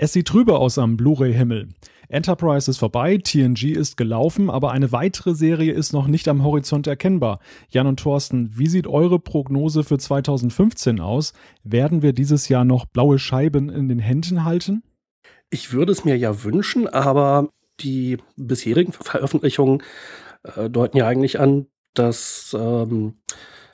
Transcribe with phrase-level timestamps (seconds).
[0.00, 1.70] Es sieht trübe aus am Blu-ray-Himmel.
[2.08, 6.86] Enterprise ist vorbei, TNG ist gelaufen, aber eine weitere Serie ist noch nicht am Horizont
[6.86, 7.40] erkennbar.
[7.68, 11.32] Jan und Thorsten, wie sieht eure Prognose für 2015 aus?
[11.64, 14.84] Werden wir dieses Jahr noch blaue Scheiben in den Händen halten?
[15.50, 17.48] Ich würde es mir ja wünschen, aber
[17.80, 19.82] die bisherigen Veröffentlichungen
[20.44, 23.14] äh, deuten ja eigentlich an, dass ähm,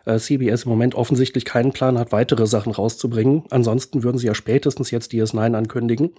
[0.04, 3.44] äh, CBS im Moment offensichtlich keinen Plan hat, weitere Sachen rauszubringen.
[3.50, 6.10] Ansonsten würden sie ja spätestens jetzt DS9 ankündigen.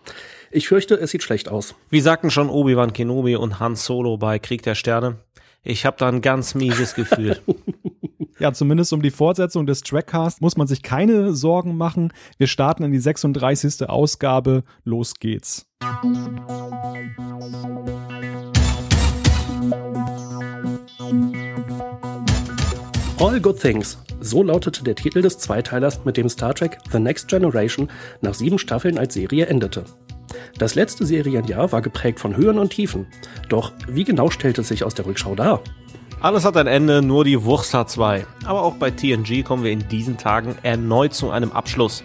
[0.52, 1.76] Ich fürchte, es sieht schlecht aus.
[1.90, 5.18] Wie sagten schon Obi-Wan Kenobi und Han Solo bei Krieg der Sterne?
[5.64, 7.40] Ich habe da ein ganz mieses Gefühl.
[8.38, 12.12] Ja, zumindest um die Fortsetzung des Trackcast muss man sich keine Sorgen machen.
[12.38, 13.88] Wir starten in die 36.
[13.88, 14.64] Ausgabe.
[14.84, 15.66] Los geht's.
[23.18, 23.98] All Good Things.
[24.20, 28.60] So lautete der Titel des Zweiteilers, mit dem Star Trek The Next Generation nach sieben
[28.60, 29.86] Staffeln als Serie endete.
[30.58, 33.08] Das letzte Serienjahr war geprägt von Höhen und Tiefen.
[33.48, 35.62] Doch wie genau stellte es sich aus der Rückschau dar?
[36.20, 38.26] Alles hat ein Ende, nur die Wurst hat zwei.
[38.44, 42.04] Aber auch bei TNG kommen wir in diesen Tagen erneut zu einem Abschluss,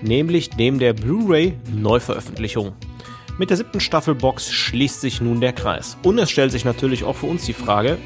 [0.00, 2.72] nämlich dem der Blu-ray Neuveröffentlichung.
[3.36, 5.96] Mit der siebten Staffelbox schließt sich nun der Kreis.
[6.04, 7.98] Und es stellt sich natürlich auch für uns die Frage,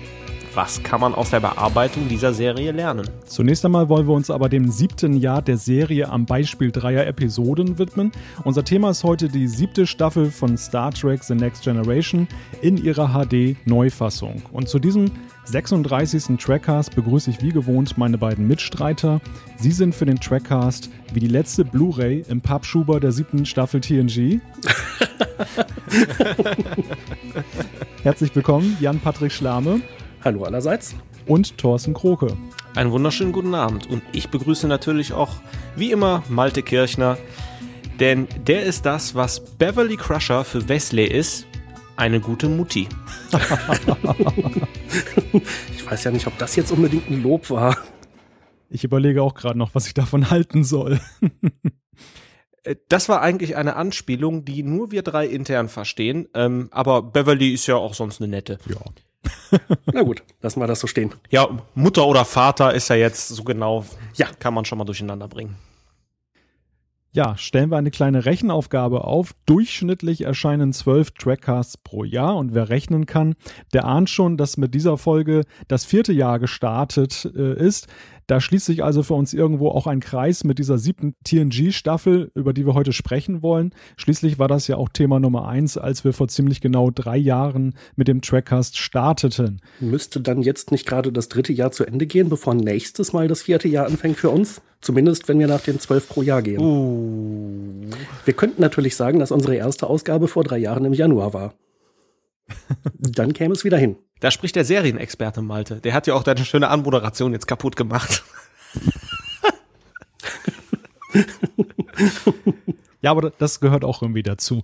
[0.56, 3.06] was kann man aus der Bearbeitung dieser Serie lernen?
[3.26, 7.78] Zunächst einmal wollen wir uns aber dem siebten Jahr der Serie am Beispiel dreier Episoden
[7.78, 8.10] widmen.
[8.42, 12.26] Unser Thema ist heute die siebte Staffel von Star Trek The Next Generation
[12.62, 14.42] in ihrer HD-Neufassung.
[14.50, 15.10] Und zu diesem
[15.44, 16.38] 36.
[16.38, 19.20] Trackcast begrüße ich wie gewohnt meine beiden Mitstreiter.
[19.58, 24.40] Sie sind für den Trackcast wie die letzte Blu-ray im Pappschuber der siebten Staffel TNG.
[28.02, 29.82] Herzlich willkommen, Jan-Patrick Schlame.
[30.24, 30.94] Hallo allerseits.
[31.26, 32.36] Und Thorsten Kroke.
[32.74, 33.88] Einen wunderschönen guten Abend.
[33.88, 35.34] Und ich begrüße natürlich auch,
[35.76, 37.18] wie immer, Malte Kirchner.
[38.00, 41.46] Denn der ist das, was Beverly Crusher für Wesley ist.
[41.96, 42.88] Eine gute Mutti.
[45.74, 47.76] ich weiß ja nicht, ob das jetzt unbedingt ein Lob war.
[48.68, 51.00] Ich überlege auch gerade noch, was ich davon halten soll.
[52.64, 56.28] Äh, das war eigentlich eine Anspielung, die nur wir drei intern verstehen.
[56.34, 58.58] Ähm, aber Beverly ist ja auch sonst eine nette.
[58.68, 58.80] Ja.
[59.92, 61.12] Na gut, lassen wir das so stehen.
[61.30, 64.26] Ja, Mutter oder Vater ist ja jetzt so genau, ja.
[64.38, 65.56] kann man schon mal durcheinander bringen.
[67.16, 69.32] Ja, stellen wir eine kleine Rechenaufgabe auf.
[69.46, 73.36] Durchschnittlich erscheinen zwölf Trackcasts pro Jahr und wer rechnen kann,
[73.72, 77.88] der ahnt schon, dass mit dieser Folge das vierte Jahr gestartet äh, ist.
[78.26, 82.52] Da schließt sich also für uns irgendwo auch ein Kreis mit dieser siebten TNG-Staffel, über
[82.52, 83.72] die wir heute sprechen wollen.
[83.96, 87.74] Schließlich war das ja auch Thema Nummer eins, als wir vor ziemlich genau drei Jahren
[87.94, 89.60] mit dem Trackcast starteten.
[89.78, 93.42] Müsste dann jetzt nicht gerade das dritte Jahr zu Ende gehen, bevor nächstes Mal das
[93.42, 94.60] vierte Jahr anfängt für uns?
[94.80, 96.60] Zumindest, wenn wir nach den zwölf pro Jahr gehen.
[96.60, 97.90] Uh.
[98.24, 101.54] Wir könnten natürlich sagen, dass unsere erste Ausgabe vor drei Jahren im Januar war.
[102.98, 103.96] dann käme es wieder hin.
[104.20, 105.76] Da spricht der Serienexperte Malte.
[105.80, 108.24] Der hat ja auch deine schöne Anmoderation jetzt kaputt gemacht.
[113.02, 114.62] Ja, aber das gehört auch irgendwie dazu.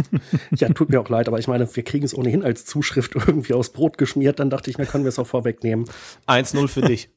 [0.56, 3.52] ja, tut mir auch leid, aber ich meine, wir kriegen es ohnehin als Zuschrift irgendwie
[3.52, 4.40] aufs Brot geschmiert.
[4.40, 5.84] Dann dachte ich, na, können wir es auch vorwegnehmen.
[6.26, 7.10] 1-0 für dich.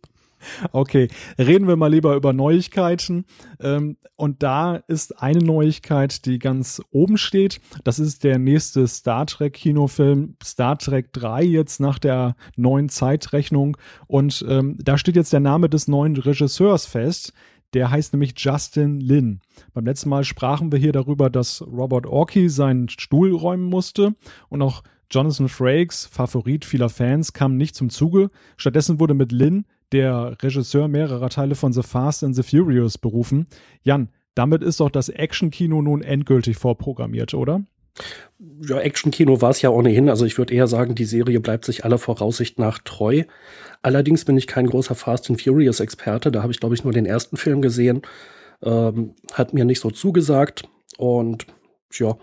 [0.72, 1.08] Okay,
[1.38, 3.26] reden wir mal lieber über Neuigkeiten.
[3.60, 7.60] Ähm, und da ist eine Neuigkeit, die ganz oben steht.
[7.84, 13.78] Das ist der nächste Star Trek Kinofilm, Star Trek 3 jetzt nach der neuen Zeitrechnung.
[14.08, 17.34] Und ähm, da steht jetzt der Name des neuen Regisseurs fest.
[17.74, 19.42] Der heißt nämlich Justin Lin.
[19.74, 24.16] Beim letzten Mal sprachen wir hier darüber, dass Robert Orkey seinen Stuhl räumen musste
[24.50, 28.30] und auch Jonathan Frakes, Favorit vieler Fans, kam nicht zum Zuge.
[28.58, 33.48] Stattdessen wurde mit Lin der Regisseur mehrerer Teile von The Fast and the Furious berufen.
[33.84, 37.64] Jan, damit ist doch das Action-Kino nun endgültig vorprogrammiert, oder?
[38.62, 40.10] Ja, Action-Kino war es ja ohnehin.
[40.10, 43.24] Also ich würde eher sagen, die Serie bleibt sich aller Voraussicht nach treu.
[43.82, 46.32] Allerdings bin ich kein großer Fast and Furious-Experte.
[46.32, 48.02] Da habe ich, glaube ich, nur den ersten Film gesehen.
[48.64, 50.70] Ähm, hat mir nicht so zugesagt.
[50.98, 51.48] Und
[51.94, 52.18] ja,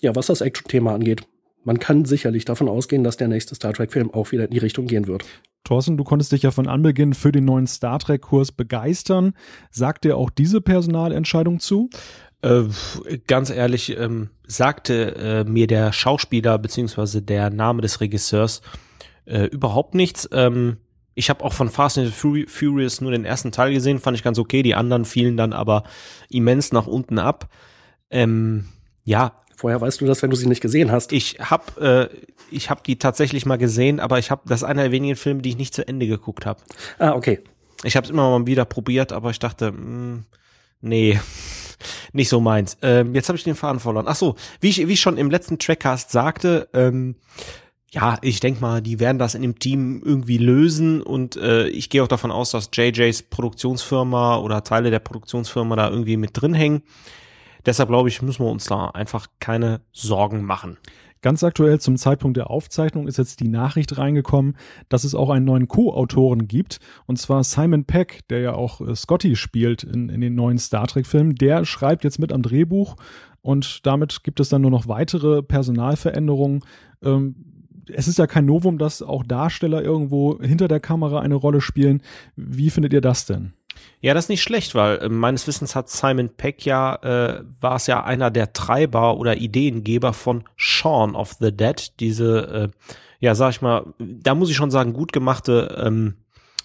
[0.00, 1.22] ja, was das Action-Thema angeht,
[1.64, 4.86] man kann sicherlich davon ausgehen, dass der nächste Star Trek-Film auch wieder in die Richtung
[4.86, 5.24] gehen wird.
[5.64, 9.34] Thorsten, du konntest dich ja von Anbeginn für den neuen Star Trek-Kurs begeistern.
[9.70, 11.90] Sagt dir auch diese Personalentscheidung zu?
[12.40, 12.64] Äh,
[13.26, 18.62] ganz ehrlich, ähm, sagte äh, mir der Schauspieler beziehungsweise der Name des Regisseurs
[19.24, 20.28] äh, überhaupt nichts.
[20.32, 20.78] Ähm,
[21.14, 24.38] ich habe auch von Fast and Furious nur den ersten Teil gesehen, fand ich ganz
[24.38, 24.62] okay.
[24.62, 25.82] Die anderen fielen dann aber
[26.30, 27.48] immens nach unten ab.
[28.08, 28.68] Ähm,
[29.04, 31.12] ja, Vorher weißt du das, wenn du sie nicht gesehen hast.
[31.12, 32.16] Ich habe äh,
[32.48, 35.42] ich hab die tatsächlich mal gesehen, aber ich habe das ist einer der wenigen Filme,
[35.42, 36.60] die ich nicht zu Ende geguckt habe.
[37.00, 37.40] Ah, okay.
[37.82, 40.24] Ich habe es immer mal wieder probiert, aber ich dachte, mh, hm,
[40.80, 41.18] nee.
[42.12, 42.78] nicht so meins.
[42.82, 44.06] Ähm, jetzt habe ich den Faden verloren.
[44.08, 47.16] Ach so, wie ich, wie ich schon im letzten Trackcast sagte, ähm,
[47.90, 51.90] ja, ich denk mal, die werden das in dem Team irgendwie lösen und äh, ich
[51.90, 56.54] gehe auch davon aus, dass JJs Produktionsfirma oder Teile der Produktionsfirma da irgendwie mit drin
[56.54, 56.82] hängen.
[57.68, 60.78] Deshalb glaube ich, müssen wir uns da einfach keine Sorgen machen.
[61.20, 64.56] Ganz aktuell zum Zeitpunkt der Aufzeichnung ist jetzt die Nachricht reingekommen,
[64.88, 66.78] dass es auch einen neuen Co-Autoren gibt.
[67.04, 70.86] Und zwar Simon Peck, der ja auch äh, Scotty spielt in, in den neuen Star
[70.86, 71.34] Trek-Filmen.
[71.34, 72.96] Der schreibt jetzt mit am Drehbuch
[73.42, 76.64] und damit gibt es dann nur noch weitere Personalveränderungen.
[77.02, 77.57] Ähm,
[77.92, 82.02] es ist ja kein Novum, dass auch Darsteller irgendwo hinter der Kamera eine Rolle spielen.
[82.36, 83.52] Wie findet ihr das denn?
[84.00, 87.76] Ja, das ist nicht schlecht, weil äh, meines Wissens hat Simon Peck ja, äh, war
[87.76, 93.34] es ja einer der Treiber oder Ideengeber von Shaun of the Dead, diese, äh, ja,
[93.34, 96.14] sag ich mal, da muss ich schon sagen, gut gemachte, ähm,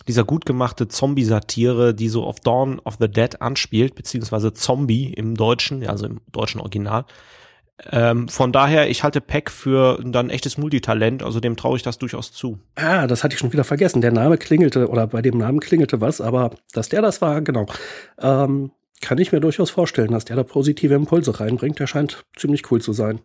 [0.07, 5.35] dieser gut gemachte Zombie-Satire, die so auf Dawn of the Dead anspielt, beziehungsweise Zombie im
[5.35, 7.05] Deutschen, also im deutschen Original.
[7.91, 11.97] Ähm, von daher, ich halte Peck für dann echtes Multitalent, also dem traue ich das
[11.97, 12.59] durchaus zu.
[12.75, 14.01] Ah, das hatte ich schon wieder vergessen.
[14.01, 17.65] Der Name klingelte, oder bei dem Namen klingelte was, aber dass der das war, genau.
[18.21, 18.71] Ähm,
[19.01, 21.79] kann ich mir durchaus vorstellen, dass der da positive Impulse reinbringt.
[21.79, 23.19] Der scheint ziemlich cool zu sein.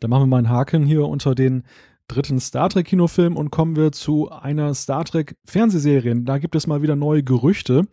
[0.00, 1.64] Dann machen wir mal einen Haken hier unter den
[2.06, 6.14] dritten Star Trek Kinofilm und kommen wir zu einer Star Trek Fernsehserie.
[6.20, 7.86] Da gibt es mal wieder neue Gerüchte.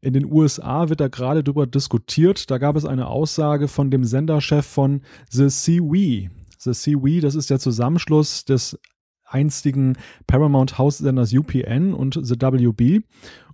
[0.00, 2.50] In den USA wird da gerade drüber diskutiert.
[2.50, 6.28] Da gab es eine Aussage von dem Senderchef von The CW.
[6.58, 8.78] The CW, das ist der Zusammenschluss des
[9.24, 9.96] einstigen
[10.26, 13.02] Paramount House-Senders UPN und The WB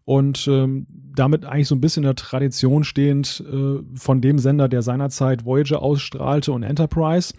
[0.05, 4.69] und ähm, damit eigentlich so ein bisschen in der Tradition stehend äh, von dem Sender,
[4.69, 7.33] der seinerzeit Voyager ausstrahlte und Enterprise.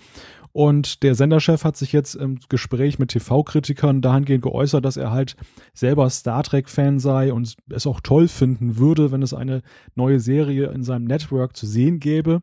[0.56, 5.36] Und der Senderchef hat sich jetzt im Gespräch mit TV-Kritikern dahingehend geäußert, dass er halt
[5.74, 9.64] selber Star Trek-Fan sei und es auch toll finden würde, wenn es eine
[9.96, 12.42] neue Serie in seinem Network zu sehen gäbe.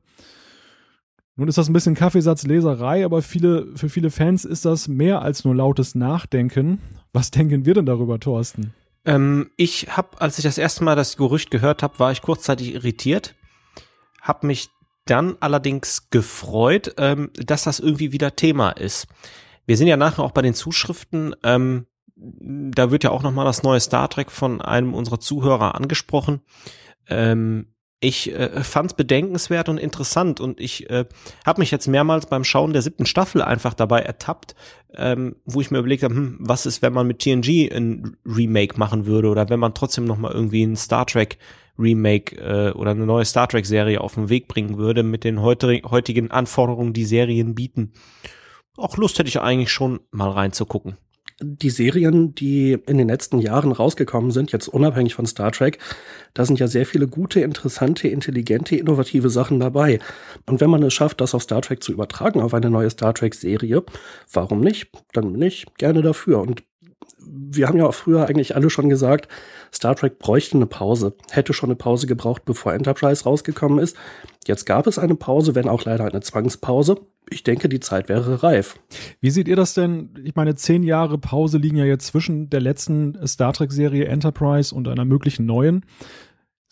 [1.36, 5.46] Nun ist das ein bisschen Kaffeesatzleserei, aber viele, für viele Fans ist das mehr als
[5.46, 6.82] nur lautes Nachdenken.
[7.14, 8.74] Was denken wir denn darüber, Thorsten?
[9.06, 12.74] Ähm, ich habe, als ich das erste Mal das Gerücht gehört habe, war ich kurzzeitig
[12.74, 13.34] irritiert,
[14.20, 14.68] habe mich
[15.04, 19.06] dann allerdings gefreut, ähm, dass das irgendwie wieder Thema ist.
[19.66, 21.34] Wir sind ja nachher auch bei den Zuschriften.
[21.42, 25.74] Ähm, da wird ja auch noch mal das neue Star Trek von einem unserer Zuhörer
[25.74, 26.40] angesprochen.
[27.08, 27.72] Ähm,
[28.04, 31.04] ich äh, fand es bedenkenswert und interessant und ich äh,
[31.46, 34.56] habe mich jetzt mehrmals beim Schauen der siebten Staffel einfach dabei ertappt,
[34.94, 38.76] ähm, wo ich mir überlegt habe, hm, was ist, wenn man mit TNG ein Remake
[38.76, 41.38] machen würde oder wenn man trotzdem noch mal irgendwie ein Star Trek
[41.78, 45.42] Remake äh, oder eine neue Star Trek Serie auf den Weg bringen würde mit den
[45.42, 47.92] heutigen Anforderungen, die Serien bieten.
[48.76, 50.96] Auch Lust hätte ich eigentlich schon mal reinzugucken.
[51.40, 55.78] Die Serien, die in den letzten Jahren rausgekommen sind, jetzt unabhängig von Star Trek,
[56.34, 59.98] da sind ja sehr viele gute, interessante, intelligente, innovative Sachen dabei.
[60.48, 63.12] Und wenn man es schafft, das auf Star Trek zu übertragen, auf eine neue Star
[63.12, 63.82] Trek-Serie,
[64.32, 64.92] warum nicht?
[65.12, 66.40] Dann bin ich gerne dafür.
[66.40, 66.62] Und
[67.26, 69.28] wir haben ja auch früher eigentlich alle schon gesagt,
[69.74, 73.96] Star Trek bräuchte eine Pause, hätte schon eine Pause gebraucht, bevor Enterprise rausgekommen ist.
[74.46, 76.96] Jetzt gab es eine Pause, wenn auch leider eine Zwangspause.
[77.30, 78.78] Ich denke, die Zeit wäre reif.
[79.20, 80.10] Wie seht ihr das denn?
[80.24, 84.88] Ich meine, zehn Jahre Pause liegen ja jetzt zwischen der letzten Star Trek-Serie Enterprise und
[84.88, 85.84] einer möglichen neuen.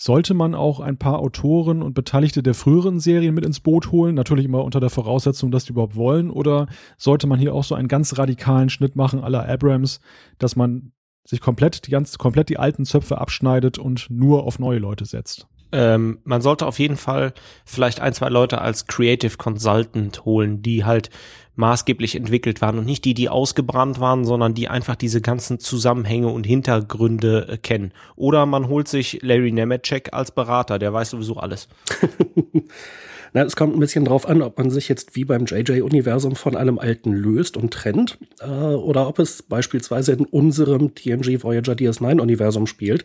[0.02, 4.14] Sollte man auch ein paar Autoren und Beteiligte der früheren Serien mit ins Boot holen?
[4.14, 6.30] Natürlich immer unter der Voraussetzung, dass die überhaupt wollen.
[6.30, 10.00] Oder sollte man hier auch so einen ganz radikalen Schnitt machen aller Abrams,
[10.38, 10.92] dass man
[11.24, 15.49] sich komplett die ganz komplett die alten Zöpfe abschneidet und nur auf neue Leute setzt?
[15.72, 17.32] Ähm, man sollte auf jeden Fall
[17.64, 21.10] vielleicht ein, zwei Leute als Creative Consultant holen, die halt
[21.56, 26.28] maßgeblich entwickelt waren und nicht die, die ausgebrannt waren, sondern die einfach diese ganzen Zusammenhänge
[26.28, 27.92] und Hintergründe äh, kennen.
[28.16, 31.68] Oder man holt sich Larry Nemeczek als Berater, der weiß sowieso alles.
[33.32, 36.56] Na, es kommt ein bisschen drauf an, ob man sich jetzt wie beim JJ-Universum von
[36.56, 42.66] allem Alten löst und trennt, äh, oder ob es beispielsweise in unserem TNG Voyager DS9-Universum
[42.66, 43.04] spielt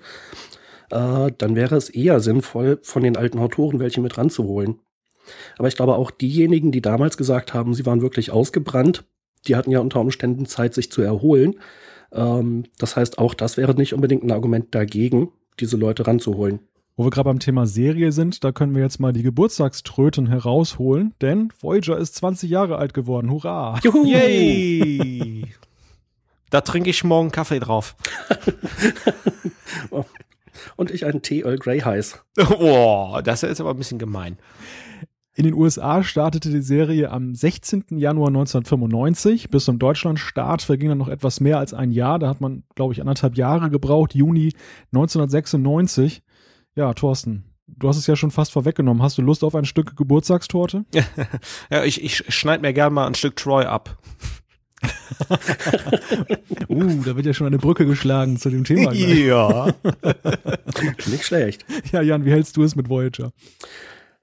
[0.91, 4.79] äh, dann wäre es eher sinnvoll, von den alten Autoren welche mit ranzuholen.
[5.57, 9.05] Aber ich glaube auch diejenigen, die damals gesagt haben, sie waren wirklich ausgebrannt,
[9.47, 11.55] die hatten ja unter Umständen Zeit, sich zu erholen.
[12.11, 16.59] Ähm, das heißt, auch das wäre nicht unbedingt ein Argument dagegen, diese Leute ranzuholen.
[16.97, 21.13] Wo wir gerade beim Thema Serie sind, da können wir jetzt mal die Geburtstagströten herausholen,
[21.21, 23.29] denn Voyager ist 20 Jahre alt geworden.
[23.29, 23.79] Hurra!
[23.83, 24.05] Juhu!
[24.05, 25.45] Yay!
[26.49, 27.97] da trinke ich morgen Kaffee drauf.
[30.75, 32.23] und ich einen Tee Earl Grey heiß.
[32.35, 34.37] Boah, das ist aber ein bisschen gemein.
[35.37, 37.85] In den USA startete die Serie am 16.
[37.97, 39.49] Januar 1995.
[39.49, 42.19] Bis zum Deutschlandstart verging dann noch etwas mehr als ein Jahr.
[42.19, 44.15] Da hat man, glaube ich, anderthalb Jahre gebraucht.
[44.15, 44.53] Juni
[44.93, 46.23] 1996.
[46.75, 49.03] Ja, Thorsten, du hast es ja schon fast vorweggenommen.
[49.03, 50.85] Hast du Lust auf ein Stück Geburtstagstorte?
[51.69, 53.97] ja, ich, ich schneide mir gerne mal ein Stück Troy ab.
[56.69, 58.91] uh, da wird ja schon eine Brücke geschlagen zu dem Thema.
[58.91, 59.19] Gleich.
[59.19, 59.73] Ja.
[61.07, 61.65] Nicht schlecht.
[61.91, 63.31] Ja, Jan, wie hältst du es mit Voyager?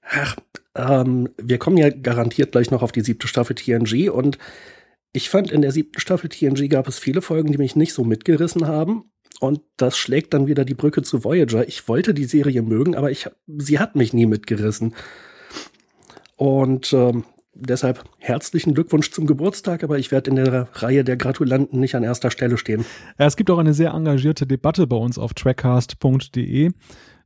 [0.09, 0.35] Ach,
[0.75, 4.37] ähm, wir kommen ja garantiert gleich noch auf die siebte Staffel TNG und
[5.13, 8.03] ich fand, in der siebten Staffel TNG gab es viele Folgen, die mich nicht so
[8.03, 9.11] mitgerissen haben.
[9.39, 11.67] Und das schlägt dann wieder die Brücke zu Voyager.
[11.67, 14.95] Ich wollte die Serie mögen, aber ich, sie hat mich nie mitgerissen.
[16.35, 17.25] Und ähm,
[17.55, 22.03] deshalb herzlichen Glückwunsch zum Geburtstag, aber ich werde in der Reihe der Gratulanten nicht an
[22.03, 22.85] erster Stelle stehen.
[23.19, 26.71] Ja, es gibt auch eine sehr engagierte Debatte bei uns auf trackcast.de.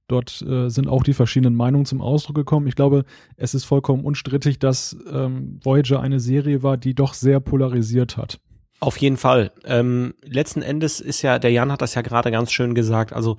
[0.07, 2.67] Dort äh, sind auch die verschiedenen Meinungen zum Ausdruck gekommen.
[2.67, 3.03] Ich glaube,
[3.35, 8.39] es ist vollkommen unstrittig, dass ähm, Voyager eine Serie war, die doch sehr polarisiert hat.
[8.79, 9.51] Auf jeden Fall.
[9.65, 13.37] Ähm, letzten Endes ist ja, der Jan hat das ja gerade ganz schön gesagt, also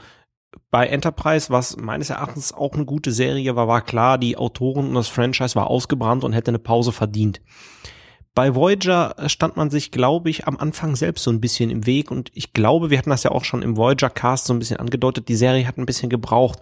[0.70, 4.94] bei Enterprise, was meines Erachtens auch eine gute Serie war, war klar, die Autoren und
[4.94, 7.40] das Franchise war ausgebrannt und hätte eine Pause verdient.
[8.34, 12.10] Bei Voyager stand man sich, glaube ich, am Anfang selbst so ein bisschen im Weg
[12.10, 14.78] und ich glaube, wir hatten das ja auch schon im Voyager Cast so ein bisschen
[14.78, 16.60] angedeutet, die Serie hat ein bisschen gebraucht,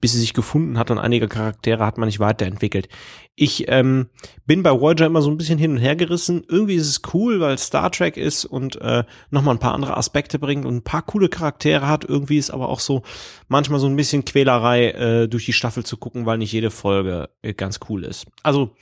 [0.00, 2.88] bis sie sich gefunden hat und einige Charaktere hat man nicht weiterentwickelt.
[3.36, 4.08] Ich ähm,
[4.46, 6.42] bin bei Voyager immer so ein bisschen hin und her gerissen.
[6.48, 10.38] Irgendwie ist es cool, weil Star Trek ist und äh, nochmal ein paar andere Aspekte
[10.38, 12.04] bringt und ein paar coole Charaktere hat.
[12.04, 13.02] Irgendwie ist aber auch so
[13.48, 17.30] manchmal so ein bisschen Quälerei, äh, durch die Staffel zu gucken, weil nicht jede Folge
[17.42, 18.26] äh, ganz cool ist.
[18.42, 18.74] Also,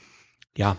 [0.57, 0.77] ja,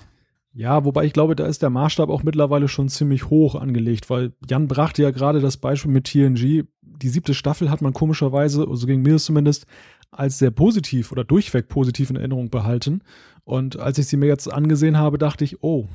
[0.52, 4.32] ja, wobei ich glaube, da ist der Maßstab auch mittlerweile schon ziemlich hoch angelegt, weil
[4.48, 6.64] Jan brachte ja gerade das Beispiel mit TNG.
[6.82, 9.66] Die siebte Staffel hat man komischerweise, so also ging mir zumindest,
[10.10, 13.02] als sehr positiv oder durchweg positiv in Erinnerung behalten.
[13.44, 15.88] Und als ich sie mir jetzt angesehen habe, dachte ich, oh,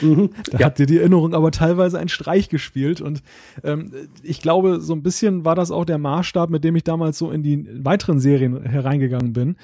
[0.00, 0.66] mhm, da ja.
[0.66, 3.00] hat dir die Erinnerung aber teilweise einen Streich gespielt.
[3.00, 3.22] Und
[3.62, 7.18] ähm, ich glaube, so ein bisschen war das auch der Maßstab, mit dem ich damals
[7.18, 9.56] so in die weiteren Serien hereingegangen bin.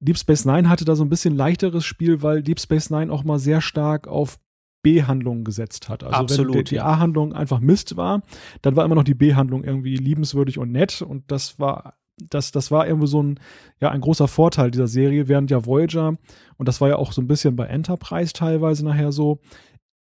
[0.00, 3.24] Deep Space Nine hatte da so ein bisschen leichteres Spiel, weil Deep Space Nine auch
[3.24, 4.38] mal sehr stark auf
[4.82, 6.04] B-Handlungen gesetzt hat.
[6.04, 8.22] Also Absolut, wenn die, die A-Handlung einfach Mist war,
[8.62, 12.70] dann war immer noch die B-Handlung irgendwie liebenswürdig und nett und das war das, das
[12.70, 13.40] war irgendwo so ein,
[13.80, 16.16] ja, ein großer Vorteil dieser Serie, während ja Voyager,
[16.56, 19.40] und das war ja auch so ein bisschen bei Enterprise teilweise nachher so,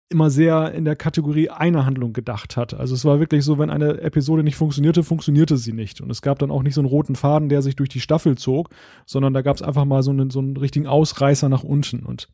[0.10, 2.74] immer sehr in der Kategorie einer Handlung gedacht hat.
[2.74, 6.02] Also es war wirklich so, wenn eine Episode nicht funktionierte, funktionierte sie nicht.
[6.02, 8.38] Und es gab dann auch nicht so einen roten Faden, der sich durch die Staffel
[8.38, 8.70] zog,
[9.06, 12.06] sondern da gab es einfach mal so einen, so einen richtigen Ausreißer nach unten.
[12.06, 12.28] Und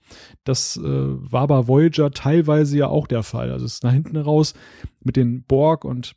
[0.44, 3.52] das äh, war bei Voyager teilweise ja auch der Fall.
[3.52, 4.54] Also es ist nach hinten raus
[5.02, 6.16] mit den Borg und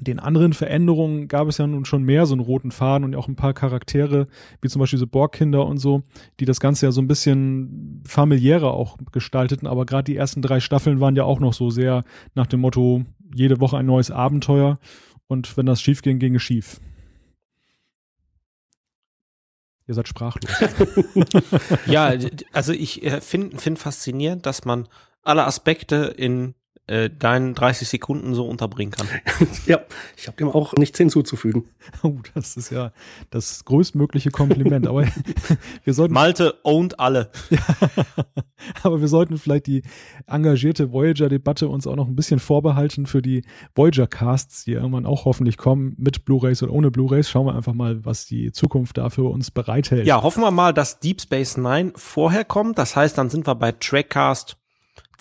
[0.00, 3.28] den anderen Veränderungen gab es ja nun schon mehr so einen roten Faden und auch
[3.28, 4.26] ein paar Charaktere,
[4.60, 6.02] wie zum Beispiel diese Borgkinder und so,
[6.40, 9.68] die das Ganze ja so ein bisschen familiärer auch gestalteten.
[9.68, 13.04] Aber gerade die ersten drei Staffeln waren ja auch noch so sehr nach dem Motto,
[13.34, 14.78] jede Woche ein neues Abenteuer.
[15.26, 16.80] Und wenn das schief ging, ging es schief.
[19.86, 20.50] Ihr seid sprachlos.
[21.86, 22.14] ja,
[22.52, 24.88] also ich äh, finde find faszinierend, dass man
[25.22, 26.54] alle Aspekte in
[26.88, 29.06] äh, deinen 30 Sekunden so unterbringen kann.
[29.66, 29.80] ja,
[30.16, 31.68] ich habe dem auch nichts hinzuzufügen.
[32.02, 32.92] Oh, das ist ja
[33.30, 34.88] das größtmögliche Kompliment.
[34.88, 35.06] aber
[35.84, 37.30] wir sollten Malte owned alle.
[37.50, 37.58] ja,
[38.82, 39.82] aber wir sollten vielleicht die
[40.26, 43.44] engagierte Voyager-Debatte uns auch noch ein bisschen vorbehalten für die
[43.76, 47.30] Voyager-Casts, die irgendwann auch hoffentlich kommen, mit Blu-rays oder ohne Blu-rays.
[47.30, 50.06] Schauen wir einfach mal, was die Zukunft da für uns bereithält.
[50.06, 52.76] Ja, hoffen wir mal, dass Deep Space Nine vorher kommt.
[52.78, 54.56] Das heißt, dann sind wir bei Trackcast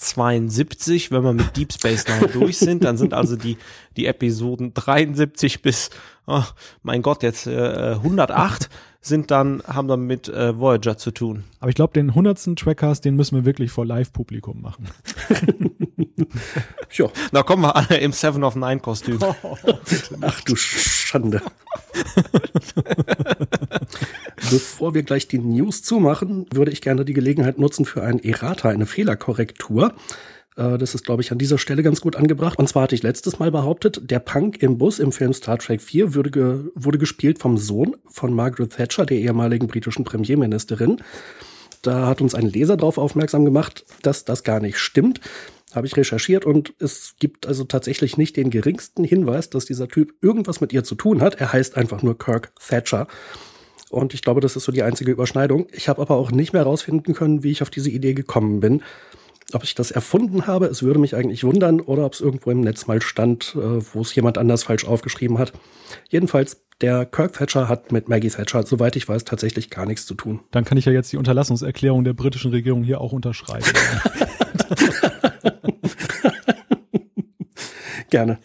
[0.01, 3.58] 72, wenn wir mit Deep Space Nine durch sind, dann sind also die,
[3.96, 5.91] die Episoden 73 bis,
[6.27, 6.43] oh,
[6.84, 8.70] mein Gott, jetzt äh, 108
[9.01, 11.43] sind dann, haben dann mit äh, Voyager zu tun.
[11.60, 12.55] Aber ich glaube, den 100.
[12.55, 14.88] Trackcast, den müssen wir wirklich vor Live-Publikum machen.
[16.91, 17.08] ja.
[17.31, 19.17] Da kommen wir alle im Seven of Nine Kostüm.
[19.22, 19.58] Oh,
[20.22, 21.41] Ach du Schande.
[24.51, 28.70] Bevor wir gleich die News zumachen, würde ich gerne die Gelegenheit nutzen für ein Errata,
[28.70, 29.93] eine Fehlerkorrektur.
[30.55, 32.60] Äh, das ist, glaube ich, an dieser Stelle ganz gut angebracht.
[32.60, 35.81] Und zwar hatte ich letztes Mal behauptet, der Punk im Bus im Film Star Trek
[35.81, 41.01] 4 wurde, ge wurde gespielt vom Sohn von Margaret Thatcher, der ehemaligen britischen Premierministerin.
[41.81, 45.20] Da hat uns ein Leser darauf aufmerksam gemacht, dass das gar nicht stimmt.
[45.74, 50.13] Habe ich recherchiert und es gibt also tatsächlich nicht den geringsten Hinweis, dass dieser Typ
[50.22, 51.36] irgendwas mit ihr zu tun hat.
[51.36, 53.08] Er heißt einfach nur Kirk Thatcher.
[53.89, 55.67] Und ich glaube, das ist so die einzige Überschneidung.
[55.72, 58.84] Ich habe aber auch nicht mehr herausfinden können, wie ich auf diese Idee gekommen bin.
[59.53, 62.62] Ob ich das erfunden habe, es würde mich eigentlich wundern, oder ob es irgendwo im
[62.62, 65.51] Netz mal stand, äh, wo es jemand anders falsch aufgeschrieben hat.
[66.10, 70.15] Jedenfalls, der Kirk Thatcher hat mit Maggie Thatcher, soweit ich weiß, tatsächlich gar nichts zu
[70.15, 70.39] tun.
[70.51, 73.65] Dann kann ich ja jetzt die Unterlassungserklärung der britischen Regierung hier auch unterschreiben.
[78.10, 78.39] Gerne.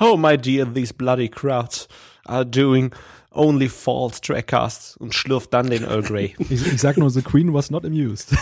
[0.00, 1.86] Oh, my dear, these bloody crowds
[2.24, 2.92] are doing
[3.34, 6.34] Only False Trackcast und schlürft dann den Earl Grey.
[6.50, 8.32] Ich, ich sag nur, The Queen was not amused.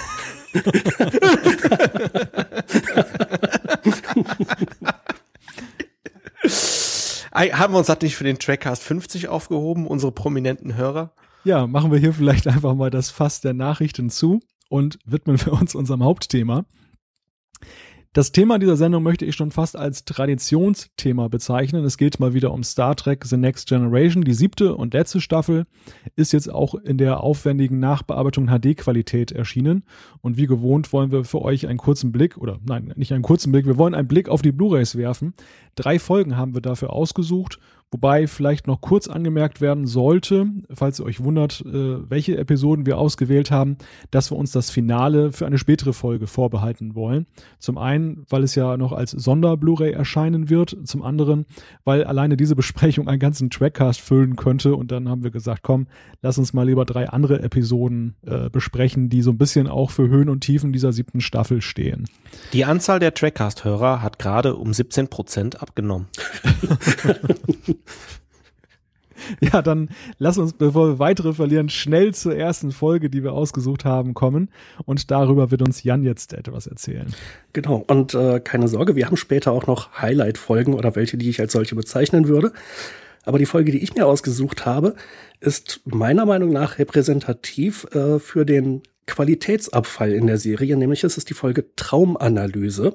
[7.33, 11.13] Haben wir uns das nicht für den Trackcast 50 aufgehoben, unsere prominenten Hörer?
[11.45, 15.53] Ja, machen wir hier vielleicht einfach mal das Fass der Nachrichten zu und widmen wir
[15.53, 16.65] uns unserem Hauptthema.
[18.15, 21.83] Das Thema dieser Sendung möchte ich schon fast als Traditionsthema bezeichnen.
[21.83, 24.23] Es geht mal wieder um Star Trek The Next Generation.
[24.23, 25.65] Die siebte und letzte Staffel
[26.15, 29.85] ist jetzt auch in der aufwendigen Nachbearbeitung HD-Qualität erschienen.
[30.21, 33.51] Und wie gewohnt wollen wir für euch einen kurzen Blick, oder nein, nicht einen kurzen
[33.51, 35.33] Blick, wir wollen einen Blick auf die Blu-rays werfen.
[35.75, 37.61] Drei Folgen haben wir dafür ausgesucht
[37.93, 42.97] Wobei vielleicht noch kurz angemerkt werden sollte, falls ihr euch wundert, äh, welche Episoden wir
[42.97, 43.77] ausgewählt haben,
[44.11, 47.27] dass wir uns das Finale für eine spätere Folge vorbehalten wollen.
[47.59, 51.45] Zum einen, weil es ja noch als Sonder-Blu-ray erscheinen wird, zum anderen,
[51.85, 55.87] weil alleine diese Besprechung einen ganzen Trackcast füllen könnte und dann haben wir gesagt, komm,
[56.23, 60.09] lass uns mal lieber drei andere Episoden äh, besprechen, die so ein bisschen auch für
[60.09, 62.09] Höhen und Tiefen dieser siebten Staffel stehen.
[62.55, 66.07] Die Anzahl der Trackcast-Hörer hat gerade um 17 Prozent abgenommen.
[69.41, 73.85] Ja, dann lass uns, bevor wir weitere verlieren, schnell zur ersten Folge, die wir ausgesucht
[73.85, 74.49] haben, kommen.
[74.85, 77.07] Und darüber wird uns Jan jetzt etwas erzählen.
[77.53, 81.41] Genau, und äh, keine Sorge, wir haben später auch noch Highlight-Folgen oder welche, die ich
[81.41, 82.53] als solche bezeichnen würde.
[83.25, 84.97] Aber die Folge, die ich mir ausgesucht habe,
[85.41, 91.29] ist meiner Meinung nach repräsentativ äh, für den Qualitätsabfall in der Serie, nämlich es ist
[91.29, 92.95] die Folge Traumanalyse.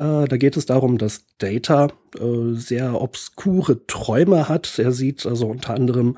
[0.00, 1.88] Äh, da geht es darum, dass Data
[2.18, 4.78] äh, sehr obskure Träume hat.
[4.78, 6.16] Er sieht also unter anderem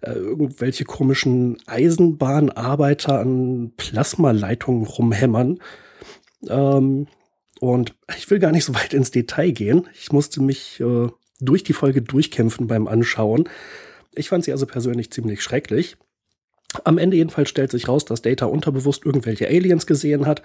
[0.00, 5.58] äh, irgendwelche komischen Eisenbahnarbeiter an Plasmaleitungen rumhämmern.
[6.48, 7.06] Ähm,
[7.60, 9.88] und ich will gar nicht so weit ins Detail gehen.
[9.92, 11.08] Ich musste mich äh,
[11.38, 13.46] durch die Folge durchkämpfen beim Anschauen.
[14.14, 15.98] Ich fand sie also persönlich ziemlich schrecklich.
[16.84, 20.42] Am Ende jedenfalls stellt sich raus, dass Data unterbewusst irgendwelche Aliens gesehen hat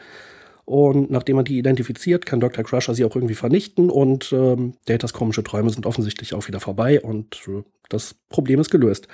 [0.66, 2.64] und nachdem man die identifiziert, kann Dr.
[2.64, 7.02] Crusher sie auch irgendwie vernichten und ähm, Datas komische Träume sind offensichtlich auch wieder vorbei
[7.02, 9.08] und äh, das Problem ist gelöst.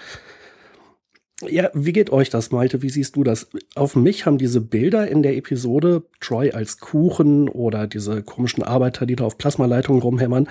[1.48, 2.82] Ja, wie geht euch das, Malte?
[2.82, 3.50] Wie siehst du das?
[3.74, 9.06] Auf mich haben diese Bilder in der Episode, Troy als Kuchen oder diese komischen Arbeiter,
[9.06, 10.50] die da auf Plasmaleitungen rumhämmern,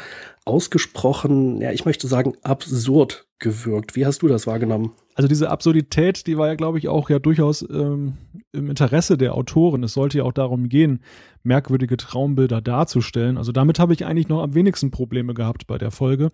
[0.49, 3.95] ausgesprochen, ja, ich möchte sagen, absurd gewirkt.
[3.95, 4.93] Wie hast du das wahrgenommen?
[5.15, 8.15] Also diese Absurdität, die war ja, glaube ich, auch ja durchaus ähm,
[8.53, 9.83] im Interesse der Autoren.
[9.83, 11.01] Es sollte ja auch darum gehen,
[11.43, 13.37] merkwürdige Traumbilder darzustellen.
[13.37, 16.31] Also damit habe ich eigentlich noch am wenigsten Probleme gehabt bei der Folge.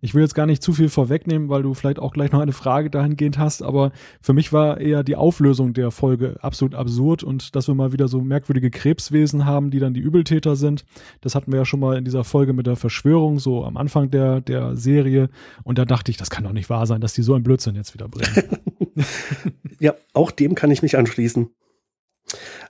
[0.00, 2.52] Ich will jetzt gar nicht zu viel vorwegnehmen, weil du vielleicht auch gleich noch eine
[2.52, 7.56] Frage dahingehend hast, aber für mich war eher die Auflösung der Folge absolut absurd und
[7.56, 10.84] dass wir mal wieder so merkwürdige Krebswesen haben, die dann die Übeltäter sind.
[11.22, 14.10] Das hatten wir ja schon mal in dieser Folge mit der Verschwörung, so am Anfang
[14.10, 15.30] der, der Serie.
[15.64, 17.74] Und da dachte ich, das kann doch nicht wahr sein, dass die so einen Blödsinn
[17.74, 18.48] jetzt wieder bringen.
[19.80, 21.50] ja, auch dem kann ich mich anschließen.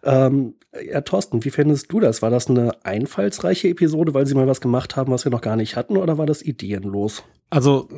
[0.04, 2.22] Ähm, ja, Thorsten, wie findest du das?
[2.22, 5.56] War das eine einfallsreiche Episode, weil sie mal was gemacht haben, was wir noch gar
[5.56, 7.24] nicht hatten, oder war das ideenlos?
[7.50, 7.88] Also,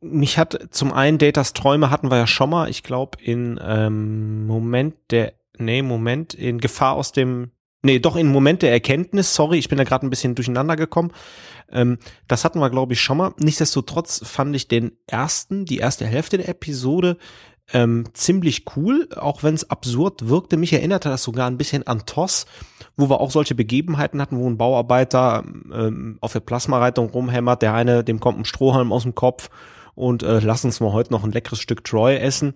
[0.00, 4.46] mich hat zum einen Datas Träume hatten wir ja schon mal, ich glaube, in ähm,
[4.46, 7.50] Moment der, nee, Moment, in Gefahr aus dem,
[7.86, 11.12] nee, doch in Moment der Erkenntnis, sorry, ich bin da gerade ein bisschen durcheinander gekommen.
[11.72, 13.32] Ähm, das hatten wir, glaube ich, schon mal.
[13.38, 17.16] Nichtsdestotrotz fand ich den ersten, die erste Hälfte der Episode
[17.72, 20.56] ähm, ziemlich cool, auch wenn es absurd wirkte.
[20.56, 22.46] Mich erinnerte das sogar ein bisschen an TOS,
[22.96, 27.74] wo wir auch solche Begebenheiten hatten, wo ein Bauarbeiter ähm, auf der Plasmareitung rumhämmert, der
[27.74, 29.50] eine, dem kommt ein Strohhalm aus dem Kopf
[29.96, 32.54] und äh, lass uns mal heute noch ein leckeres Stück Troy essen.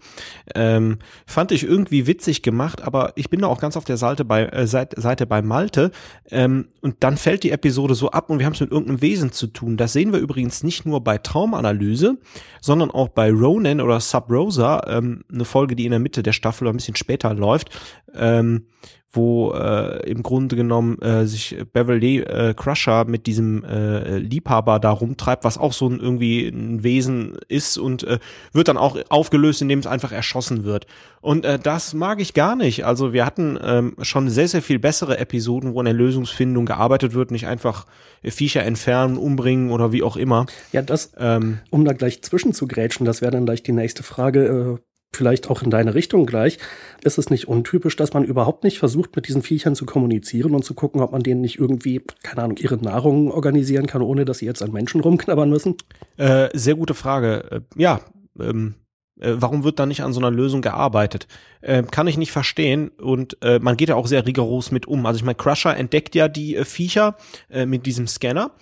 [0.55, 4.25] Ähm, fand ich irgendwie witzig gemacht, aber ich bin da auch ganz auf der Seite
[4.25, 5.91] bei, äh, Seite, bei Malte.
[6.31, 9.33] Ähm, und dann fällt die Episode so ab und wir haben es mit irgendeinem Wesen
[9.33, 9.77] zu tun.
[9.77, 12.19] Das sehen wir übrigens nicht nur bei Traumanalyse,
[12.61, 16.33] sondern auch bei Ronan oder Sub Rosa, ähm, eine Folge, die in der Mitte der
[16.33, 17.71] Staffel ein bisschen später läuft.
[18.15, 18.67] Ähm,
[19.13, 24.91] wo äh, im Grunde genommen äh, sich Beverly äh, Crusher mit diesem äh, Liebhaber da
[24.91, 28.21] rumtreibt, was auch so ein irgendwie ein Wesen ist und äh,
[28.53, 30.87] wird dann auch aufgelöst, indem es einfach erschossen wird.
[31.21, 32.85] Und äh, das mag ich gar nicht.
[32.85, 37.13] Also wir hatten ähm, schon sehr, sehr viel bessere Episoden, wo an der Lösungsfindung gearbeitet
[37.13, 37.87] wird, nicht einfach
[38.23, 40.47] Viecher entfernen, umbringen oder wie auch immer.
[40.73, 44.05] Ja, das, ähm, um da gleich zwischen zu grätschen, das wäre dann gleich die nächste
[44.05, 44.79] Frage.
[44.79, 46.59] Äh vielleicht auch in deine Richtung gleich,
[47.03, 50.65] ist es nicht untypisch, dass man überhaupt nicht versucht, mit diesen Viechern zu kommunizieren und
[50.65, 54.39] zu gucken, ob man denen nicht irgendwie, keine Ahnung, ihre Nahrung organisieren kann, ohne dass
[54.39, 55.77] sie jetzt an Menschen rumknabbern müssen?
[56.17, 57.51] Äh, sehr gute Frage.
[57.51, 58.01] Äh, ja,
[58.39, 58.75] ähm,
[59.21, 61.27] äh, warum wird da nicht an so einer Lösung gearbeitet?
[61.61, 65.05] Äh, kann ich nicht verstehen und äh, man geht ja auch sehr rigoros mit um.
[65.07, 67.17] Also ich meine, Crusher entdeckt ja die äh, Viecher
[67.51, 68.53] äh, mit diesem Scanner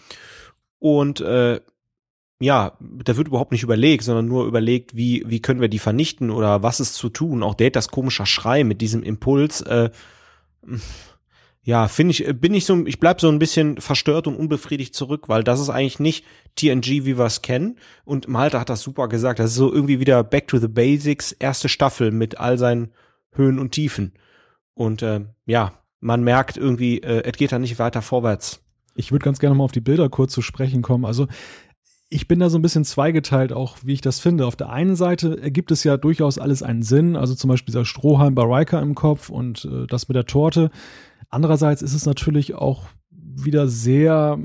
[0.78, 1.22] und
[2.40, 6.31] ja, da wird überhaupt nicht überlegt, sondern nur überlegt, wie, wie können wir die vernichten
[6.31, 7.42] oder was ist zu tun.
[7.42, 9.90] Auch Datas komischer Schrei mit diesem Impuls, äh,
[11.62, 15.29] ja, finde ich, bin ich so, ich bleib so ein bisschen verstört und unbefriedigt zurück,
[15.29, 16.24] weil das ist eigentlich nicht
[16.55, 17.77] TNG, wie wir es kennen.
[18.05, 19.38] Und Malte hat das super gesagt.
[19.38, 22.92] Das ist so irgendwie wieder Back to the Basics, erste Staffel mit all seinen
[23.33, 24.14] Höhen und Tiefen.
[24.72, 28.62] Und äh, ja, man merkt irgendwie, äh, es geht da nicht weiter vorwärts.
[28.94, 31.05] Ich würde ganz gerne mal auf die Bilder kurz zu sprechen kommen.
[31.05, 31.27] Also
[32.11, 34.47] ich bin da so ein bisschen zweigeteilt, auch wie ich das finde.
[34.47, 37.85] Auf der einen Seite ergibt es ja durchaus alles einen Sinn, also zum Beispiel dieser
[37.85, 40.71] Strohhalm bei Riker im Kopf und äh, das mit der Torte.
[41.29, 44.38] Andererseits ist es natürlich auch wieder sehr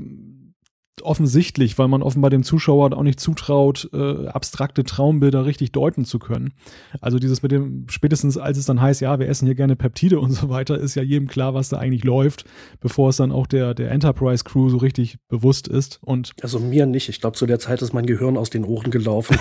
[1.02, 6.18] offensichtlich, weil man offenbar dem Zuschauer auch nicht zutraut, äh, abstrakte Traumbilder richtig deuten zu
[6.18, 6.54] können.
[7.00, 10.20] Also dieses mit dem, spätestens als es dann heißt, ja, wir essen hier gerne Peptide
[10.20, 12.44] und so weiter, ist ja jedem klar, was da eigentlich läuft,
[12.80, 15.98] bevor es dann auch der, der Enterprise Crew so richtig bewusst ist.
[16.02, 17.08] Und also mir nicht.
[17.08, 19.38] Ich glaube, zu der Zeit ist mein Gehirn aus den Ohren gelaufen.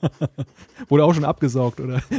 [0.88, 2.02] Wurde auch schon abgesaugt, oder?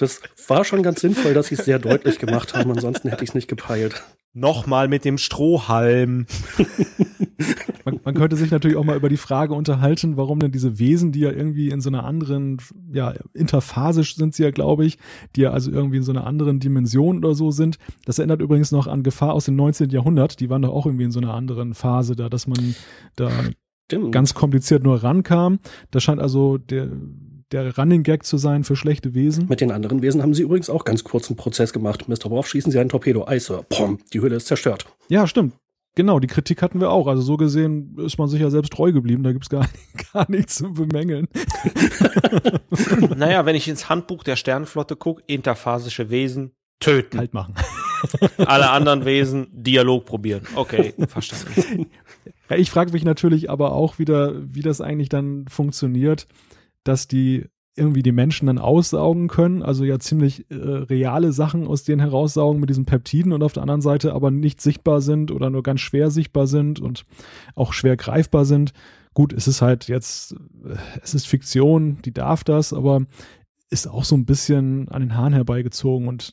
[0.00, 2.70] das war schon ganz sinnvoll, dass sie es sehr deutlich gemacht haben.
[2.70, 4.02] Ansonsten hätte ich es nicht gepeilt.
[4.32, 6.26] Nochmal mit dem Strohhalm.
[7.84, 11.10] man, man, könnte sich natürlich auch mal über die Frage unterhalten, warum denn diese Wesen,
[11.10, 12.58] die ja irgendwie in so einer anderen,
[12.92, 14.98] ja, interphasisch sind sie ja, glaube ich,
[15.34, 17.78] die ja also irgendwie in so einer anderen Dimension oder so sind.
[18.04, 19.90] Das erinnert übrigens noch an Gefahr aus dem 19.
[19.90, 20.38] Jahrhundert.
[20.38, 22.76] Die waren doch auch irgendwie in so einer anderen Phase da, dass man
[23.16, 23.30] da
[23.86, 24.12] Stimmt.
[24.12, 25.58] ganz kompliziert nur rankam.
[25.90, 26.88] Das scheint also der
[27.52, 29.46] der Running Gag zu sein für schlechte Wesen.
[29.48, 32.08] Mit den anderen Wesen haben sie übrigens auch ganz kurzen Prozess gemacht.
[32.08, 32.30] Mr.
[32.30, 33.26] Worf schießen sie einen Torpedo.
[33.26, 33.64] Eise.
[33.68, 34.86] Pom, die Hülle ist zerstört.
[35.08, 35.54] Ja, stimmt.
[35.96, 37.08] Genau, die Kritik hatten wir auch.
[37.08, 39.24] Also so gesehen ist man sich ja selbst treu geblieben.
[39.24, 39.66] Da gibt's gar,
[40.12, 41.26] gar nichts zu bemängeln.
[43.16, 47.18] naja, wenn ich ins Handbuch der Sternenflotte gucke, interphasische Wesen töten.
[47.18, 47.54] Halt machen.
[48.38, 50.42] Alle anderen Wesen Dialog probieren.
[50.54, 51.86] Okay, verstanden.
[52.48, 56.26] Ja, ich frage mich natürlich aber auch wieder, wie das eigentlich dann funktioniert
[56.84, 61.84] dass die irgendwie die Menschen dann aussaugen können, also ja ziemlich äh, reale Sachen aus
[61.84, 65.50] denen heraussaugen mit diesen Peptiden und auf der anderen Seite aber nicht sichtbar sind oder
[65.50, 67.04] nur ganz schwer sichtbar sind und
[67.54, 68.72] auch schwer greifbar sind.
[69.14, 70.32] Gut, es ist halt jetzt,
[70.64, 73.02] äh, es ist Fiktion, die darf das, aber
[73.70, 76.32] ist auch so ein bisschen an den Haaren herbeigezogen und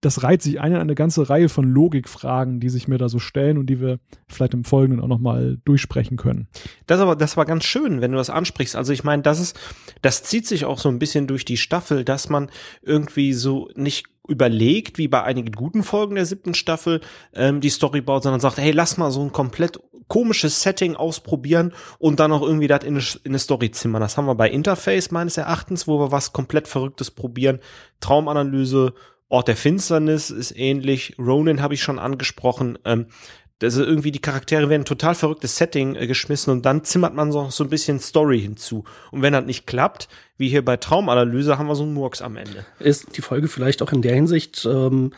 [0.00, 3.18] das reiht sich ein in eine ganze Reihe von Logikfragen, die sich mir da so
[3.18, 6.46] stellen und die wir vielleicht im Folgenden auch nochmal durchsprechen können.
[6.86, 8.76] Das aber, das war ganz schön, wenn du das ansprichst.
[8.76, 9.58] Also ich meine, das ist,
[10.00, 12.50] das zieht sich auch so ein bisschen durch die Staffel, dass man
[12.82, 17.00] irgendwie so nicht überlegt, wie bei einigen guten Folgen der siebten Staffel,
[17.34, 21.72] ähm, die Story baut, sondern sagt, hey, lass mal so ein komplett komisches Setting ausprobieren
[21.98, 24.00] und dann auch irgendwie das in eine, in eine Story zimmern.
[24.00, 27.60] Das haben wir bei Interface meines Erachtens, wo wir was komplett Verrücktes probieren.
[28.00, 28.94] Traumanalyse,
[29.28, 31.16] Ort der Finsternis ist ähnlich.
[31.18, 32.78] Ronin habe ich schon angesprochen.
[32.84, 33.06] Ähm,
[33.62, 37.48] also irgendwie die Charaktere werden total verrücktes Setting äh, geschmissen und dann zimmert man so,
[37.50, 38.84] so ein bisschen Story hinzu.
[39.10, 42.36] Und wenn das nicht klappt, wie hier bei Traumanalyse, haben wir so einen Murks am
[42.36, 42.66] Ende.
[42.78, 45.12] Ist die Folge vielleicht auch in der Hinsicht ähm,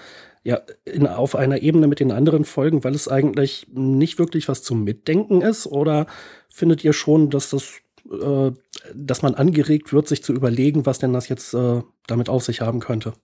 [0.44, 4.62] ja in, auf einer Ebene mit den anderen Folgen, weil es eigentlich nicht wirklich was
[4.62, 5.66] zum Mitdenken ist?
[5.66, 6.06] Oder
[6.48, 8.52] findet ihr schon, dass das äh,
[8.94, 12.60] dass man angeregt wird, sich zu überlegen, was denn das jetzt äh, damit auf sich
[12.60, 13.14] haben könnte?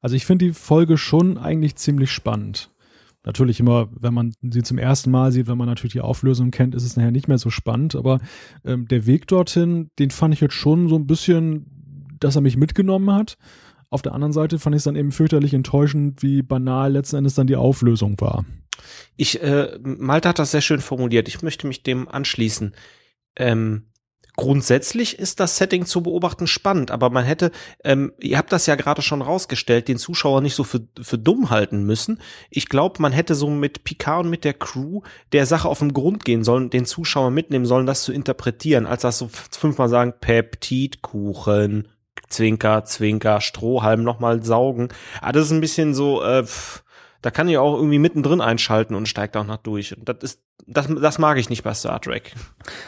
[0.00, 2.70] Also ich finde die Folge schon eigentlich ziemlich spannend.
[3.24, 6.74] Natürlich immer, wenn man sie zum ersten Mal sieht, wenn man natürlich die Auflösung kennt,
[6.74, 7.94] ist es nachher nicht mehr so spannend.
[7.94, 8.18] Aber
[8.64, 11.66] ähm, der Weg dorthin, den fand ich jetzt schon so ein bisschen,
[12.18, 13.36] dass er mich mitgenommen hat.
[13.90, 17.34] Auf der anderen Seite fand ich es dann eben fürchterlich enttäuschend, wie banal letzten Endes
[17.34, 18.44] dann die Auflösung war.
[19.16, 21.28] Ich, äh, Malte hat das sehr schön formuliert.
[21.28, 22.74] Ich möchte mich dem anschließen.
[23.36, 23.89] Ähm,
[24.36, 27.50] Grundsätzlich ist das Setting zu beobachten spannend, aber man hätte,
[27.84, 31.50] ähm, ihr habt das ja gerade schon rausgestellt, den Zuschauer nicht so für, für dumm
[31.50, 32.20] halten müssen.
[32.48, 35.92] Ich glaube, man hätte so mit Picard und mit der Crew der Sache auf den
[35.92, 40.14] Grund gehen sollen, den Zuschauer mitnehmen sollen, das zu interpretieren, als das so fünfmal sagen,
[40.20, 41.88] Peptidkuchen,
[42.28, 44.88] Zwinker, Zwinker, Strohhalm nochmal saugen.
[45.20, 46.82] Ah, das ist ein bisschen so, äh, pff,
[47.22, 49.96] da kann ich auch irgendwie mittendrin einschalten und steigt auch noch durch.
[49.96, 52.34] Und das ist, das, das mag ich nicht bei Star Trek.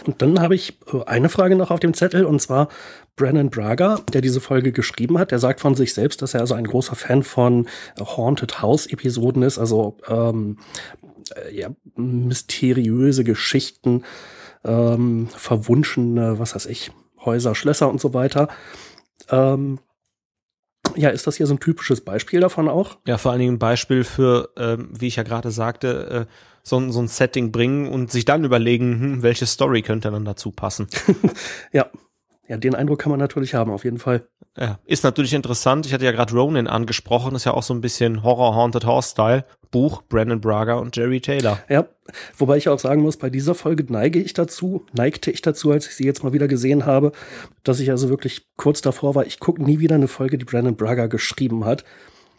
[0.07, 2.69] Und dann habe ich äh, eine Frage noch auf dem Zettel und zwar
[3.17, 5.31] Brennan Braga, der diese Folge geschrieben hat.
[5.31, 9.43] Der sagt von sich selbst, dass er also ein großer Fan von Haunted House Episoden
[9.43, 10.59] ist, also ähm,
[11.35, 14.05] äh, ja, mysteriöse Geschichten,
[14.65, 16.93] ähm, verwunschene, was weiß ich,
[17.25, 18.49] Häuser, Schlösser und so weiter.
[19.29, 19.79] Ähm,
[20.97, 22.99] ja, ist das hier so ein typisches Beispiel davon auch?
[23.07, 26.33] Ja, vor allen Dingen ein Beispiel für, ähm, wie ich ja gerade sagte, äh,
[26.63, 30.51] so, so ein Setting bringen und sich dann überlegen, hm, welche Story könnte dann dazu
[30.51, 30.89] passen.
[31.73, 31.91] ja.
[32.49, 34.27] Ja, den Eindruck kann man natürlich haben, auf jeden Fall.
[34.59, 35.87] Ja, ist natürlich interessant.
[35.87, 39.11] Ich hatte ja gerade Ronin angesprochen, ist ja auch so ein bisschen Horror Haunted Horse
[39.11, 39.45] Style.
[39.71, 41.59] Buch Brandon Braga und Jerry Taylor.
[41.69, 41.89] Ja,
[42.37, 45.89] wobei ich auch sagen muss, bei dieser Folge neige ich dazu, neigte ich dazu, als
[45.89, 47.13] ich sie jetzt mal wieder gesehen habe,
[47.65, 50.77] dass ich also wirklich kurz davor war, ich gucke nie wieder eine Folge, die Brandon
[50.77, 51.85] Braga geschrieben hat.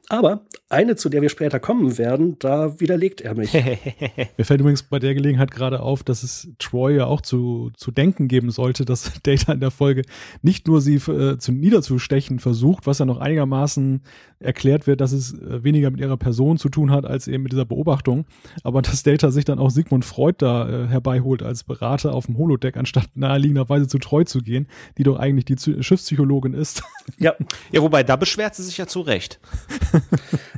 [0.10, 3.54] Aber eine, zu der wir später kommen werden, da widerlegt er mich.
[4.38, 7.90] Mir fällt übrigens bei der Gelegenheit gerade auf, dass es Troy ja auch zu, zu
[7.92, 10.02] denken geben sollte, dass Data in der Folge
[10.42, 14.02] nicht nur sie äh, zu niederzustechen versucht, was ja noch einigermaßen
[14.44, 17.52] erklärt wird, dass es äh, weniger mit ihrer Person zu tun hat, als eben mit
[17.52, 18.26] dieser Beobachtung,
[18.64, 22.38] aber dass Data sich dann auch Sigmund Freud da äh, herbeiholt als Berater auf dem
[22.38, 26.84] Holodeck, anstatt naheliegenderweise zu Treu zu gehen, die doch eigentlich die Schiffspsychologin ist.
[27.20, 27.36] Ja.
[27.72, 29.42] Ja, wobei da beschwert sie sich ja zu Recht.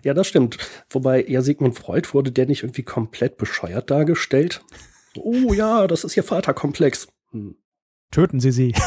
[0.04, 0.60] ja, das stimmt.
[0.92, 4.62] Wobei, ja, Sigmund Freud wurde der nicht irgendwie komplett bescheuert dargestellt?
[5.18, 7.08] Oh ja, das ist ihr Vaterkomplex.
[7.32, 7.56] Hm.
[8.12, 8.74] Töten Sie sie.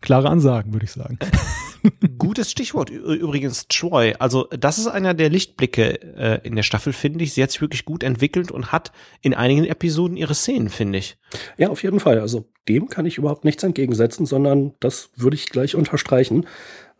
[0.00, 1.18] Klare Ansagen, würde ich sagen.
[2.18, 4.14] Gutes Stichwort übrigens, Troy.
[4.18, 7.32] Also das ist einer der Lichtblicke äh, in der Staffel, finde ich.
[7.32, 11.18] Sie hat sich wirklich gut entwickelt und hat in einigen Episoden ihre Szenen, finde ich.
[11.56, 12.20] Ja, auf jeden Fall.
[12.20, 16.46] Also dem kann ich überhaupt nichts entgegensetzen, sondern das würde ich gleich unterstreichen.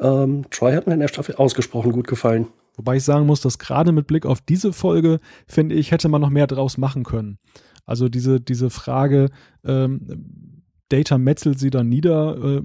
[0.00, 2.48] Ähm, Troy hat mir in der Staffel ausgesprochen gut gefallen.
[2.76, 6.20] Wobei ich sagen muss, dass gerade mit Blick auf diese Folge, finde ich, hätte man
[6.20, 7.38] noch mehr draus machen können.
[7.84, 9.30] Also diese, diese Frage,
[9.64, 10.57] ähm,
[10.88, 12.62] Data metzelt sie dann nieder, äh,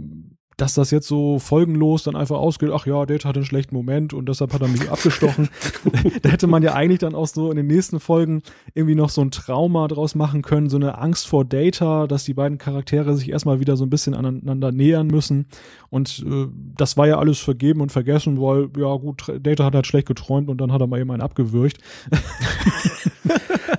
[0.58, 4.14] dass das jetzt so folgenlos dann einfach ausgeht, ach ja, Data hat einen schlechten Moment
[4.14, 5.50] und deshalb hat er mich abgestochen.
[6.22, 9.22] da hätte man ja eigentlich dann auch so in den nächsten Folgen irgendwie noch so
[9.22, 13.30] ein Trauma draus machen können, so eine Angst vor Data, dass die beiden Charaktere sich
[13.30, 15.48] erstmal wieder so ein bisschen aneinander nähern müssen.
[15.90, 19.88] Und äh, das war ja alles vergeben und vergessen, weil, ja gut, Data hat halt
[19.88, 21.78] schlecht geträumt und dann hat er mal jemanden abgewürgt.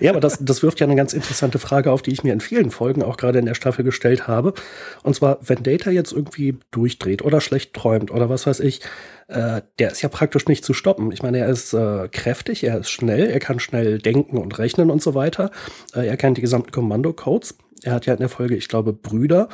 [0.00, 2.40] ja, aber das, das wirft ja eine ganz interessante Frage auf, die ich mir in
[2.40, 4.54] vielen Folgen auch gerade in der Staffel gestellt habe.
[5.02, 8.80] Und zwar, wenn Data jetzt irgendwie durchdreht oder schlecht träumt oder was weiß ich,
[9.28, 11.12] äh, der ist ja praktisch nicht zu stoppen.
[11.12, 14.90] Ich meine, er ist äh, kräftig, er ist schnell, er kann schnell denken und rechnen
[14.90, 15.50] und so weiter.
[15.94, 17.56] Äh, er kennt die gesamten Kommandocodes.
[17.82, 19.48] Er hat ja in der Folge, ich glaube, Brüder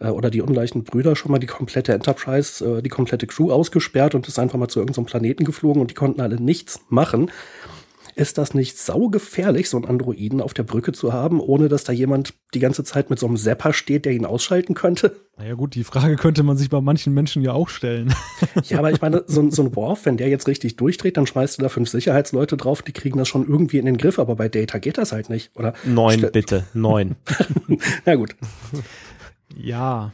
[0.00, 4.14] äh, oder die ungleichen Brüder schon mal die komplette Enterprise, äh, die komplette Crew ausgesperrt
[4.14, 7.30] und ist einfach mal zu irgendeinem Planeten geflogen und die konnten alle nichts machen.
[8.20, 11.92] Ist das nicht saugefährlich, so einen Androiden auf der Brücke zu haben, ohne dass da
[11.94, 15.16] jemand die ganze Zeit mit so einem Zapper steht, der ihn ausschalten könnte?
[15.38, 18.12] Naja gut, die Frage könnte man sich bei manchen Menschen ja auch stellen.
[18.64, 21.56] ja, aber ich meine, so, so ein Worf, wenn der jetzt richtig durchdreht, dann schmeißt
[21.56, 24.50] du da fünf Sicherheitsleute drauf, die kriegen das schon irgendwie in den Griff, aber bei
[24.50, 25.72] Data geht das halt nicht, oder?
[25.86, 27.16] Neun, bitte, neun.
[28.04, 28.36] Na gut.
[29.56, 30.12] Ja,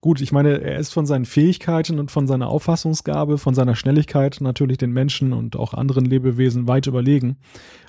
[0.00, 4.38] Gut, ich meine, er ist von seinen Fähigkeiten und von seiner Auffassungsgabe, von seiner Schnelligkeit
[4.40, 7.38] natürlich den Menschen und auch anderen Lebewesen weit überlegen.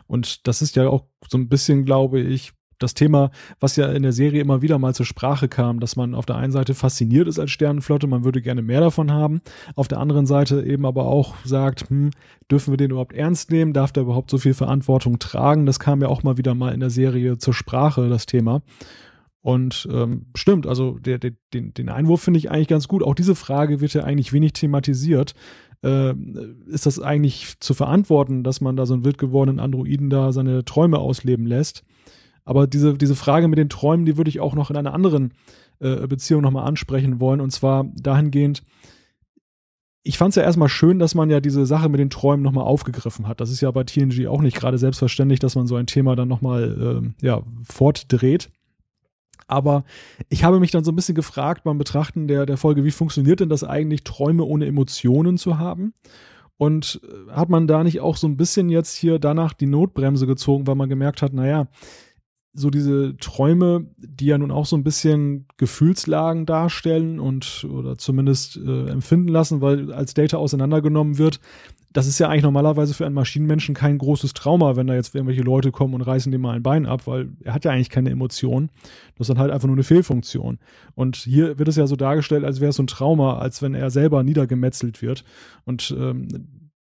[0.08, 4.04] Und das ist ja auch so ein bisschen, glaube ich, das Thema, was ja in
[4.04, 7.28] der Serie immer wieder mal zur Sprache kam, dass man auf der einen Seite fasziniert
[7.28, 9.41] ist als Sternenflotte, man würde gerne mehr davon haben,
[9.76, 12.12] auf der anderen Seite eben aber auch sagt, hm,
[12.50, 15.65] dürfen wir den überhaupt ernst nehmen, darf der überhaupt so viel Verantwortung tragen?
[15.65, 18.62] Das kam ja auch mal wieder mal in der Serie zur Sprache, das Thema.
[19.41, 23.04] Und ähm, stimmt, also der, der, den, den Einwurf finde ich eigentlich ganz gut.
[23.04, 25.34] Auch diese Frage wird ja eigentlich wenig thematisiert.
[25.82, 26.13] Äh,
[26.67, 30.65] ist das eigentlich zu verantworten, dass man da so einen wild gewordenen Androiden da seine
[30.65, 31.84] Träume ausleben lässt?
[32.43, 35.34] Aber diese, diese Frage mit den Träumen, die würde ich auch noch in einer anderen
[35.80, 37.39] äh, Beziehung nochmal ansprechen wollen.
[37.39, 38.63] Und zwar dahingehend,
[40.04, 42.65] ich fand es ja erstmal schön, dass man ja diese Sache mit den Träumen nochmal
[42.65, 43.39] aufgegriffen hat.
[43.39, 46.28] Das ist ja bei TNG auch nicht gerade selbstverständlich, dass man so ein Thema dann
[46.28, 48.49] nochmal äh, ja, fortdreht.
[49.50, 49.84] Aber
[50.30, 53.40] ich habe mich dann so ein bisschen gefragt beim Betrachten der, der Folge, wie funktioniert
[53.40, 55.94] denn das eigentlich, Träume ohne Emotionen zu haben?
[56.58, 60.28] Und äh, hat man da nicht auch so ein bisschen jetzt hier danach die Notbremse
[60.28, 61.68] gezogen, weil man gemerkt hat, naja,
[62.54, 68.58] so diese Träume, die ja nun auch so ein bisschen Gefühlslagen darstellen und oder zumindest
[68.58, 71.40] äh, empfinden lassen, weil als Data auseinandergenommen wird,
[71.91, 75.41] das ist ja eigentlich normalerweise für einen Maschinenmenschen kein großes Trauma, wenn da jetzt irgendwelche
[75.41, 78.12] Leute kommen und reißen dem mal ein Bein ab, weil er hat ja eigentlich keine
[78.12, 78.69] Emotionen.
[79.15, 80.60] Das ist dann halt einfach nur eine Fehlfunktion.
[80.93, 83.73] Und hier wird es ja so dargestellt, als wäre es so ein Trauma, als wenn
[83.73, 85.23] er selber niedergemetzelt wird.
[85.65, 86.28] Und ähm,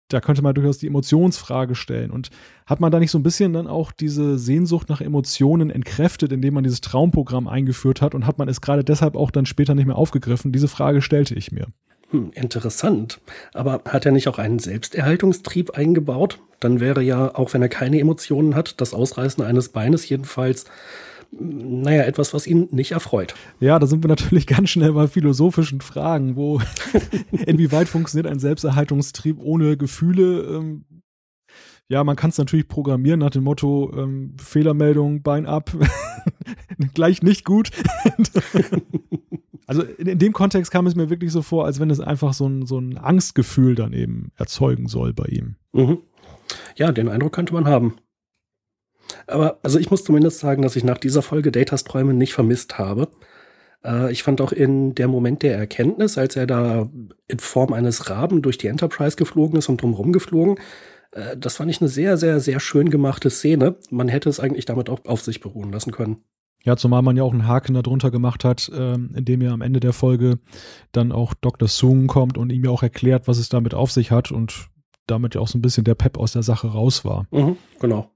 [0.07, 2.11] da könnte man durchaus die Emotionsfrage stellen.
[2.11, 2.29] Und
[2.65, 6.53] hat man da nicht so ein bisschen dann auch diese Sehnsucht nach Emotionen entkräftet, indem
[6.53, 9.87] man dieses Traumprogramm eingeführt hat und hat man es gerade deshalb auch dann später nicht
[9.87, 10.53] mehr aufgegriffen?
[10.53, 11.67] Diese Frage stellte ich mir.
[12.13, 13.19] Hm, interessant.
[13.53, 16.39] Aber hat er nicht auch einen Selbsterhaltungstrieb eingebaut?
[16.59, 20.65] Dann wäre ja, auch wenn er keine Emotionen hat, das Ausreißen eines Beines jedenfalls,
[21.35, 23.33] hm, naja, etwas, was ihn nicht erfreut.
[23.59, 26.61] Ja, da sind wir natürlich ganz schnell bei philosophischen Fragen, wo
[27.31, 30.43] inwieweit funktioniert ein Selbsterhaltungstrieb ohne Gefühle?
[30.43, 30.85] Ähm,
[31.89, 35.71] ja, man kann es natürlich programmieren nach dem Motto ähm, Fehlermeldung, Bein ab,
[36.93, 37.71] gleich nicht gut.
[39.67, 42.33] Also in, in, dem Kontext kam es mir wirklich so vor, als wenn es einfach
[42.33, 45.55] so ein, so ein Angstgefühl dann eben erzeugen soll bei ihm.
[45.71, 45.99] Mhm.
[46.75, 47.95] Ja, den Eindruck könnte man haben.
[49.27, 52.77] Aber also ich muss zumindest sagen, dass ich nach dieser Folge Datas Träume nicht vermisst
[52.77, 53.09] habe.
[53.83, 56.89] Äh, ich fand auch in der Moment der Erkenntnis, als er da
[57.27, 60.57] in Form eines Raben durch die Enterprise geflogen ist und drumherum geflogen,
[61.11, 63.75] äh, das fand ich eine sehr, sehr, sehr schön gemachte Szene.
[63.89, 66.23] Man hätte es eigentlich damit auch auf sich beruhen lassen können.
[66.65, 69.81] Ja, zumal man ja auch einen Haken darunter gemacht hat, ähm, indem ja am Ende
[69.81, 70.39] der Folge
[70.93, 71.67] dann auch Dr.
[71.67, 74.69] Sung kommt und ihm ja auch erklärt, was es damit auf sich hat und
[75.05, 77.27] damit ja auch so ein bisschen der Pep aus der Sache raus war.
[77.31, 78.09] Mhm, genau.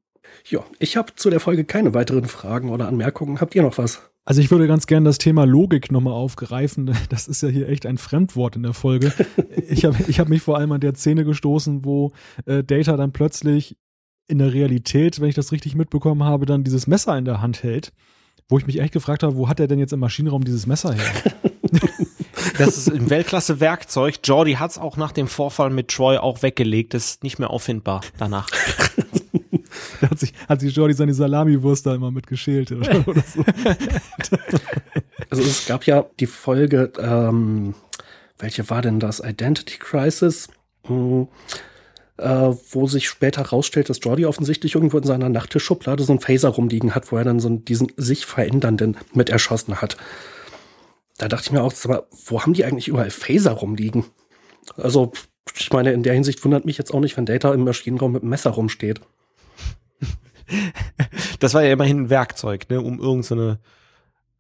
[0.48, 3.42] Ja, ich habe zu der Folge keine weiteren Fragen oder Anmerkungen.
[3.42, 4.10] Habt ihr noch was?
[4.24, 6.94] Also ich würde ganz gerne das Thema Logik nochmal aufgreifen.
[7.10, 9.12] Das ist ja hier echt ein Fremdwort in der Folge.
[9.70, 12.14] Ich habe ich hab mich vor allem an der Szene gestoßen, wo
[12.46, 13.78] äh, Data dann plötzlich
[14.30, 17.64] in der Realität, wenn ich das richtig mitbekommen habe, dann dieses Messer in der Hand
[17.64, 17.92] hält
[18.50, 20.94] wo ich mich echt gefragt habe, wo hat er denn jetzt im Maschinenraum dieses Messer
[20.94, 21.06] her?
[22.58, 24.20] das ist ein Weltklasse-Werkzeug.
[24.24, 26.94] Jordi hat es auch nach dem Vorfall mit Troy auch weggelegt.
[26.94, 28.50] Das ist nicht mehr auffindbar danach.
[30.02, 33.44] da hat sich, hat sich Jordi seine Salami-Wurst da immer mit geschält oder, oder so.
[35.30, 37.76] Also es gab ja die Folge, ähm,
[38.40, 39.20] welche war denn das?
[39.20, 40.48] Identity Crisis.
[40.86, 41.28] Hm
[42.18, 46.50] äh, wo sich später herausstellt, dass Jordi offensichtlich irgendwo in seiner Nachttischschublade so ein Phaser
[46.50, 49.98] rumliegen hat, wo er dann so diesen sich verändernden mit erschossen hat.
[51.18, 51.74] Da dachte ich mir auch,
[52.26, 54.06] wo haben die eigentlich überall Phaser rumliegen?
[54.76, 55.12] Also,
[55.58, 58.22] ich meine, in der Hinsicht wundert mich jetzt auch nicht, wenn Data im Maschinenraum mit
[58.22, 59.02] einem Messer rumsteht.
[61.40, 63.58] Das war ja immerhin ein Werkzeug, ne, um irgendeine so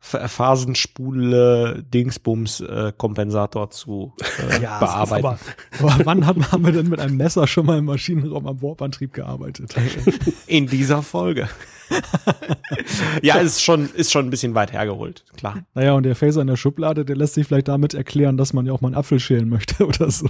[0.08, 4.14] Phasenspule Dingsbums äh, Kompensator zu
[4.50, 5.26] äh, ja, bearbeiten.
[5.26, 5.40] Aber,
[5.80, 9.14] aber wann haben, haben wir denn mit einem Messer schon mal im Maschinenraum am Warpantrieb
[9.14, 9.76] gearbeitet?
[10.48, 11.50] In dieser Folge.
[13.22, 15.64] ja, ist schon, ist schon ein bisschen weit hergeholt, klar.
[15.74, 18.66] Naja, und der Phaser in der Schublade, der lässt sich vielleicht damit erklären, dass man
[18.66, 20.30] ja auch mal einen Apfel schälen möchte oder so.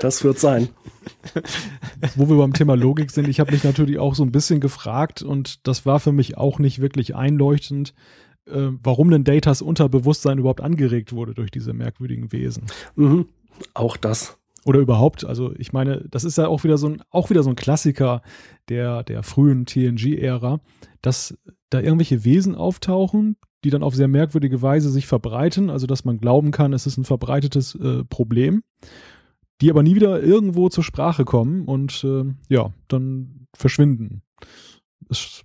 [0.00, 0.68] das wird sein.
[2.16, 5.22] Wo wir beim Thema Logik sind, ich habe mich natürlich auch so ein bisschen gefragt
[5.22, 7.94] und das war für mich auch nicht wirklich einleuchtend,
[8.46, 12.66] äh, warum denn Datas Unterbewusstsein überhaupt angeregt wurde durch diese merkwürdigen Wesen.
[12.96, 13.26] Mhm.
[13.74, 14.38] Auch das.
[14.64, 17.50] Oder überhaupt, also ich meine, das ist ja auch wieder so ein, auch wieder so
[17.50, 18.22] ein Klassiker
[18.68, 20.60] der, der frühen TNG-Ära,
[21.00, 21.38] dass
[21.70, 26.18] da irgendwelche Wesen auftauchen, die dann auf sehr merkwürdige Weise sich verbreiten, also dass man
[26.18, 28.62] glauben kann, es ist ein verbreitetes äh, Problem
[29.60, 34.22] die aber nie wieder irgendwo zur Sprache kommen und äh, ja, dann verschwinden.
[35.08, 35.44] Ist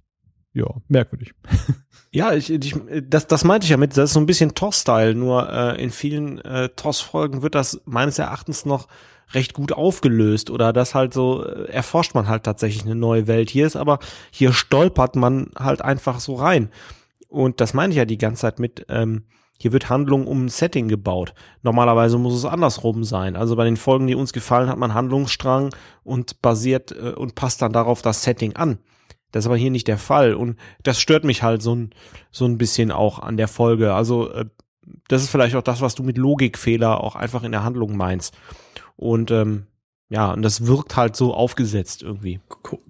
[0.54, 1.34] ja merkwürdig.
[2.15, 2.76] Ja, ich, ich,
[3.10, 5.89] das, das meinte ich ja mit, das ist so ein bisschen TOS-Style, nur äh, in
[5.89, 8.88] vielen äh, TOS-Folgen wird das meines Erachtens noch
[9.32, 13.49] recht gut aufgelöst oder das halt so äh, erforscht man halt tatsächlich eine neue Welt.
[13.49, 13.97] Hier ist aber,
[14.30, 16.69] hier stolpert man halt einfach so rein.
[17.30, 19.23] Und das meine ich ja die ganze Zeit mit, ähm,
[19.63, 21.34] hier wird Handlung um ein Setting gebaut.
[21.62, 23.38] Normalerweise muss es andersrum sein.
[23.38, 25.73] Also bei den Folgen, die uns gefallen, hat man Handlungsstrang
[26.04, 28.80] und basiert äh, und passt dann darauf das Setting an.
[29.32, 31.91] Das ist aber hier nicht der Fall und das stört mich halt so ein,
[32.30, 33.93] so ein bisschen auch an der Folge.
[33.93, 34.47] Also äh,
[35.08, 38.36] das ist vielleicht auch das, was du mit Logikfehler auch einfach in der Handlung meinst.
[38.97, 39.67] Und ähm,
[40.10, 42.41] ja, und das wirkt halt so aufgesetzt irgendwie.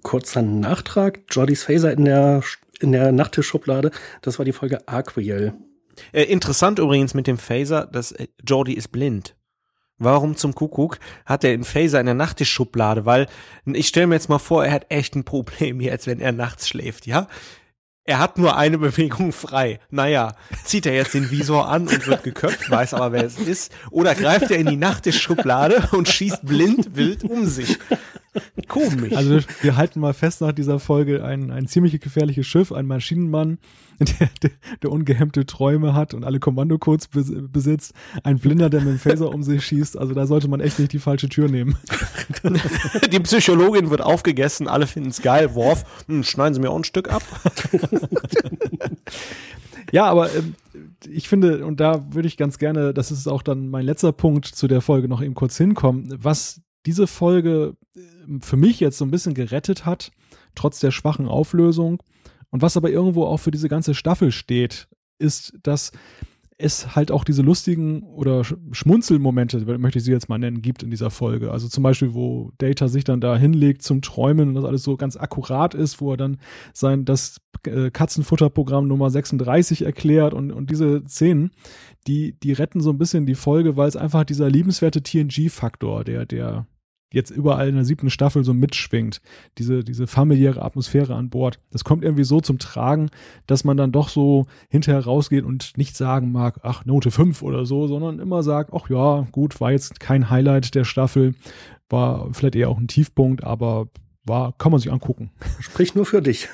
[0.01, 2.41] Kurzer Nachtrag, Jordys Phaser in der
[2.79, 3.91] in der Nachttischschublade,
[4.23, 5.53] das war die Folge Arquiel.
[6.11, 9.35] Äh, interessant übrigens mit dem Phaser, dass äh, Jordi ist blind.
[9.97, 13.05] Warum zum Kuckuck hat er einen Phaser in der Nachttischschublade?
[13.05, 13.27] Weil
[13.65, 16.67] ich stelle mir jetzt mal vor, er hat echt ein Problem jetzt, wenn er nachts
[16.67, 17.27] schläft, ja?
[18.05, 19.79] Er hat nur eine Bewegung frei.
[19.89, 23.71] Naja, zieht er jetzt den Visor an und wird geköpft, weiß aber, wer es ist.
[23.91, 27.79] Oder greift er in die Nachttischschublade und schießt blind wild um sich.
[28.67, 29.15] Komisch.
[29.15, 33.59] Also wir halten mal fest nach dieser Folge ein, ein ziemlich gefährliches Schiff, ein Maschinenmann,
[33.99, 37.93] der, der, der ungehemmte Träume hat und alle Kommandocodes besitzt,
[38.23, 39.97] ein Blinder, der mit dem Phaser um sich schießt.
[39.97, 41.77] Also da sollte man echt nicht die falsche Tür nehmen.
[43.11, 45.53] Die Psychologin wird aufgegessen, alle finden es geil.
[45.55, 47.23] Worf, hm, schneiden Sie mir auch ein Stück ab.
[49.91, 50.55] ja, aber ähm,
[51.09, 54.45] ich finde, und da würde ich ganz gerne, das ist auch dann mein letzter Punkt
[54.45, 57.99] zu der Folge noch eben kurz hinkommen, was diese Folge äh,
[58.41, 60.11] für mich jetzt so ein bisschen gerettet hat,
[60.55, 62.01] trotz der schwachen Auflösung.
[62.49, 64.87] Und was aber irgendwo auch für diese ganze Staffel steht,
[65.17, 65.91] ist, dass
[66.57, 70.89] es halt auch diese lustigen oder Schmunzelmomente, möchte ich sie jetzt mal nennen, gibt in
[70.89, 71.51] dieser Folge.
[71.51, 74.95] Also zum Beispiel, wo Data sich dann da hinlegt zum Träumen und das alles so
[74.95, 76.37] ganz akkurat ist, wo er dann
[76.73, 81.51] sein, das äh, Katzenfutterprogramm Nummer 36 erklärt und, und diese Szenen,
[82.07, 86.25] die, die retten so ein bisschen die Folge, weil es einfach dieser liebenswerte TNG-Faktor, der,
[86.25, 86.67] der
[87.13, 89.21] jetzt überall in der siebten Staffel so mitschwingt.
[89.57, 91.59] Diese, diese familiäre Atmosphäre an Bord.
[91.71, 93.09] Das kommt irgendwie so zum Tragen,
[93.47, 97.65] dass man dann doch so hinterher rausgeht und nicht sagen mag, ach, Note 5 oder
[97.65, 101.35] so, sondern immer sagt, ach ja, gut, war jetzt kein Highlight der Staffel,
[101.87, 103.87] war vielleicht eher auch ein Tiefpunkt, aber
[104.25, 105.31] war, kann man sich angucken.
[105.59, 106.47] Sprich nur für dich.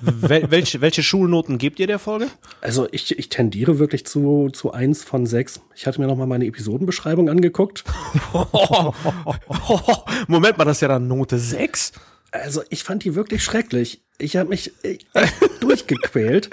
[0.00, 2.28] Wel welche, welche Schulnoten gebt ihr der Folge?
[2.60, 5.60] Also ich, ich tendiere wirklich zu, zu eins von sechs.
[5.74, 7.84] Ich hatte mir noch mal meine Episodenbeschreibung angeguckt.
[10.28, 11.92] Moment mal, das ist ja dann Note 6.
[12.30, 14.02] Also ich fand die wirklich schrecklich.
[14.18, 15.06] Ich habe mich echt
[15.60, 16.50] durchgequält.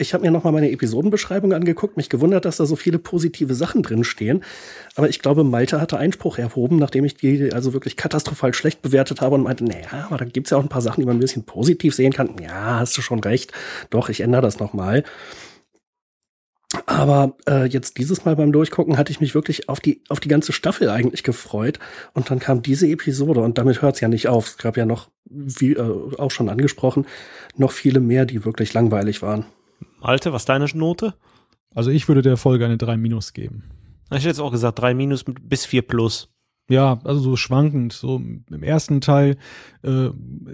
[0.00, 3.82] Ich habe mir nochmal meine Episodenbeschreibung angeguckt, mich gewundert, dass da so viele positive Sachen
[3.82, 4.42] drin stehen.
[4.96, 9.20] Aber ich glaube, Malte hatte Einspruch erhoben, nachdem ich die also wirklich katastrophal schlecht bewertet
[9.20, 11.20] habe und meinte, naja, aber da gibt's ja auch ein paar Sachen, die man ein
[11.20, 12.30] bisschen positiv sehen kann.
[12.40, 13.52] Ja, hast du schon recht.
[13.90, 15.04] Doch, ich ändere das nochmal.
[16.86, 20.28] Aber äh, jetzt dieses Mal beim Durchgucken hatte ich mich wirklich auf die, auf die
[20.28, 21.78] ganze Staffel eigentlich gefreut.
[22.14, 24.46] Und dann kam diese Episode und damit hört's ja nicht auf.
[24.46, 27.06] Es gab ja noch, wie äh, auch schon angesprochen,
[27.56, 29.44] noch viele mehr, die wirklich langweilig waren.
[30.00, 31.14] Malte, was ist deine Note?
[31.74, 33.64] Also ich würde der Folge eine 3 minus geben.
[34.10, 36.28] Ich hätte jetzt auch gesagt 3 minus bis 4 plus.
[36.68, 37.92] Ja, also so schwankend.
[37.92, 39.36] So im ersten Teil
[39.82, 40.10] äh,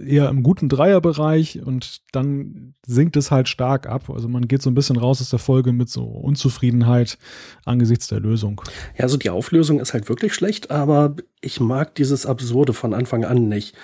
[0.07, 4.09] eher im guten Dreierbereich und dann sinkt es halt stark ab.
[4.09, 7.19] Also man geht so ein bisschen raus aus der Folge mit so Unzufriedenheit
[7.67, 8.63] angesichts der Lösung.
[8.97, 13.25] Ja, also die Auflösung ist halt wirklich schlecht, aber ich mag dieses Absurde von Anfang
[13.27, 13.77] an nicht.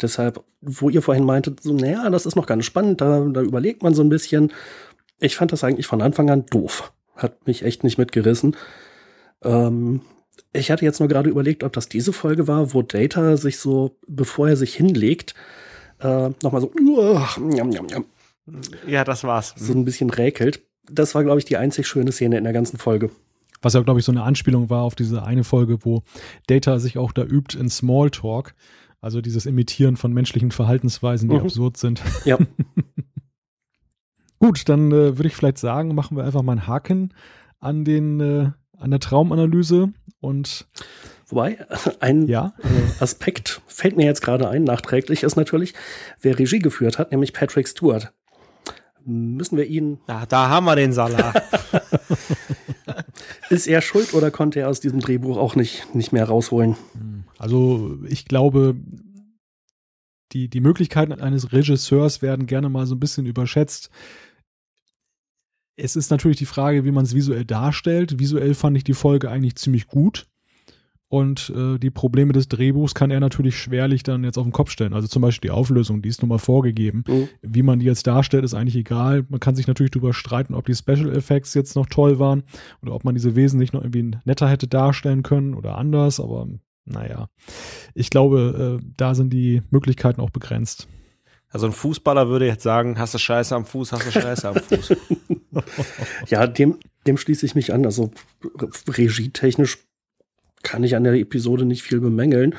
[0.00, 3.82] Deshalb, wo ihr vorhin meintet, so, naja, das ist noch ganz spannend, da, da überlegt
[3.82, 4.52] man so ein bisschen.
[5.24, 6.92] Ich fand das eigentlich von Anfang an doof.
[7.16, 8.56] Hat mich echt nicht mitgerissen.
[9.42, 10.02] Ähm,
[10.52, 13.96] ich hatte jetzt nur gerade überlegt, ob das diese Folge war, wo Data sich so,
[14.06, 15.34] bevor er sich hinlegt,
[16.00, 18.04] äh, nochmal so, uh, njam, njam, njam,
[18.86, 19.54] Ja, das war's.
[19.56, 20.60] so ein bisschen räkelt.
[20.90, 23.10] Das war, glaube ich, die einzig schöne Szene in der ganzen Folge.
[23.62, 26.02] Was ja, glaube ich, so eine Anspielung war auf diese eine Folge, wo
[26.48, 28.54] Data sich auch da übt in Smalltalk.
[29.00, 31.42] Also dieses Imitieren von menschlichen Verhaltensweisen, die Mhm.
[31.42, 32.02] absurd sind.
[32.26, 32.38] Ja.
[34.44, 37.14] Gut, dann äh, würde ich vielleicht sagen, machen wir einfach mal einen Haken
[37.60, 40.66] an den äh, an der Traumanalyse und
[41.28, 41.66] Wobei,
[42.00, 45.72] ein ja, äh, Aspekt fällt mir jetzt gerade ein, nachträglich ist natürlich,
[46.20, 48.12] wer Regie geführt hat, nämlich Patrick Stewart.
[49.06, 51.42] Müssen wir ihn, Ja, da haben wir den Salat.
[53.48, 56.76] ist er schuld oder konnte er aus diesem Drehbuch auch nicht, nicht mehr rausholen?
[57.38, 58.76] also ich glaube,
[60.32, 63.88] die, die Möglichkeiten eines Regisseurs werden gerne mal so ein bisschen überschätzt.
[65.76, 68.18] Es ist natürlich die Frage, wie man es visuell darstellt.
[68.18, 70.26] Visuell fand ich die Folge eigentlich ziemlich gut.
[71.08, 74.70] Und äh, die Probleme des Drehbuchs kann er natürlich schwerlich dann jetzt auf den Kopf
[74.70, 74.94] stellen.
[74.94, 77.04] Also zum Beispiel die Auflösung, die ist nun mal vorgegeben.
[77.06, 77.28] Mhm.
[77.40, 79.24] Wie man die jetzt darstellt, ist eigentlich egal.
[79.28, 82.42] Man kann sich natürlich darüber streiten, ob die Special Effects jetzt noch toll waren
[82.82, 86.18] oder ob man diese wesentlich noch irgendwie netter hätte darstellen können oder anders.
[86.18, 86.48] Aber
[86.84, 87.28] naja,
[87.94, 90.88] ich glaube, äh, da sind die Möglichkeiten auch begrenzt.
[91.48, 94.56] Also ein Fußballer würde jetzt sagen, hast du Scheiße am Fuß, hast du Scheiße am
[94.56, 94.96] Fuß.
[96.28, 97.84] Ja, dem, dem schließe ich mich an.
[97.84, 98.10] Also
[98.88, 99.78] regietechnisch
[100.62, 102.54] kann ich an der Episode nicht viel bemängeln.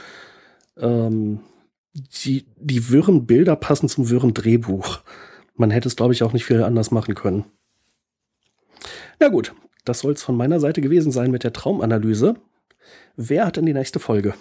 [0.78, 1.40] Ähm,
[1.94, 5.00] die, die wirren Bilder passen zum wirren Drehbuch.
[5.56, 7.46] Man hätte es, glaube ich, auch nicht viel anders machen können.
[9.20, 9.54] Na gut,
[9.86, 12.36] das soll es von meiner Seite gewesen sein mit der Traumanalyse.
[13.16, 14.34] Wer hat denn die nächste Folge?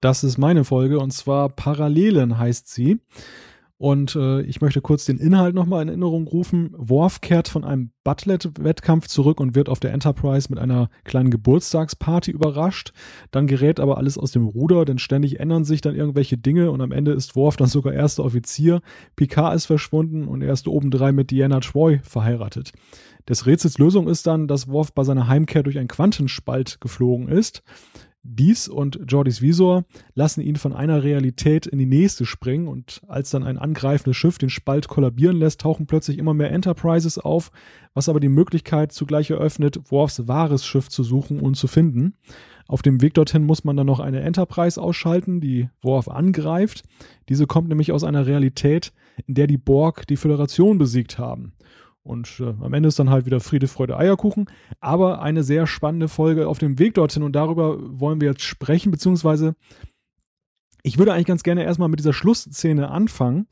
[0.00, 3.00] Das ist meine Folge und zwar Parallelen heißt sie.
[3.80, 6.74] Und äh, ich möchte kurz den Inhalt nochmal in Erinnerung rufen.
[6.76, 12.30] Worf kehrt von einem Butlet-Wettkampf zurück und wird auf der Enterprise mit einer kleinen Geburtstagsparty
[12.30, 12.92] überrascht.
[13.30, 16.82] Dann gerät aber alles aus dem Ruder, denn ständig ändern sich dann irgendwelche Dinge und
[16.82, 18.82] am Ende ist Worf dann sogar erster Offizier.
[19.16, 22.72] Picard ist verschwunden und er ist obendrein mit Diana Troy verheiratet.
[23.30, 27.62] Des Rätsels Lösung ist dann, dass Worf bei seiner Heimkehr durch einen Quantenspalt geflogen ist.
[28.22, 33.30] Dies und Jordys Visor lassen ihn von einer Realität in die nächste springen und als
[33.30, 37.50] dann ein angreifendes Schiff den Spalt kollabieren lässt, tauchen plötzlich immer mehr Enterprises auf,
[37.94, 42.14] was aber die Möglichkeit zugleich eröffnet, Worfs wahres Schiff zu suchen und zu finden.
[42.68, 46.84] Auf dem Weg dorthin muss man dann noch eine Enterprise ausschalten, die Worf angreift.
[47.30, 48.92] Diese kommt nämlich aus einer Realität,
[49.26, 51.54] in der die Borg die Föderation besiegt haben.
[52.02, 54.46] Und äh, am Ende ist dann halt wieder Friede, Freude, Eierkuchen.
[54.80, 58.90] Aber eine sehr spannende Folge auf dem Weg dorthin und darüber wollen wir jetzt sprechen,
[58.90, 59.54] beziehungsweise
[60.82, 63.46] ich würde eigentlich ganz gerne erstmal mit dieser Schlussszene anfangen,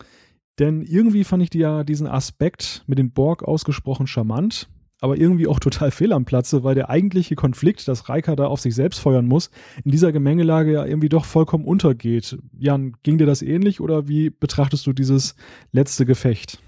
[0.59, 4.69] denn irgendwie fand ich die ja diesen Aspekt mit den Borg ausgesprochen charmant,
[5.01, 8.61] aber irgendwie auch total fehl am Platze, weil der eigentliche Konflikt, dass Riker da auf
[8.61, 9.51] sich selbst feuern muss,
[9.85, 12.39] in dieser Gemengelage ja irgendwie doch vollkommen untergeht.
[12.59, 15.37] Jan, ging dir das ähnlich oder wie betrachtest du dieses
[15.73, 16.61] letzte Gefecht?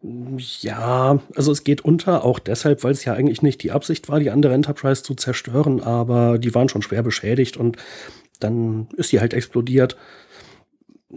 [0.00, 4.20] Ja, also es geht unter, auch deshalb, weil es ja eigentlich nicht die Absicht war,
[4.20, 7.76] die andere Enterprise zu zerstören, aber die waren schon schwer beschädigt und
[8.38, 9.96] dann ist sie halt explodiert.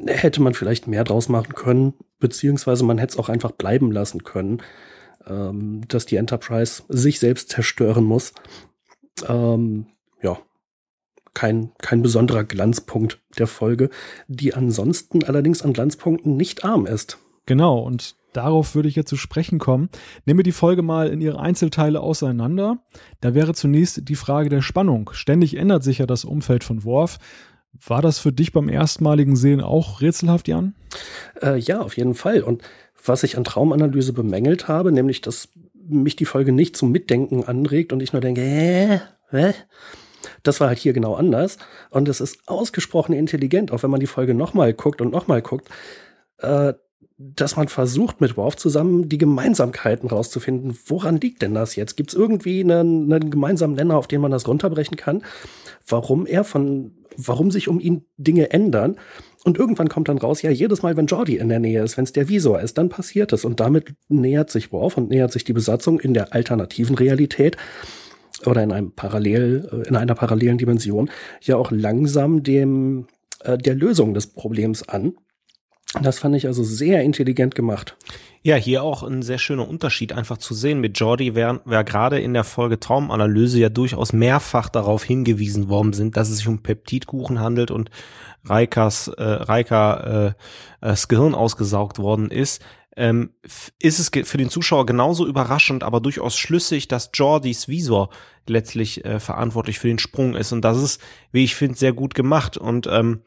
[0.08, 4.24] Hätte man vielleicht mehr draus machen können, beziehungsweise man hätte es auch einfach bleiben lassen
[4.24, 4.64] können,
[5.28, 8.34] ähm, dass die Enterprise sich selbst zerstören muss.
[9.28, 9.88] Ähm,
[10.24, 10.40] ja,
[11.36, 13.92] kein, kein besonderer Glanzpunkt der Folge,
[14.28, 17.20] die ansonsten allerdings an Glanzpunkten nicht arm ist.
[17.46, 19.90] Genau, und darauf würde ich jetzt zu sprechen kommen.
[20.26, 22.80] Nehme die Folge mal in ihre Einzelteile auseinander.
[23.20, 25.10] Da wäre zunächst die Frage der Spannung.
[25.14, 27.18] Ständig ändert sich ja das Umfeld von Worf.
[27.74, 30.76] War das für dich beim erstmaligen Sehen auch rätselhaft, Jan?
[31.42, 32.42] Äh, ja, auf jeden Fall.
[32.42, 32.64] Und
[33.04, 37.94] was ich an Traumanalyse bemängelt habe, nämlich, dass mich die Folge nicht zum Mitdenken anregt
[37.94, 39.02] und ich nur denke, hä?
[39.30, 39.54] Hä?
[40.44, 41.58] Das war halt hier genau anders.
[41.90, 45.70] Und es ist ausgesprochen intelligent, auch wenn man die Folge nochmal guckt und nochmal guckt,
[46.40, 46.74] äh,
[47.36, 50.78] dass man versucht, mit Worf zusammen die Gemeinsamkeiten rauszufinden.
[50.86, 51.96] Woran liegt denn das jetzt?
[51.98, 55.24] Gibt es irgendwie einen, einen gemeinsamen Nenner, auf den man das runterbrechen kann?
[55.88, 58.98] Warum er von, warum sich um ihn Dinge ändern?
[59.44, 62.04] Und irgendwann kommt dann raus, ja, jedes Mal, wenn Jordi in der Nähe ist, wenn
[62.04, 63.44] es der Visor ist, dann passiert es.
[63.44, 67.58] Und damit nähert sich Worf und nähert sich die Besatzung in der alternativen Realität
[68.46, 71.10] oder in einem parallel, äh, in einer parallelen Dimension
[71.42, 73.08] ja auch langsam dem,
[73.44, 75.14] äh, der Lösung des Problems an.
[76.00, 77.98] Das fand ich also sehr intelligent gemacht.
[78.44, 80.80] Ja, hier auch ein sehr schöner Unterschied einfach zu sehen.
[80.80, 85.94] Mit Jordi wäre wär gerade in der Folge Traumanalyse ja durchaus mehrfach darauf hingewiesen worden
[85.94, 87.92] sind, dass es sich um Peptidkuchen handelt und
[88.44, 90.34] Reikas, äh, Reika äh,
[90.80, 92.62] das Gehirn ausgesaugt worden ist
[92.98, 93.32] ähm,
[93.80, 98.10] ist es für den Zuschauer genauso überraschend, aber durchaus schlüssig, dass Jordys Visor
[98.48, 100.52] letztlich äh, verantwortlich für den Sprung ist.
[100.52, 103.22] Und das ist, wie ich finde, sehr gut gemacht und ähm,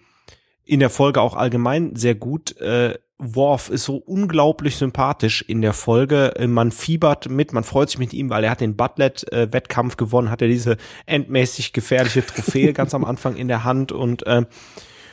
[0.64, 2.58] in der Folge auch allgemein sehr gut.
[2.60, 6.34] Äh, Worf ist so unglaublich sympathisch in der Folge.
[6.36, 10.30] Äh, man fiebert mit, man freut sich mit ihm, weil er hat den Butlet-Wettkampf gewonnen,
[10.30, 14.46] hat er diese endmäßig gefährliche Trophäe ganz am Anfang in der Hand und äh,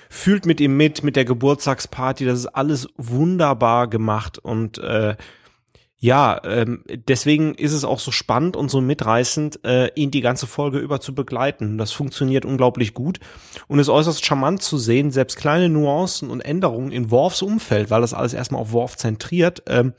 [0.10, 2.26] fühlt mit ihm mit, mit der Geburtstagsparty.
[2.26, 5.16] Das ist alles wunderbar gemacht und äh,
[6.04, 10.48] ja, ähm, deswegen ist es auch so spannend und so mitreißend, äh, ihn die ganze
[10.48, 11.78] Folge über zu begleiten.
[11.78, 13.20] Das funktioniert unglaublich gut
[13.68, 18.02] und ist äußerst charmant zu sehen, selbst kleine Nuancen und Änderungen in Worfs Umfeld, weil
[18.02, 19.94] das alles erstmal auf Worf zentriert, ähm,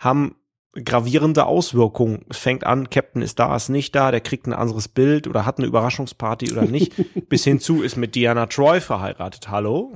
[0.00, 0.34] haben
[0.74, 2.24] gravierende Auswirkungen.
[2.28, 5.46] Es fängt an, Captain ist da, ist nicht da, der kriegt ein anderes Bild oder
[5.46, 6.94] hat eine Überraschungsparty oder nicht.
[7.28, 9.48] Bis hinzu ist mit Diana Troy verheiratet.
[9.52, 9.94] Hallo?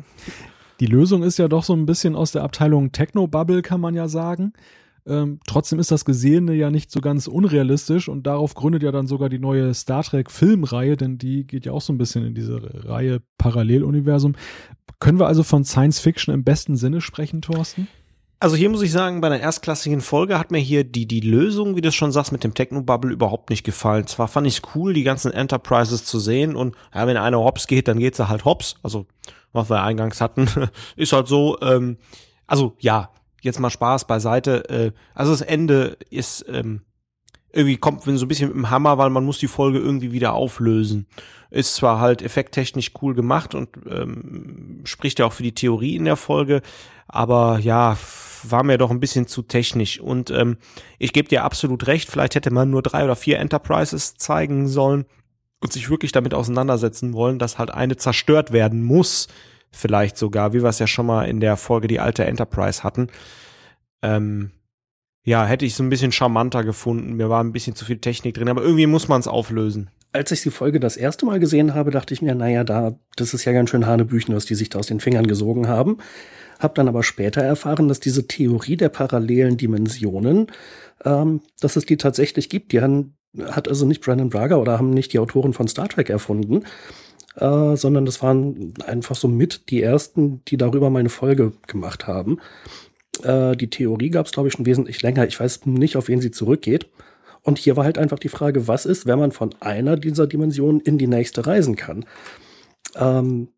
[0.78, 4.06] Die Lösung ist ja doch so ein bisschen aus der Abteilung Techno-Bubble, kann man ja
[4.06, 4.52] sagen.
[5.09, 9.06] Ähm, trotzdem ist das Gesehene ja nicht so ganz unrealistisch und darauf gründet ja dann
[9.06, 12.34] sogar die neue Star Trek Filmreihe, denn die geht ja auch so ein bisschen in
[12.34, 14.34] diese Reihe Paralleluniversum.
[15.00, 17.88] Können wir also von Science Fiction im besten Sinne sprechen, Thorsten?
[18.40, 21.74] Also hier muss ich sagen, bei der erstklassigen Folge hat mir hier die, die Lösung,
[21.74, 24.06] wie du schon sagst, mit dem Techno-Bubble überhaupt nicht gefallen.
[24.06, 27.66] Zwar fand ich es cool, die ganzen Enterprises zu sehen und ja, wenn einer hops
[27.66, 28.76] geht, dann geht's halt hops.
[28.84, 29.06] Also,
[29.52, 30.48] was wir eingangs hatten,
[30.96, 31.96] ist halt so, ähm,
[32.46, 33.11] also ja,
[33.43, 34.68] jetzt mal Spaß beiseite.
[34.68, 36.82] Äh, also das Ende ist ähm,
[37.53, 40.34] irgendwie kommt so ein bisschen mit dem Hammer, weil man muss die Folge irgendwie wieder
[40.34, 41.07] auflösen.
[41.51, 46.05] Ist zwar halt effekttechnisch cool gemacht und ähm, spricht ja auch für die Theorie in
[46.05, 46.61] der Folge,
[47.07, 47.97] aber ja,
[48.45, 49.99] war mir doch ein bisschen zu technisch.
[49.99, 50.59] Und ähm,
[50.99, 55.07] ich gebe dir absolut recht, vielleicht hätte man nur drei oder vier Enterprises zeigen sollen
[55.61, 59.28] und sich wirklich damit auseinandersetzen wollen, dass halt eine zerstört werden muss,
[59.70, 63.08] vielleicht sogar, wie wir es ja schon mal in der Folge die alte Enterprise hatten.
[64.02, 64.50] Ähm,
[65.24, 67.14] ja, hätte ich so ein bisschen charmanter gefunden.
[67.14, 69.90] Mir war ein bisschen zu viel Technik drin, aber irgendwie muss man es auflösen.
[70.12, 73.34] Als ich die Folge das erste Mal gesehen habe, dachte ich mir, naja, da, das
[73.34, 75.98] ist ja ganz schön Hanebüchen, was die sich da aus den Fingern gesogen haben.
[76.58, 80.46] Hab dann aber später erfahren, dass diese Theorie der parallelen Dimensionen,
[81.04, 82.72] ähm, dass es die tatsächlich gibt.
[82.72, 83.14] Die haben,
[83.50, 86.64] hat also nicht Brandon Braga oder haben nicht die Autoren von Star Trek erfunden,
[87.36, 92.06] äh, sondern das waren einfach so mit die ersten, die darüber mal eine Folge gemacht
[92.06, 92.38] haben.
[93.22, 95.26] Äh, die Theorie gab es, glaube ich, schon wesentlich länger.
[95.26, 96.88] Ich weiß nicht, auf wen sie zurückgeht.
[97.42, 100.80] Und hier war halt einfach die Frage, was ist, wenn man von einer dieser Dimensionen
[100.80, 102.04] in die nächste reisen kann?
[102.96, 103.48] Ähm,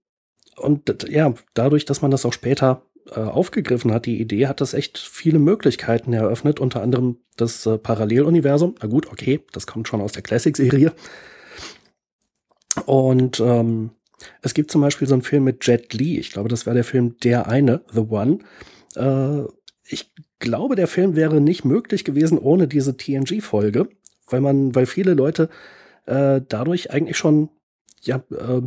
[0.56, 4.74] und ja, dadurch, dass man das auch später äh, aufgegriffen hat, die Idee, hat das
[4.74, 8.74] echt viele Möglichkeiten eröffnet, unter anderem das äh, Paralleluniversum.
[8.80, 10.92] Na gut, okay, das kommt schon aus der Classic-Serie.
[12.86, 13.90] Und ähm,
[14.42, 16.84] es gibt zum Beispiel so einen Film mit Jet Li, ich glaube, das wäre der
[16.84, 18.38] Film Der eine, The One.
[18.96, 19.50] Äh,
[19.84, 23.88] ich glaube, der Film wäre nicht möglich gewesen ohne diese TNG-Folge,
[24.28, 25.48] weil man, weil viele Leute
[26.06, 27.50] äh, dadurch eigentlich schon
[28.02, 28.62] ja, äh,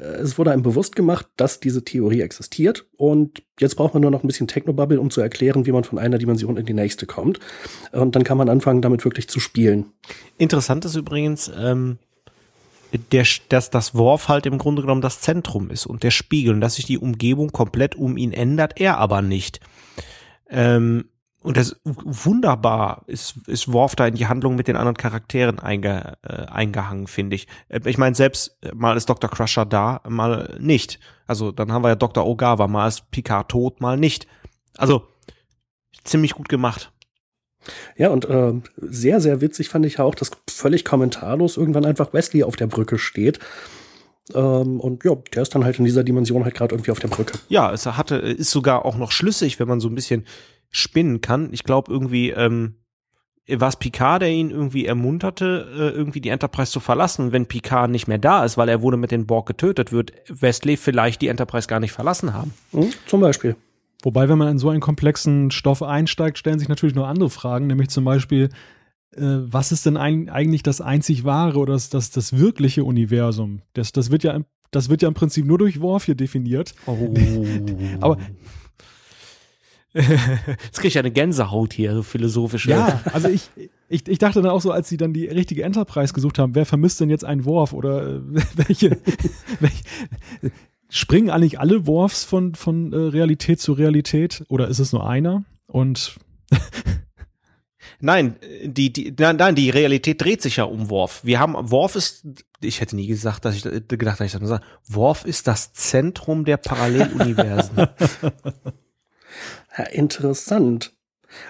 [0.00, 4.10] äh, es wurde einem bewusst gemacht, dass diese Theorie existiert und jetzt braucht man nur
[4.10, 7.06] noch ein bisschen Technobubble, um zu erklären, wie man von einer Dimension in die nächste
[7.06, 7.40] kommt.
[7.92, 9.92] Und dann kann man anfangen, damit wirklich zu spielen.
[10.38, 11.98] Interessant ist übrigens, ähm,
[12.92, 16.60] der, dass das Worf halt im Grunde genommen das Zentrum ist und der Spiegel und
[16.60, 19.60] dass sich die Umgebung komplett um ihn ändert, er aber nicht.
[20.48, 21.04] Ähm,
[21.42, 26.18] und das wunderbar ist, ist Worf da in die Handlung mit den anderen Charakteren einge,
[26.22, 27.46] äh, eingehangen, finde ich.
[27.68, 29.30] Äh, ich meine, selbst äh, mal ist Dr.
[29.30, 31.00] Crusher da, mal nicht.
[31.26, 32.26] Also dann haben wir ja Dr.
[32.26, 34.26] Ogawa, mal ist Picard tot, mal nicht.
[34.76, 35.06] Also
[36.04, 36.92] ziemlich gut gemacht.
[37.96, 42.12] Ja, und äh, sehr, sehr witzig fand ich ja auch, dass völlig kommentarlos irgendwann einfach
[42.12, 43.38] Wesley auf der Brücke steht.
[44.34, 47.08] Ähm, und ja, der ist dann halt in dieser Dimension halt gerade irgendwie auf der
[47.08, 47.38] Brücke.
[47.48, 50.26] Ja, es hatte, ist sogar auch noch schlüssig, wenn man so ein bisschen
[50.70, 51.52] spinnen kann.
[51.52, 52.76] Ich glaube irgendwie, ähm,
[53.48, 57.26] war es Picard, der ihn irgendwie ermunterte, äh, irgendwie die Enterprise zu verlassen.
[57.26, 60.12] Und wenn Picard nicht mehr da ist, weil er wurde mit den Borg getötet, wird
[60.28, 62.54] Wesley vielleicht die Enterprise gar nicht verlassen haben.
[62.72, 63.56] Mhm, zum Beispiel.
[64.02, 67.66] Wobei, wenn man in so einen komplexen Stoff einsteigt, stellen sich natürlich noch andere Fragen,
[67.66, 68.48] nämlich zum Beispiel,
[69.14, 73.62] äh, was ist denn ein, eigentlich das einzig wahre oder das, das, das wirkliche Universum?
[73.74, 74.40] Das, das, wird ja,
[74.70, 76.74] das wird ja im Prinzip nur durch Worf hier definiert.
[76.86, 77.14] Oh.
[78.00, 78.18] Aber
[79.92, 82.70] Jetzt kriege ich eine Gänsehaut hier, so philosophische.
[82.70, 83.50] Ja, also ich,
[83.88, 86.64] ich, ich dachte dann auch so, als sie dann die richtige Enterprise gesucht haben, wer
[86.64, 88.20] vermisst denn jetzt einen Worf oder äh,
[88.54, 88.90] welche,
[89.60, 89.82] welche
[90.90, 95.44] springen eigentlich alle Worfs von, von äh, Realität zu Realität oder ist es nur einer?
[95.66, 96.16] Und
[98.00, 101.20] Nein, die, die, nein, nein, die Realität dreht sich ja um Worf.
[101.22, 102.24] Wir haben, Worf ist,
[102.62, 104.64] ich hätte nie gesagt, dass ich gedacht, dass ich das sage.
[104.86, 107.76] Worf ist das Zentrum der Paralleluniversen.
[109.78, 110.92] ja, interessant.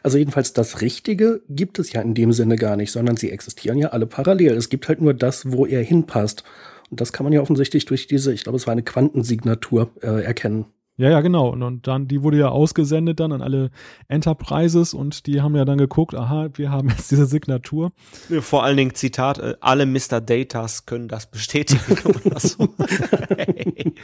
[0.03, 3.79] Also jedenfalls das Richtige gibt es ja in dem Sinne gar nicht, sondern sie existieren
[3.79, 4.55] ja alle parallel.
[4.55, 6.45] Es gibt halt nur das, wo er hinpasst.
[6.91, 10.23] Und das kann man ja offensichtlich durch diese, ich glaube, es war eine Quantensignatur äh,
[10.23, 10.67] erkennen.
[10.97, 11.49] Ja, ja, genau.
[11.49, 13.71] Und, und dann, die wurde ja ausgesendet dann an alle
[14.09, 17.93] Enterprises und die haben ja dann geguckt, aha, wir haben jetzt diese Signatur.
[18.41, 20.21] Vor allen Dingen Zitat, äh, alle Mr.
[20.21, 21.81] Datas können das bestätigen.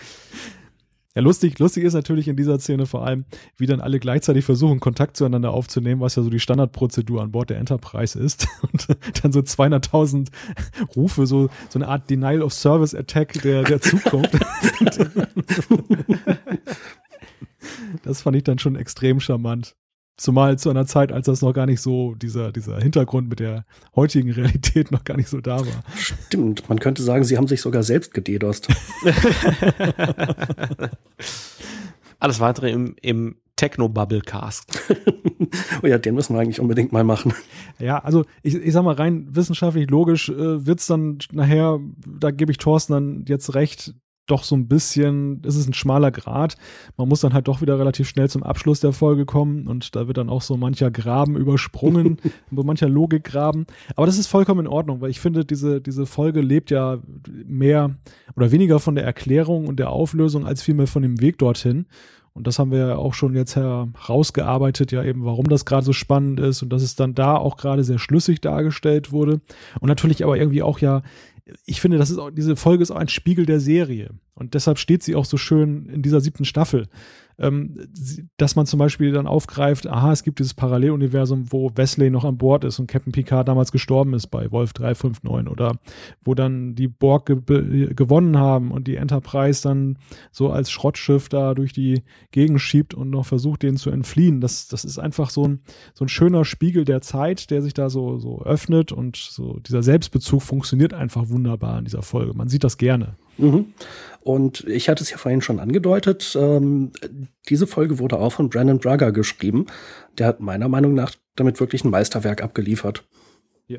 [1.17, 3.25] Ja, lustig, lustig ist natürlich in dieser Szene vor allem,
[3.57, 7.49] wie dann alle gleichzeitig versuchen, Kontakt zueinander aufzunehmen, was ja so die Standardprozedur an Bord
[7.49, 8.47] der Enterprise ist.
[8.71, 8.87] Und
[9.23, 10.29] dann so 200.000
[10.95, 14.35] Rufe, so, so eine Art Denial of Service Attack der, der Zukunft.
[18.03, 19.75] das fand ich dann schon extrem charmant.
[20.17, 23.67] Zumal zu einer Zeit, als das noch gar nicht so, dieser, dieser Hintergrund mit der
[23.95, 25.85] heutigen Realität noch gar nicht so da war.
[25.97, 28.69] Stimmt, man könnte sagen, sie haben sich sogar selbst gededost.
[32.19, 34.91] Alles weitere im, im Techno-Bubble-Cast.
[35.83, 37.35] oh ja, den müssen wir eigentlich unbedingt mal machen.
[37.79, 42.53] Ja, also ich, ich sag mal rein wissenschaftlich logisch äh, wird's dann nachher, da gebe
[42.53, 43.95] ich Thorsten dann jetzt recht,
[44.27, 46.57] doch so ein bisschen, es ist ein schmaler Grad.
[46.97, 50.07] Man muss dann halt doch wieder relativ schnell zum Abschluss der Folge kommen und da
[50.07, 52.19] wird dann auch so mancher Graben übersprungen,
[52.51, 53.67] mancher Logikgraben.
[53.95, 56.99] Aber das ist vollkommen in Ordnung, weil ich finde, diese, diese Folge lebt ja
[57.47, 57.97] mehr
[58.37, 61.87] oder weniger von der Erklärung und der Auflösung als vielmehr von dem Weg dorthin.
[62.37, 65.95] Und das haben wir ja auch schon jetzt herausgearbeitet, ja eben, warum das gerade so
[65.95, 69.41] spannend ist und dass es dann da auch gerade sehr schlüssig dargestellt wurde.
[69.81, 71.03] Und natürlich aber irgendwie auch ja
[71.65, 74.11] ich finde, das ist auch, diese Folge ist auch ein Spiegel der Serie.
[74.35, 76.89] Und deshalb steht sie auch so schön in dieser siebten Staffel
[77.39, 77.89] ähm,
[78.37, 82.39] dass man zum Beispiel dann aufgreift, aha, es gibt dieses Paralleluniversum, wo Wesley noch an
[82.39, 85.79] Bord ist und Captain Picard damals gestorben ist bei Wolf 359 oder
[86.25, 89.99] wo dann die Borg ge gewonnen haben und die Enterprise dann
[90.33, 94.41] so als Schrottschiff da durch die Gegend schiebt und noch versucht, denen zu entfliehen.
[94.41, 95.61] Das, das ist einfach so ein,
[95.95, 99.83] so ein schöner Spiegel der Zeit, der sich da so, so öffnet und so dieser
[99.83, 102.33] Selbstbezug funktioniert einfach wunderbar in dieser Folge.
[102.35, 103.17] Man sieht das gerne.
[103.39, 103.73] Mhm.
[104.21, 106.91] Und ich hatte es ja vorhin schon angedeutet, ähm,
[107.49, 109.67] diese Folge wurde auch von Brandon Braga geschrieben.
[110.19, 113.05] Der hat meiner Meinung nach damit wirklich ein Meisterwerk abgeliefert.
[113.69, 113.79] Ja.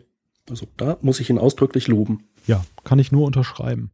[0.49, 2.23] Also da muss ich ihn ausdrücklich loben.
[2.45, 3.91] Ja, kann ich nur unterschreiben.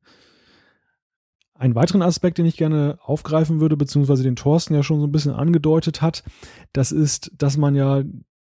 [1.56, 5.12] Einen weiteren Aspekt, den ich gerne aufgreifen würde, beziehungsweise den Thorsten ja schon so ein
[5.12, 6.24] bisschen angedeutet hat,
[6.72, 8.04] das ist, dass man ja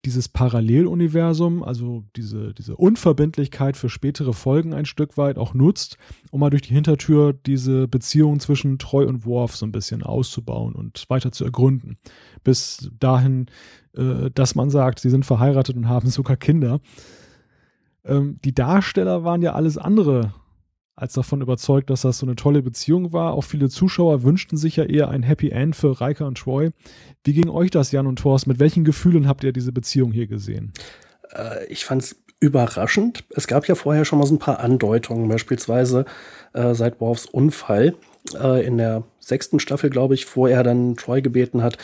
[0.05, 5.97] dieses Paralleluniversum, also diese, diese Unverbindlichkeit für spätere Folgen ein Stück weit auch nutzt,
[6.31, 10.73] um mal durch die Hintertür diese Beziehung zwischen Treu und Worf so ein bisschen auszubauen
[10.73, 11.97] und weiter zu ergründen.
[12.43, 13.47] Bis dahin,
[13.93, 16.79] äh, dass man sagt, sie sind verheiratet und haben sogar Kinder.
[18.05, 20.33] Ähm, die Darsteller waren ja alles andere
[20.99, 23.33] als davon überzeugt, dass das so eine tolle Beziehung war.
[23.33, 26.71] Auch viele Zuschauer wünschten sich ja eher ein Happy End für Reika und Troy.
[27.23, 28.47] Wie ging euch das, Jan und Thorst?
[28.47, 30.73] Mit welchen Gefühlen habt ihr diese Beziehung hier gesehen?
[31.33, 33.25] Äh, ich fand's überraschend.
[33.31, 36.05] Es gab ja vorher schon mal so ein paar Andeutungen, beispielsweise
[36.53, 37.95] äh, seit Worfs Unfall,
[38.33, 41.77] äh, in der sechsten Staffel, glaube ich, wo er dann Troy gebeten hat,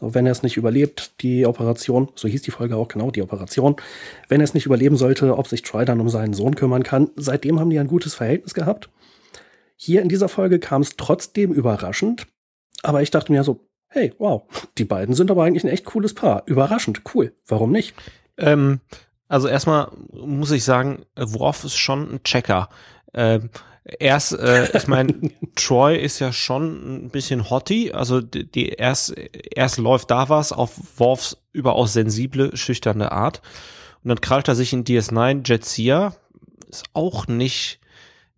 [0.00, 3.76] wenn er es nicht überlebt, die Operation, so hieß die Folge auch genau, die Operation,
[4.28, 7.10] wenn er es nicht überleben sollte, ob sich Troy dann um seinen Sohn kümmern kann.
[7.16, 8.88] Seitdem haben die ein gutes Verhältnis gehabt.
[9.76, 12.26] Hier in dieser Folge kam es trotzdem überraschend,
[12.82, 14.42] aber ich dachte mir so, hey, wow,
[14.78, 16.42] die beiden sind aber eigentlich ein echt cooles Paar.
[16.46, 17.32] Überraschend, cool.
[17.46, 17.94] Warum nicht?
[18.36, 18.80] Ähm,
[19.28, 22.68] also erstmal muss ich sagen, Worf ist schon ein Checker.
[23.14, 23.50] Ähm,
[23.84, 25.14] erst, äh, ich meine,
[25.56, 29.14] Troy ist ja schon ein bisschen hotty, also die, die erst,
[29.54, 33.42] erst läuft da was auf Worfs überaus sensible, schüchterne Art.
[34.02, 36.14] Und dann krallt er sich in DS9 Jetsia,
[36.68, 37.80] ist auch nicht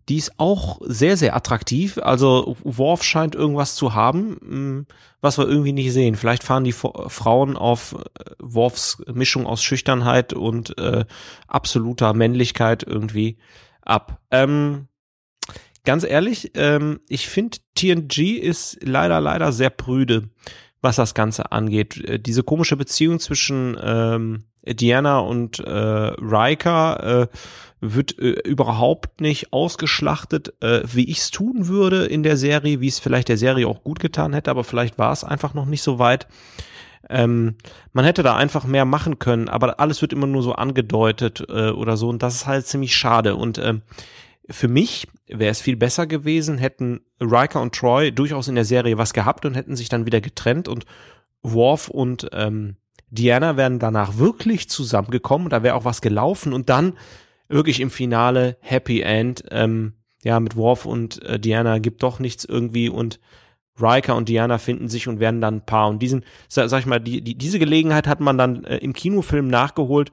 [0.09, 1.97] die ist auch sehr, sehr attraktiv.
[1.97, 4.87] Also Worf scheint irgendwas zu haben, mm,
[5.21, 6.15] was wir irgendwie nicht sehen.
[6.15, 11.05] Vielleicht fahren die Frauen auf äh, Worfs Mischung aus Schüchternheit und äh,
[11.47, 13.37] absoluter Männlichkeit irgendwie
[13.81, 14.19] ab.
[14.31, 14.87] Ähm,
[15.85, 20.29] ganz ehrlich, ähm, ich finde TNG ist leider, leider sehr prüde,
[20.81, 21.97] was das Ganze angeht.
[22.03, 27.37] Äh, diese komische Beziehung zwischen ähm, Diana und äh, Riker äh,
[27.81, 32.87] wird äh, überhaupt nicht ausgeschlachtet, äh, wie ich es tun würde in der Serie, wie
[32.87, 35.83] es vielleicht der Serie auch gut getan hätte, aber vielleicht war es einfach noch nicht
[35.83, 36.27] so weit.
[37.09, 37.55] Ähm,
[37.91, 41.71] man hätte da einfach mehr machen können, aber alles wird immer nur so angedeutet äh,
[41.71, 43.35] oder so und das ist halt ziemlich schade.
[43.35, 43.81] Und ähm,
[44.49, 48.97] für mich wäre es viel besser gewesen, hätten Riker und Troy durchaus in der Serie
[48.97, 50.85] was gehabt und hätten sich dann wieder getrennt und
[51.41, 52.77] Worf und ähm,
[53.09, 56.93] Diana wären danach wirklich zusammengekommen, da wäre auch was gelaufen und dann
[57.47, 59.43] wirklich im Finale Happy End.
[59.51, 63.19] Ähm, ja, mit Worf und äh, Diana gibt doch nichts irgendwie und
[63.79, 65.89] Riker und Diana finden sich und werden dann ein Paar.
[65.89, 68.93] Und diesen, sag, sag ich mal, die, die, diese Gelegenheit hat man dann äh, im
[68.93, 70.11] Kinofilm nachgeholt.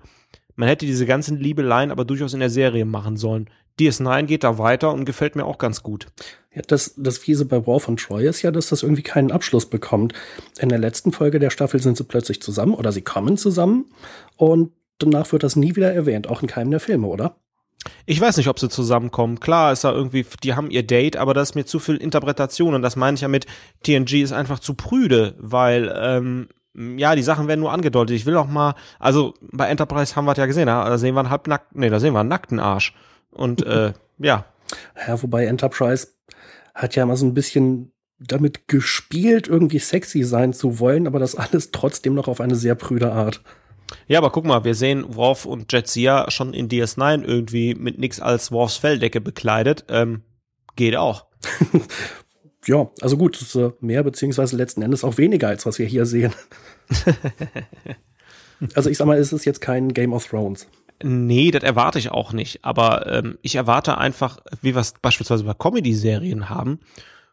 [0.57, 3.49] Man hätte diese ganzen Liebeleien aber durchaus in der Serie machen sollen.
[3.81, 6.07] DS9 geht da weiter und gefällt mir auch ganz gut.
[6.55, 9.67] Ja, das, das Fiese bei War von Troy ist ja, dass das irgendwie keinen Abschluss
[9.67, 10.13] bekommt.
[10.59, 13.87] In der letzten Folge der Staffel sind sie plötzlich zusammen oder sie kommen zusammen
[14.37, 17.37] und danach wird das nie wieder erwähnt, auch in keinem der Filme, oder?
[18.05, 19.41] Ich weiß nicht, ob sie zusammenkommen.
[19.41, 22.75] Klar ist da irgendwie, die haben ihr Date, aber das ist mir zu viel Interpretation
[22.75, 23.47] und das meine ich ja mit
[23.83, 28.17] TNG ist einfach zu prüde, weil ähm, ja, die Sachen werden nur angedeutet.
[28.17, 31.21] Ich will auch mal, also bei Enterprise haben wir es ja gesehen, da sehen wir
[31.21, 32.95] einen halbnackten, nee, da sehen wir einen nackten Arsch.
[33.31, 34.45] Und äh, ja.
[35.07, 36.09] Ja, wobei Enterprise
[36.75, 41.35] hat ja immer so ein bisschen damit gespielt, irgendwie sexy sein zu wollen, aber das
[41.35, 43.43] alles trotzdem noch auf eine sehr prüde Art.
[44.07, 48.21] Ja, aber guck mal, wir sehen Worf und Jetsia schon in DS9 irgendwie mit nix
[48.21, 49.85] als Worfs Felldecke bekleidet.
[49.89, 50.23] Ähm,
[50.77, 51.27] geht auch.
[52.67, 56.07] ja, also gut, ist, äh, mehr beziehungsweise letzten Endes auch weniger, als was wir hier
[56.07, 56.33] sehen.
[58.75, 60.69] also ich sag mal, es ist jetzt kein Game of Thrones.
[61.03, 62.65] Nee, das erwarte ich auch nicht.
[62.65, 66.81] Aber ähm, ich erwarte einfach, wie wir es beispielsweise bei Comedy-Serien haben,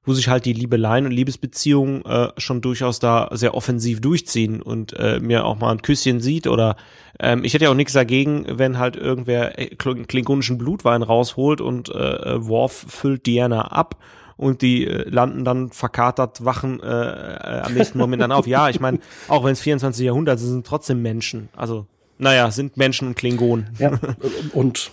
[0.06, 4.94] wo sich halt die Liebeleien und Liebesbeziehungen äh, schon durchaus da sehr offensiv durchziehen und
[4.94, 6.78] äh, mir auch mal ein Küsschen sieht oder
[7.20, 11.90] ähm, ich hätte ja auch nichts dagegen, wenn halt irgendwer äh, klingonischen Blutwein rausholt und
[11.90, 13.98] äh, Worf füllt Diana ab
[14.38, 18.48] und die äh, landen dann verkatert, wachen äh, äh, am nächsten Moment dann auf.
[18.48, 21.50] Ja, ich meine, auch wenn es 24 Jahrhundert sind, sind trotzdem Menschen.
[21.56, 21.88] Also,
[22.18, 23.70] naja, sind Menschen und Klingonen.
[23.80, 24.00] Ja,
[24.54, 24.92] und,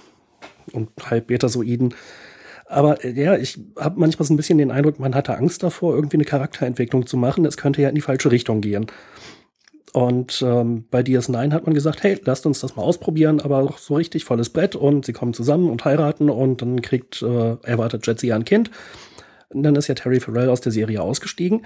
[0.72, 1.94] und halb Betasoiden.
[2.66, 5.94] Aber äh, ja, ich habe manchmal so ein bisschen den Eindruck, man hatte Angst davor,
[5.94, 7.44] irgendwie eine Charakterentwicklung zu machen.
[7.44, 8.86] Es könnte ja in die falsche Richtung gehen.
[9.92, 13.78] Und ähm, bei DS9 hat man gesagt, hey, lasst uns das mal ausprobieren, aber auch
[13.78, 18.04] so richtig volles Brett und sie kommen zusammen und heiraten und dann kriegt, äh, erwartet
[18.04, 18.72] Jetsi ein Kind.
[19.50, 21.64] Und dann ist ja Terry Farrell aus der Serie ausgestiegen.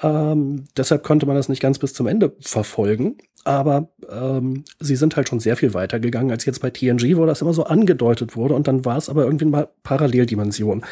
[0.00, 3.18] Ähm, deshalb konnte man das nicht ganz bis zum Ende verfolgen.
[3.46, 7.26] Aber ähm, sie sind halt schon sehr viel weiter gegangen als jetzt bei TNG, wo
[7.26, 8.54] das immer so angedeutet wurde.
[8.54, 10.84] Und dann war es aber irgendwie eine Paralleldimension.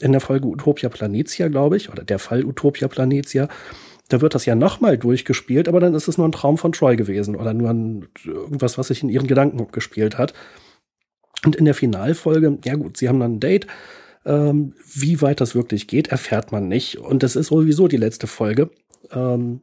[0.00, 3.48] In der Folge Utopia Planitia, glaube ich, oder der Fall Utopia Planitia,
[4.08, 6.96] da wird das ja nochmal durchgespielt, aber dann ist es nur ein Traum von Troy
[6.96, 10.34] gewesen oder nur ein, irgendwas, was sich in ihren Gedanken gespielt hat.
[11.44, 13.68] Und in der Finalfolge, ja gut, sie haben dann ein Date,
[14.26, 16.98] ähm, wie weit das wirklich geht, erfährt man nicht.
[16.98, 18.70] Und das ist sowieso die letzte Folge.
[19.12, 19.60] Ähm,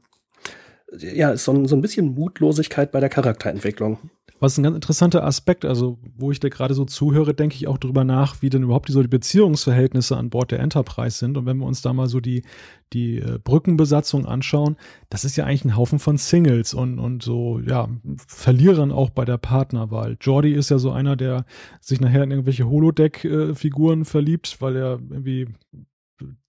[0.92, 3.98] ja, ist so ein, so ein bisschen Mutlosigkeit bei der Charakterentwicklung.
[4.40, 7.80] Was ein ganz interessanter Aspekt, also wo ich da gerade so zuhöre, denke ich auch
[7.80, 11.38] drüber nach, wie denn überhaupt die, so die Beziehungsverhältnisse an Bord der Enterprise sind.
[11.38, 12.44] Und wenn wir uns da mal so die,
[12.94, 14.78] die äh, Brückenbesatzung anschauen,
[15.10, 17.90] das ist ja eigentlich ein Haufen von Singles und, und so, ja,
[18.28, 20.18] Verlierern auch bei der Partnerwahl.
[20.22, 21.46] Jordi ist ja so einer, der
[21.82, 25.48] sich nachher in irgendwelche Holodeck-Figuren verliebt, weil er irgendwie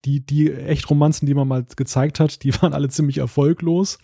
[0.04, 3.98] die, die echt Romanzen, die man mal gezeigt hat, die waren alle ziemlich erfolglos.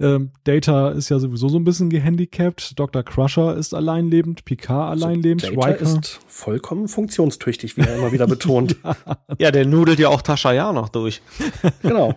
[0.00, 2.78] Ähm, Data ist ja sowieso so ein bisschen gehandicapt.
[2.78, 3.04] Dr.
[3.04, 5.44] Crusher ist alleinlebend, Picard alleinlebend.
[5.44, 8.76] Also Data ist vollkommen funktionstüchtig, wie er immer wieder betont.
[8.84, 8.96] ja.
[9.38, 11.22] ja, der nudelt ja auch Tascha ja noch durch.
[11.82, 12.14] genau.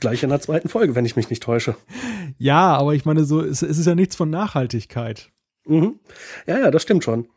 [0.00, 1.76] Gleich in der zweiten Folge, wenn ich mich nicht täusche.
[2.36, 5.30] Ja, aber ich meine, so es, es ist ja nichts von Nachhaltigkeit.
[5.66, 6.00] Mhm.
[6.48, 7.28] Ja, ja, das stimmt schon.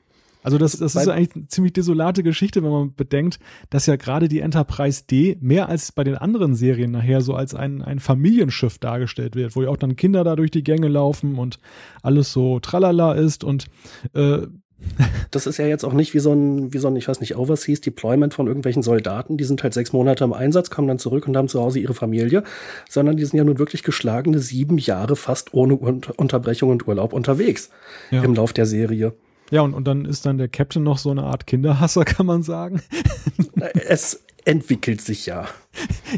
[0.47, 3.37] Also das, das ist eigentlich eine ziemlich desolate Geschichte, wenn man bedenkt,
[3.69, 7.53] dass ja gerade die Enterprise D mehr als bei den anderen Serien nachher so als
[7.53, 11.37] ein, ein Familienschiff dargestellt wird, wo ja auch dann Kinder da durch die Gänge laufen
[11.37, 11.59] und
[12.01, 13.65] alles so tralala ist und
[14.13, 14.47] äh,
[15.31, 17.35] das ist ja jetzt auch nicht wie so ein, wie so ein, ich weiß nicht,
[17.35, 19.35] Overseas Deployment von irgendwelchen Soldaten.
[19.35, 21.93] Die sind halt sechs Monate im Einsatz, kommen dann zurück und haben zu Hause ihre
[21.93, 22.43] Familie,
[22.87, 27.69] sondern die sind ja nun wirklich geschlagene sieben Jahre fast ohne Unterbrechung und Urlaub unterwegs
[28.11, 28.23] ja.
[28.23, 29.13] im Lauf der Serie.
[29.51, 32.43] Ja, und, und dann ist dann der Captain noch so eine Art Kinderhasser, kann man
[32.43, 32.81] sagen.
[33.87, 35.45] Es entwickelt sich ja.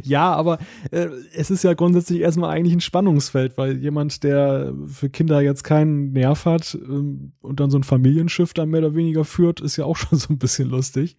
[0.04, 0.60] Ja, aber
[0.92, 5.64] äh, es ist ja grundsätzlich erstmal eigentlich ein Spannungsfeld, weil jemand, der für Kinder jetzt
[5.64, 9.78] keinen Nerv hat ähm, und dann so ein Familienschiff dann mehr oder weniger führt, ist
[9.78, 11.18] ja auch schon so ein bisschen lustig.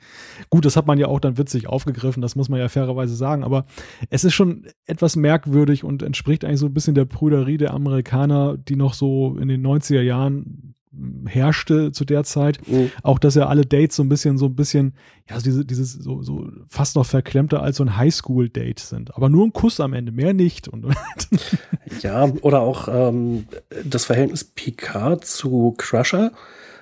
[0.51, 3.43] Gut, das hat man ja auch dann witzig aufgegriffen, das muss man ja fairerweise sagen,
[3.43, 3.67] aber
[4.09, 8.57] es ist schon etwas merkwürdig und entspricht eigentlich so ein bisschen der Prüderie der Amerikaner,
[8.57, 10.77] die noch so in den 90er Jahren
[11.27, 12.67] herrschte zu der Zeit.
[12.67, 12.91] Mhm.
[13.03, 14.95] Auch, dass ja alle Dates so ein bisschen, so ein bisschen,
[15.29, 19.15] ja, diese, dieses so, so fast noch verklemmter als so ein Highschool-Date sind.
[19.15, 20.69] Aber nur ein Kuss am Ende, mehr nicht.
[20.69, 20.87] Und
[22.01, 23.47] ja, oder auch ähm,
[23.85, 26.33] das Verhältnis Picard zu Crusher,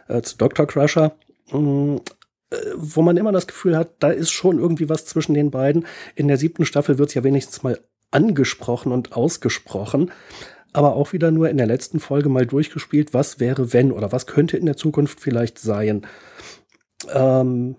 [0.08, 0.66] äh, zu Dr.
[0.66, 1.12] Crusher.
[1.52, 2.00] Mh,
[2.50, 5.86] äh, wo man immer das Gefühl hat, da ist schon irgendwie was zwischen den beiden.
[6.14, 7.78] In der siebten Staffel wird es ja wenigstens mal
[8.10, 10.10] angesprochen und ausgesprochen
[10.72, 14.26] aber auch wieder nur in der letzten Folge mal durchgespielt, was wäre, wenn oder was
[14.26, 16.06] könnte in der Zukunft vielleicht sein.
[17.12, 17.76] Ähm,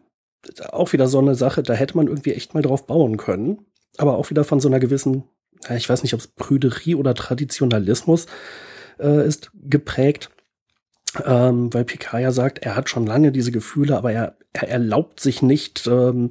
[0.72, 3.66] auch wieder so eine Sache, da hätte man irgendwie echt mal drauf bauen können.
[3.98, 5.24] Aber auch wieder von so einer gewissen,
[5.76, 8.28] ich weiß nicht, ob es Prüderie oder Traditionalismus
[9.00, 10.30] äh, ist, geprägt.
[11.26, 15.20] Ähm, weil Picard ja sagt, er hat schon lange diese Gefühle, aber er, er erlaubt
[15.20, 16.30] sich nicht, ähm,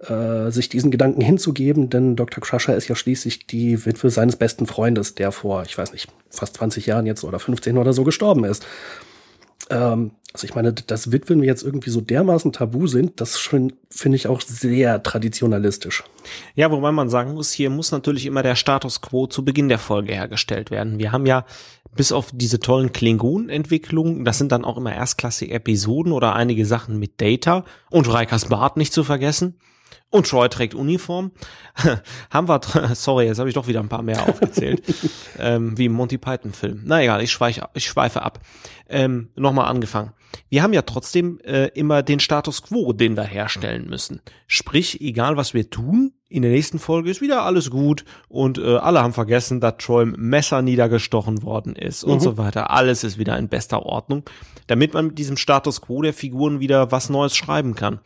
[0.00, 2.42] äh, sich diesen Gedanken hinzugeben, denn Dr.
[2.42, 6.56] Crusher ist ja schließlich die Witwe seines besten Freundes, der vor, ich weiß nicht, fast
[6.56, 8.64] 20 Jahren jetzt oder 15 oder so gestorben ist.
[9.70, 13.74] Ähm, also ich meine, dass Witwen jetzt irgendwie so dermaßen tabu sind, das finde
[14.16, 16.04] ich auch sehr traditionalistisch.
[16.54, 19.78] Ja, wobei man sagen muss, hier muss natürlich immer der Status quo zu Beginn der
[19.78, 20.98] Folge hergestellt werden.
[20.98, 21.44] Wir haben ja
[21.96, 26.98] bis auf diese tollen Klingon-Entwicklungen, das sind dann auch immer erstklassige Episoden oder einige Sachen
[26.98, 29.58] mit Data und Reikers Bart nicht zu vergessen.
[30.10, 31.32] Und Troy trägt Uniform.
[32.30, 32.60] haben wir,
[32.94, 34.82] sorry, jetzt habe ich doch wieder ein paar mehr aufgezählt.
[35.38, 36.82] ähm, wie im Monty Python-Film.
[36.84, 38.40] Na egal, ich, schweiche, ich schweife ab.
[38.88, 40.12] Ähm, Nochmal angefangen.
[40.48, 44.22] Wir haben ja trotzdem äh, immer den Status quo, den wir herstellen müssen.
[44.46, 48.76] Sprich, egal was wir tun, in der nächsten Folge ist wieder alles gut und äh,
[48.76, 52.14] alle haben vergessen, dass Troy Messer niedergestochen worden ist mhm.
[52.14, 52.70] und so weiter.
[52.70, 54.24] Alles ist wieder in bester Ordnung,
[54.66, 58.00] damit man mit diesem Status quo der Figuren wieder was Neues schreiben kann.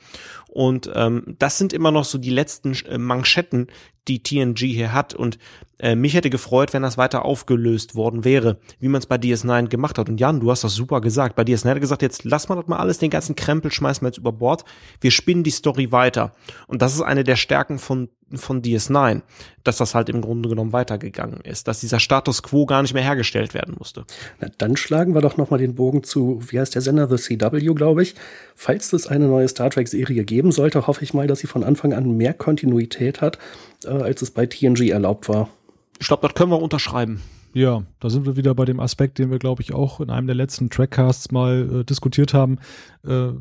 [0.52, 3.68] Und ähm, das sind immer noch so die letzten äh, Manschetten,
[4.06, 5.14] die TNG hier hat.
[5.14, 5.38] Und
[5.78, 9.68] äh, mich hätte gefreut, wenn das weiter aufgelöst worden wäre, wie man es bei DS9
[9.68, 10.10] gemacht hat.
[10.10, 11.36] Und Jan, du hast das super gesagt.
[11.36, 14.04] Bei DS9 hat er gesagt, jetzt lass mal das mal alles, den ganzen Krempel schmeißen
[14.04, 14.66] wir jetzt über Bord.
[15.00, 16.32] Wir spinnen die Story weiter.
[16.66, 19.22] Und das ist eine der Stärken von von DS9,
[19.64, 23.02] dass das halt im Grunde genommen weitergegangen ist, dass dieser Status quo gar nicht mehr
[23.02, 24.04] hergestellt werden musste.
[24.40, 27.16] Na, dann schlagen wir doch noch mal den Bogen zu, wie heißt der Sender, The
[27.16, 28.14] CW, glaube ich.
[28.54, 31.64] Falls es eine neue Star Trek Serie geben sollte, hoffe ich mal, dass sie von
[31.64, 33.38] Anfang an mehr Kontinuität hat,
[33.84, 35.48] äh, als es bei TNG erlaubt war.
[35.98, 37.20] Ich glaube, das können wir unterschreiben.
[37.54, 40.26] Ja, da sind wir wieder bei dem Aspekt, den wir, glaube ich, auch in einem
[40.26, 42.58] der letzten Trackcasts mal äh, diskutiert haben.
[43.06, 43.32] Äh,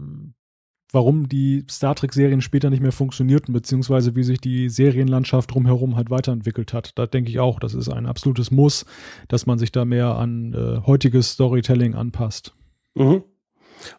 [0.92, 6.10] warum die Star Trek-Serien später nicht mehr funktionierten, beziehungsweise wie sich die Serienlandschaft drumherum halt
[6.10, 6.98] weiterentwickelt hat.
[6.98, 8.86] Da denke ich auch, das ist ein absolutes Muss,
[9.28, 12.54] dass man sich da mehr an äh, heutiges Storytelling anpasst.
[12.96, 13.24] Mhm.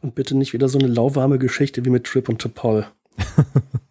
[0.01, 2.87] Und bitte nicht wieder so eine lauwarme Geschichte wie mit Trip und T'Pol.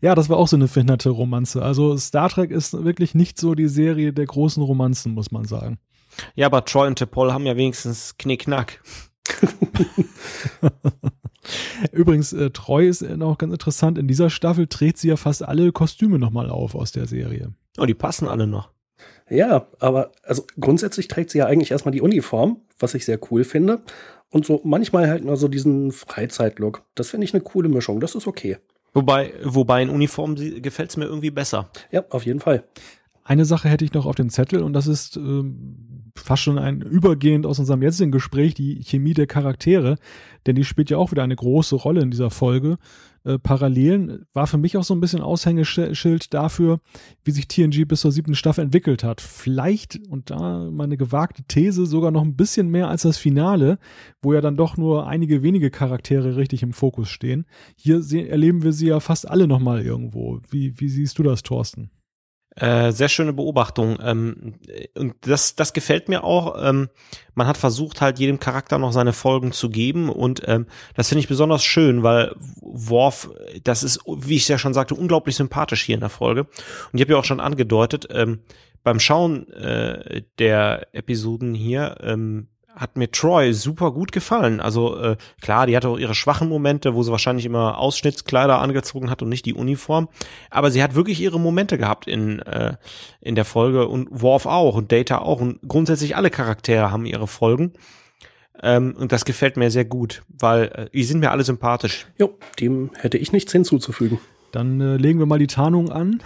[0.00, 1.62] Ja, das war auch so eine verhinderte Romanze.
[1.62, 5.78] Also Star Trek ist wirklich nicht so die Serie der großen Romanzen, muss man sagen.
[6.34, 8.82] Ja, aber Troy und T'Pol haben ja wenigstens Knickknack.
[11.92, 13.98] Übrigens, äh, Treu ist noch ganz interessant.
[13.98, 17.52] In dieser Staffel trägt sie ja fast alle Kostüme nochmal auf aus der Serie.
[17.78, 18.70] Oh, die passen alle noch.
[19.28, 23.44] Ja, aber also grundsätzlich trägt sie ja eigentlich erstmal die Uniform, was ich sehr cool
[23.44, 23.82] finde.
[24.30, 26.82] Und so manchmal halt nur so diesen Freizeitlook.
[26.94, 28.00] Das finde ich eine coole Mischung.
[28.00, 28.58] Das ist okay.
[28.92, 31.68] Wobei, wobei in Uniform gefällt es mir irgendwie besser.
[31.90, 32.64] Ja, auf jeden Fall.
[33.24, 36.80] Eine Sache hätte ich noch auf dem Zettel und das ist ähm, fast schon ein
[36.80, 39.96] übergehend aus unserem jetzigen Gespräch die Chemie der Charaktere,
[40.46, 42.78] denn die spielt ja auch wieder eine große Rolle in dieser Folge.
[43.24, 46.80] Äh, Parallelen war für mich auch so ein bisschen Aushängeschild dafür,
[47.24, 49.20] wie sich TNG bis zur siebten Staffel entwickelt hat.
[49.20, 53.78] Vielleicht, und da meine gewagte These, sogar noch ein bisschen mehr als das Finale,
[54.22, 57.46] wo ja dann doch nur einige wenige Charaktere richtig im Fokus stehen.
[57.76, 60.40] Hier erleben wir sie ja fast alle nochmal irgendwo.
[60.50, 61.90] Wie, wie siehst du das, Thorsten?
[62.56, 63.98] Äh, sehr schöne Beobachtung.
[64.00, 64.54] Ähm,
[64.96, 66.56] und das, das gefällt mir auch.
[66.62, 66.88] Ähm,
[67.34, 70.08] man hat versucht, halt jedem Charakter noch seine Folgen zu geben.
[70.08, 73.30] Und ähm, das finde ich besonders schön, weil Worf,
[73.64, 76.42] das ist, wie ich ja schon sagte, unglaublich sympathisch hier in der Folge.
[76.42, 78.40] Und ich habe ja auch schon angedeutet, ähm,
[78.84, 84.60] beim Schauen äh, der Episoden hier ähm, hat mir Troy super gut gefallen.
[84.60, 89.10] Also äh, klar, die hatte auch ihre schwachen Momente, wo sie wahrscheinlich immer Ausschnittskleider angezogen
[89.10, 90.08] hat und nicht die Uniform.
[90.50, 92.76] Aber sie hat wirklich ihre Momente gehabt in, äh,
[93.20, 95.40] in der Folge und Worf auch und Data auch.
[95.40, 97.72] Und grundsätzlich alle Charaktere haben ihre Folgen.
[98.62, 102.06] Ähm, und das gefällt mir sehr gut, weil äh, die sind mir alle sympathisch.
[102.18, 104.18] Jo, dem hätte ich nichts hinzuzufügen.
[104.52, 106.22] Dann äh, legen wir mal die Tarnung an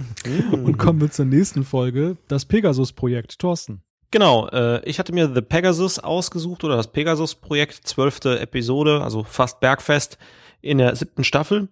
[0.52, 3.38] und kommen wir zur nächsten Folge, das Pegasus-Projekt.
[3.38, 3.82] Thorsten.
[4.10, 9.60] Genau, äh, ich hatte mir The Pegasus ausgesucht oder das Pegasus-Projekt, zwölfte Episode, also fast
[9.60, 10.18] Bergfest
[10.62, 11.68] in der siebten Staffel.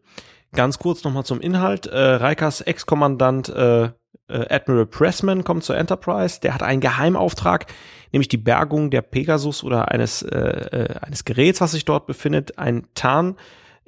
[0.53, 1.87] Ganz kurz nochmal zum Inhalt.
[1.87, 3.91] Äh, Rikers Ex-Kommandant äh, äh,
[4.29, 6.41] Admiral Pressman kommt zur Enterprise.
[6.41, 7.67] Der hat einen Geheimauftrag,
[8.13, 12.59] nämlich die Bergung der Pegasus oder eines, äh, äh, eines Geräts, was sich dort befindet,
[12.59, 13.37] ein Tarn.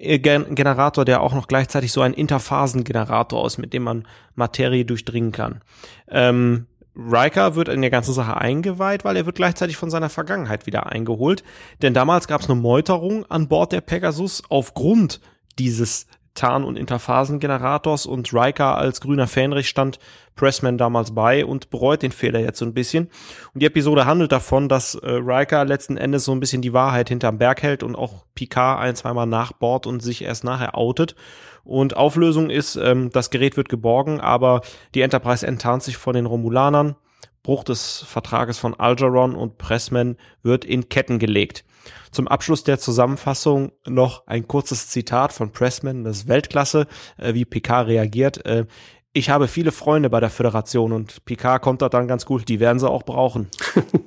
[0.01, 5.61] Generator, der auch noch gleichzeitig so ein Interphasengenerator ist, mit dem man Materie durchdringen kann.
[6.09, 6.68] Ähm,
[6.99, 10.86] Riker wird in der ganzen Sache eingeweiht, weil er wird gleichzeitig von seiner Vergangenheit wieder
[10.86, 11.44] eingeholt.
[11.80, 15.20] Denn damals gab es eine Meuterung an Bord der Pegasus aufgrund
[15.59, 19.99] dieses Tarn- und Interphasengenerators und Riker als grüner Fähnrich stand
[20.36, 23.11] Pressman damals bei und bereut den Fehler jetzt so ein bisschen.
[23.55, 27.09] Und die Episode handelt davon, dass äh, Riker letzten Endes so ein bisschen die Wahrheit
[27.09, 31.16] hinterm Berg hält und auch Picard ein, zweimal nachbohrt und sich erst nachher outet.
[31.64, 34.62] Und Auflösung ist, ähm, das Gerät wird geborgen, aber
[34.94, 36.96] die Enterprise enttarnt sich von den Romulanern.
[37.42, 41.64] Bruch des Vertrages von Algeron und Pressman wird in Ketten gelegt.
[42.11, 46.86] Zum Abschluss der Zusammenfassung noch ein kurzes Zitat von Pressman, das ist Weltklasse,
[47.16, 48.44] äh, wie Picard reagiert.
[48.44, 48.66] Äh,
[49.12, 52.61] ich habe viele Freunde bei der Föderation und Picard kommt da dann ganz gut, die
[52.61, 53.48] werden sie auch brauchen.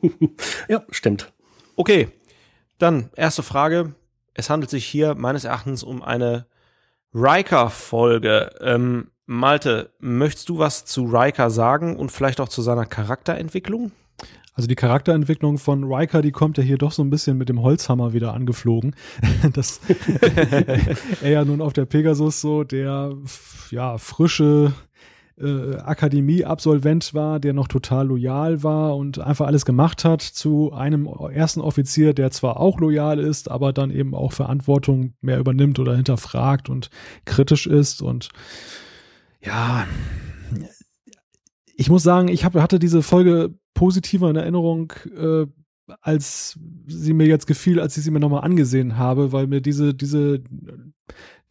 [0.69, 1.33] ja, stimmt.
[1.75, 2.09] Okay,
[2.77, 3.95] dann erste Frage.
[4.33, 6.45] Es handelt sich hier meines Erachtens um eine
[7.13, 8.51] Riker-Folge.
[8.61, 13.91] Ähm, Malte, möchtest du was zu Riker sagen und vielleicht auch zu seiner Charakterentwicklung?
[14.53, 17.61] Also die Charakterentwicklung von Riker, die kommt ja hier doch so ein bisschen mit dem
[17.61, 18.95] Holzhammer wieder angeflogen.
[19.53, 19.79] dass
[21.21, 23.15] er ja nun auf der Pegasus so der
[23.69, 24.73] ja frische
[25.41, 31.05] äh, Akademie-Absolvent war, der noch total loyal war und einfach alles gemacht hat, zu einem
[31.05, 35.95] ersten Offizier, der zwar auch loyal ist, aber dann eben auch Verantwortung mehr übernimmt oder
[35.95, 36.89] hinterfragt und
[37.25, 38.01] kritisch ist.
[38.01, 38.29] Und
[39.41, 39.85] ja,
[41.75, 45.45] ich muss sagen, ich hab, hatte diese Folge positiver in Erinnerung, äh,
[46.01, 49.93] als sie mir jetzt gefiel, als ich sie mir nochmal angesehen habe, weil mir diese,
[49.93, 50.41] diese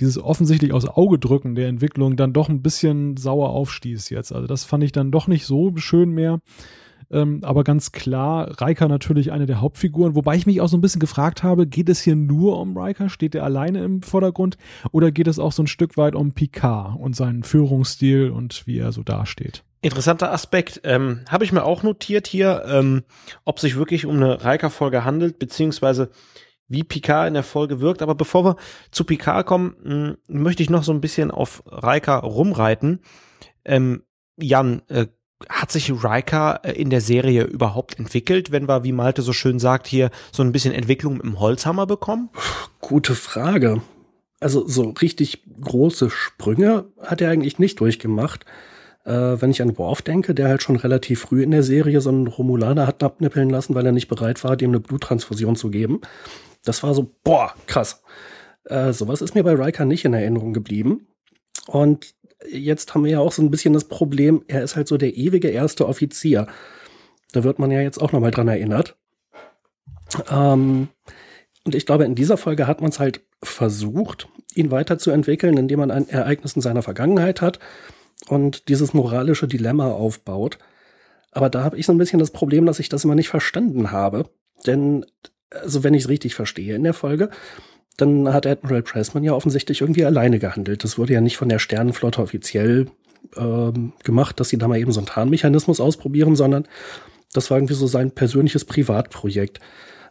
[0.01, 4.33] dieses offensichtlich aus Auge drücken der Entwicklung dann doch ein bisschen sauer aufstieß jetzt.
[4.33, 6.41] Also das fand ich dann doch nicht so schön mehr.
[7.13, 10.81] Ähm, aber ganz klar, Riker natürlich eine der Hauptfiguren, wobei ich mich auch so ein
[10.81, 13.09] bisschen gefragt habe, geht es hier nur um Riker?
[13.09, 14.57] Steht er alleine im Vordergrund?
[14.93, 18.79] Oder geht es auch so ein Stück weit um Picard und seinen Führungsstil und wie
[18.79, 19.65] er so dasteht?
[19.83, 20.83] Interessanter Aspekt.
[20.85, 23.03] Ähm, Habe ich mir auch notiert hier, ähm,
[23.45, 26.11] ob sich wirklich um eine Riker-Folge handelt, beziehungsweise
[26.71, 28.01] wie Picard in der Folge wirkt.
[28.01, 28.57] Aber bevor wir
[28.91, 33.01] zu Picard kommen, hm, möchte ich noch so ein bisschen auf Riker rumreiten.
[33.65, 34.05] Ähm,
[34.39, 35.07] Jan, äh,
[35.49, 39.59] hat sich Riker äh, in der Serie überhaupt entwickelt, wenn wir, wie Malte so schön
[39.59, 42.31] sagt, hier so ein bisschen Entwicklung im Holzhammer bekommen?
[42.81, 43.83] Gute Frage.
[44.39, 48.45] Also so richtig große Sprünge hat er eigentlich nicht durchgemacht.
[49.05, 52.11] Äh, wenn ich an Worf denke, der halt schon relativ früh in der Serie so
[52.11, 56.01] einen Romulaner hat abnippeln lassen, weil er nicht bereit war, dem eine Bluttransfusion zu geben.
[56.65, 58.03] Das war so, boah, krass.
[58.65, 61.09] Äh, sowas ist mir bei Riker nicht in Erinnerung geblieben.
[61.67, 62.15] Und
[62.51, 65.17] jetzt haben wir ja auch so ein bisschen das Problem, er ist halt so der
[65.17, 66.47] ewige erste Offizier.
[67.33, 68.97] Da wird man ja jetzt auch nochmal dran erinnert.
[70.31, 70.89] Ähm,
[71.65, 75.91] und ich glaube, in dieser Folge hat man es halt versucht, ihn weiterzuentwickeln, indem man
[75.91, 77.59] ein Ereignis in seiner Vergangenheit hat
[78.29, 80.59] und dieses moralische Dilemma aufbaut.
[81.33, 83.93] Aber da habe ich so ein bisschen das Problem, dass ich das immer nicht verstanden
[83.93, 84.29] habe.
[84.67, 85.07] Denn
[85.51, 87.31] also wenn ich es richtig verstehe in der Folge,
[87.97, 90.85] dann hat Admiral Pressman ja offensichtlich irgendwie alleine gehandelt.
[90.85, 92.87] Das wurde ja nicht von der Sternenflotte offiziell
[93.37, 96.67] ähm, gemacht, dass sie da mal eben so einen Tarnmechanismus ausprobieren, sondern
[97.33, 99.61] Das war irgendwie so sein persönliches Privatprojekt.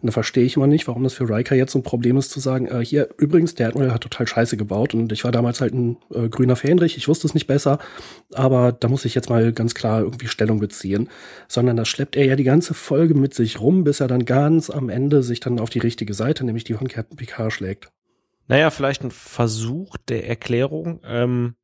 [0.02, 2.32] Und da verstehe ich immer nicht, warum das für Riker jetzt so ein Problem ist,
[2.32, 5.62] zu sagen, äh, hier, übrigens, der Admiral hat total Scheiße gebaut und ich war damals
[5.62, 7.80] halt ein äh, grüner Fähnrich, ich wusste es nicht besser,
[8.34, 11.10] aber da muss ich jetzt mal ganz klar irgendwie Stellung beziehen.
[11.48, 14.70] Sondern da schleppt er ja die ganze Folge mit sich rum, bis er dann ganz
[14.70, 17.90] am Ende sich dann auf die richtige Seite, nämlich die von Captain Picard schlägt.
[18.48, 21.02] Naja, vielleicht ein Versuch der Erklärung.
[21.06, 21.56] Ähm,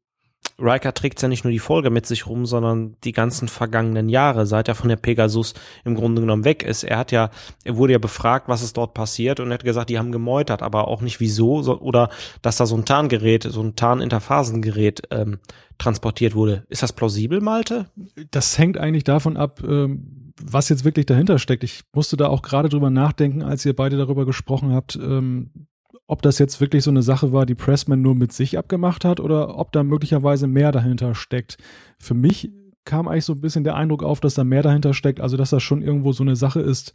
[0.57, 4.45] Riker trägt ja nicht nur die Folge mit sich rum, sondern die ganzen vergangenen Jahre,
[4.45, 5.53] seit er von der Pegasus
[5.83, 6.83] im Grunde genommen weg ist.
[6.83, 7.29] Er hat ja,
[7.63, 10.61] er wurde ja befragt, was ist dort passiert und er hat gesagt, die haben gemeutert,
[10.61, 12.09] aber auch nicht wieso so, oder
[12.41, 15.39] dass da so ein Tarngerät, so ein Tarninterphasengerät ähm,
[15.77, 16.65] transportiert wurde.
[16.69, 17.87] Ist das plausibel, Malte?
[18.31, 21.63] Das hängt eigentlich davon ab, ähm, was jetzt wirklich dahinter steckt.
[21.63, 25.49] Ich musste da auch gerade drüber nachdenken, als ihr beide darüber gesprochen habt, ähm,
[26.07, 29.19] ob das jetzt wirklich so eine Sache war, die Pressman nur mit sich abgemacht hat
[29.19, 31.57] oder ob da möglicherweise mehr dahinter steckt.
[31.97, 32.51] Für mich
[32.85, 35.49] kam eigentlich so ein bisschen der Eindruck auf, dass da mehr dahinter steckt, also dass
[35.49, 36.93] das schon irgendwo so eine Sache ist,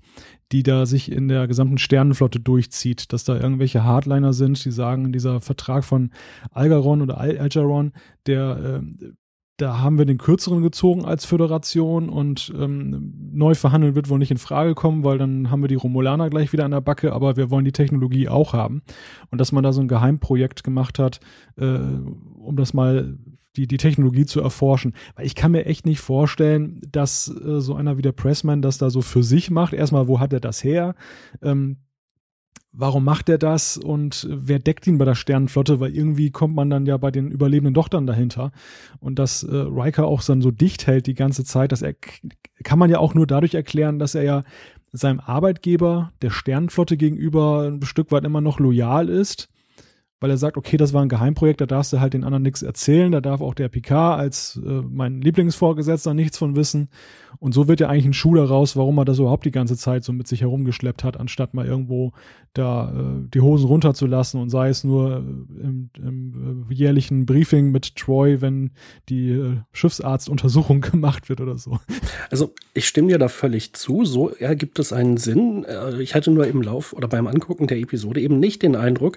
[0.52, 5.12] die da sich in der gesamten Sternenflotte durchzieht, dass da irgendwelche Hardliner sind, die sagen,
[5.12, 6.11] dieser Vertrag von
[6.52, 7.92] Algaron oder Al Algeron,
[8.26, 9.12] der äh,
[9.61, 14.30] da haben wir den kürzeren gezogen als Föderation und ähm, neu verhandeln wird wohl nicht
[14.30, 17.36] in Frage kommen, weil dann haben wir die Romulaner gleich wieder an der Backe, aber
[17.36, 18.82] wir wollen die Technologie auch haben.
[19.30, 21.20] Und dass man da so ein Geheimprojekt gemacht hat,
[21.56, 23.18] äh, um das mal
[23.56, 24.94] die, die Technologie zu erforschen.
[25.16, 28.78] Weil ich kann mir echt nicht vorstellen, dass äh, so einer wie der Pressman das
[28.78, 29.74] da so für sich macht.
[29.74, 30.94] Erstmal, wo hat er das her?
[31.42, 31.78] Ähm,
[32.72, 36.70] warum macht er das und wer deckt ihn bei der Sternenflotte, weil irgendwie kommt man
[36.70, 38.52] dann ja bei den Überlebenden doch dann dahinter.
[39.00, 41.94] Und dass äh, Riker auch dann so dicht hält die ganze Zeit, das er,
[42.62, 44.44] kann man ja auch nur dadurch erklären, dass er ja
[44.92, 49.48] seinem Arbeitgeber, der Sternenflotte gegenüber, ein Stück weit immer noch loyal ist
[50.20, 52.62] weil er sagt, okay, das war ein Geheimprojekt, da darfst du halt den anderen nichts
[52.62, 56.88] erzählen, da darf auch der Picard als äh, mein Lieblingsvorgesetzter nichts von wissen.
[57.38, 60.04] Und so wird ja eigentlich ein Schuh daraus, warum er das überhaupt die ganze Zeit
[60.04, 62.12] so mit sich herumgeschleppt hat, anstatt mal irgendwo
[62.52, 67.70] da äh, die Hosen runterzulassen und sei es nur äh, im, im äh, jährlichen Briefing
[67.70, 68.72] mit Troy, wenn
[69.08, 71.78] die äh, Schiffsarztuntersuchung gemacht wird oder so.
[72.30, 75.64] Also ich stimme dir da völlig zu, so ergibt es einen Sinn.
[75.64, 79.16] Äh, ich hatte nur im Lauf oder beim Angucken der Episode eben nicht den Eindruck,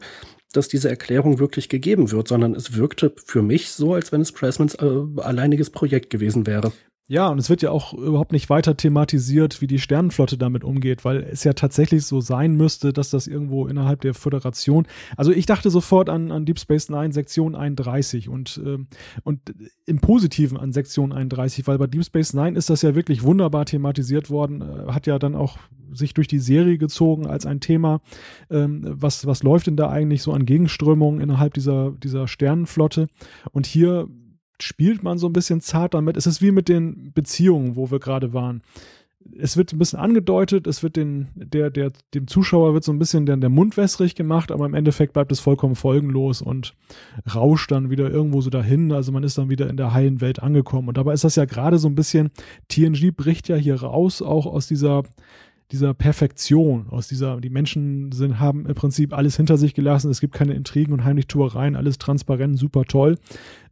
[0.53, 4.31] dass diese Erklärung wirklich gegeben wird, sondern es wirkte für mich so, als wenn es
[4.31, 4.87] Pressmans äh,
[5.17, 6.71] alleiniges Projekt gewesen wäre.
[7.07, 11.03] Ja, und es wird ja auch überhaupt nicht weiter thematisiert, wie die Sternenflotte damit umgeht,
[11.03, 14.87] weil es ja tatsächlich so sein müsste, dass das irgendwo innerhalb der Föderation.
[15.17, 18.77] Also ich dachte sofort an, an Deep Space Nine Sektion 31 und, äh,
[19.23, 19.41] und
[19.85, 23.65] im Positiven an Sektion 31, weil bei Deep Space Nine ist das ja wirklich wunderbar
[23.65, 25.57] thematisiert worden, äh, hat ja dann auch
[25.91, 27.99] sich durch die Serie gezogen als ein Thema.
[28.49, 33.07] Ähm, was, was läuft denn da eigentlich so an Gegenströmungen innerhalb dieser, dieser Sternenflotte?
[33.51, 34.07] Und hier
[34.63, 36.17] spielt man so ein bisschen zart damit.
[36.17, 38.61] Es ist wie mit den Beziehungen, wo wir gerade waren.
[39.39, 42.99] Es wird ein bisschen angedeutet, es wird den, der, der, dem Zuschauer wird so ein
[42.99, 46.75] bisschen der, der Mund wässrig gemacht, aber im Endeffekt bleibt es vollkommen folgenlos und
[47.33, 48.91] rauscht dann wieder irgendwo so dahin.
[48.91, 50.89] Also man ist dann wieder in der heilen Welt angekommen.
[50.89, 52.31] Und dabei ist das ja gerade so ein bisschen,
[52.67, 55.03] TNG bricht ja hier raus, auch aus dieser
[55.71, 60.21] dieser Perfektion, aus dieser, die Menschen sind, haben im Prinzip alles hinter sich gelassen, es
[60.21, 63.17] gibt keine Intrigen und Heimlichtuereien, alles transparent, super toll.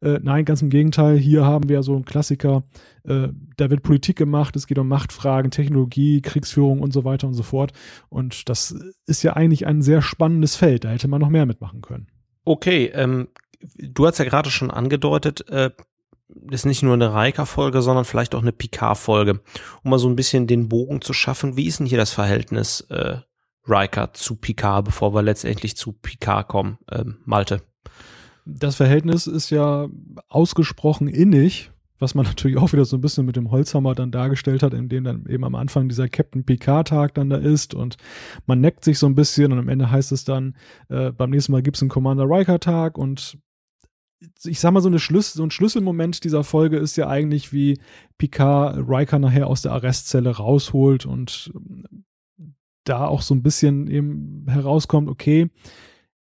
[0.01, 2.63] Äh, nein, ganz im Gegenteil, hier haben wir so einen Klassiker,
[3.03, 3.27] äh,
[3.57, 7.43] da wird Politik gemacht, es geht um Machtfragen, Technologie, Kriegsführung und so weiter und so
[7.43, 7.71] fort.
[8.09, 8.75] Und das
[9.05, 12.07] ist ja eigentlich ein sehr spannendes Feld, da hätte man noch mehr mitmachen können.
[12.45, 13.27] Okay, ähm,
[13.77, 15.69] du hast ja gerade schon angedeutet, äh,
[16.49, 19.41] ist nicht nur eine Riker-Folge, sondern vielleicht auch eine Picard-Folge,
[19.84, 21.57] um mal so ein bisschen den Bogen zu schaffen.
[21.57, 23.17] Wie ist denn hier das Verhältnis äh,
[23.67, 27.61] Riker zu Picard, bevor wir letztendlich zu Picard kommen, ähm, Malte?
[28.45, 29.88] Das Verhältnis ist ja
[30.27, 34.63] ausgesprochen innig, was man natürlich auch wieder so ein bisschen mit dem Holzhammer dann dargestellt
[34.63, 37.97] hat, indem dann eben am Anfang dieser Captain Picard-Tag dann da ist und
[38.45, 40.55] man neckt sich so ein bisschen und am Ende heißt es dann,
[40.89, 43.38] äh, beim nächsten Mal gibt es einen Commander Riker-Tag und
[44.43, 47.80] ich sag mal, so, eine Schlüssel, so ein Schlüsselmoment dieser Folge ist ja eigentlich, wie
[48.17, 52.05] Picard Riker nachher aus der Arrestzelle rausholt und ähm,
[52.84, 55.49] da auch so ein bisschen eben herauskommt, okay,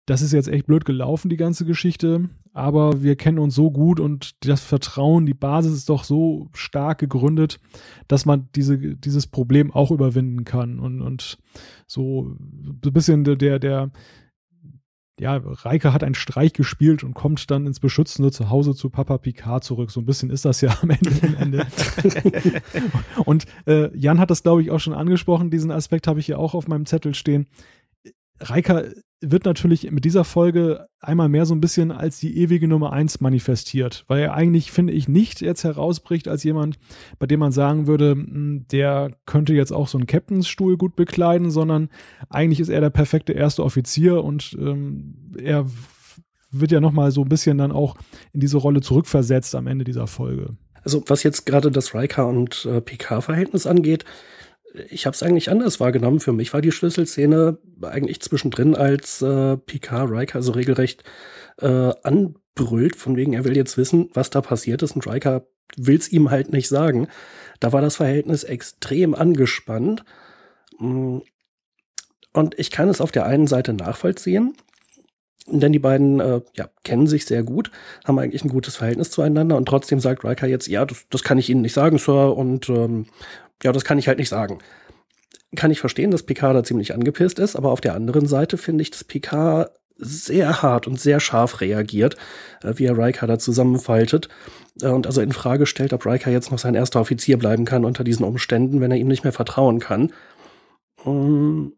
[0.05, 3.99] das ist jetzt echt blöd gelaufen, die ganze Geschichte, aber wir kennen uns so gut
[3.99, 7.59] und das Vertrauen, die Basis ist doch so stark gegründet,
[8.07, 10.79] dass man diese, dieses Problem auch überwinden kann.
[10.79, 11.37] Und, und
[11.87, 13.91] so ein bisschen der, der,
[15.21, 19.63] ja, Reike hat einen Streich gespielt und kommt dann ins beschützende Zuhause zu Papa Picard
[19.63, 19.91] zurück.
[19.91, 21.11] So ein bisschen ist das ja am Ende.
[21.21, 21.67] Am Ende.
[23.25, 25.51] und äh, Jan hat das, glaube ich, auch schon angesprochen.
[25.51, 27.45] Diesen Aspekt habe ich ja auch auf meinem Zettel stehen.
[28.41, 28.83] Reika
[29.21, 33.21] wird natürlich mit dieser Folge einmal mehr so ein bisschen als die ewige Nummer eins
[33.21, 36.79] manifestiert, weil er eigentlich, finde ich, nicht jetzt herausbricht als jemand,
[37.19, 41.51] bei dem man sagen würde, hm, der könnte jetzt auch so einen Captainsstuhl gut bekleiden,
[41.51, 41.89] sondern
[42.29, 45.67] eigentlich ist er der perfekte erste Offizier und ähm, er
[46.49, 47.95] wird ja nochmal so ein bisschen dann auch
[48.33, 50.57] in diese Rolle zurückversetzt am Ende dieser Folge.
[50.83, 54.03] Also was jetzt gerade das Riker und äh, Picard-Verhältnis angeht,
[54.89, 56.19] ich habe es eigentlich anders wahrgenommen.
[56.19, 61.03] Für mich war die Schlüsselszene eigentlich zwischendrin, als äh, Picard Riker so regelrecht
[61.59, 65.45] äh, anbrüllt, von wegen, er will jetzt wissen, was da passiert ist und Riker
[65.77, 67.07] will es ihm halt nicht sagen.
[67.59, 70.03] Da war das Verhältnis extrem angespannt.
[70.79, 71.19] Mm.
[72.33, 74.55] Und ich kann es auf der einen Seite nachvollziehen,
[75.47, 77.71] denn die beiden äh, ja, kennen sich sehr gut,
[78.05, 81.37] haben eigentlich ein gutes Verhältnis zueinander und trotzdem sagt Riker jetzt, ja, das, das kann
[81.37, 83.07] ich Ihnen nicht sagen, Sir, und ähm,
[83.63, 84.59] ja, das kann ich halt nicht sagen.
[85.55, 88.83] Kann ich verstehen, dass Picard da ziemlich angepisst ist, aber auf der anderen Seite finde
[88.83, 92.15] ich, dass Picard sehr hart und sehr scharf reagiert,
[92.63, 94.29] äh, wie er Riker da zusammenfaltet
[94.81, 97.85] äh, und also in Frage stellt, ob Riker jetzt noch sein erster Offizier bleiben kann
[97.85, 100.11] unter diesen Umständen, wenn er ihm nicht mehr vertrauen kann.
[101.03, 101.73] Um,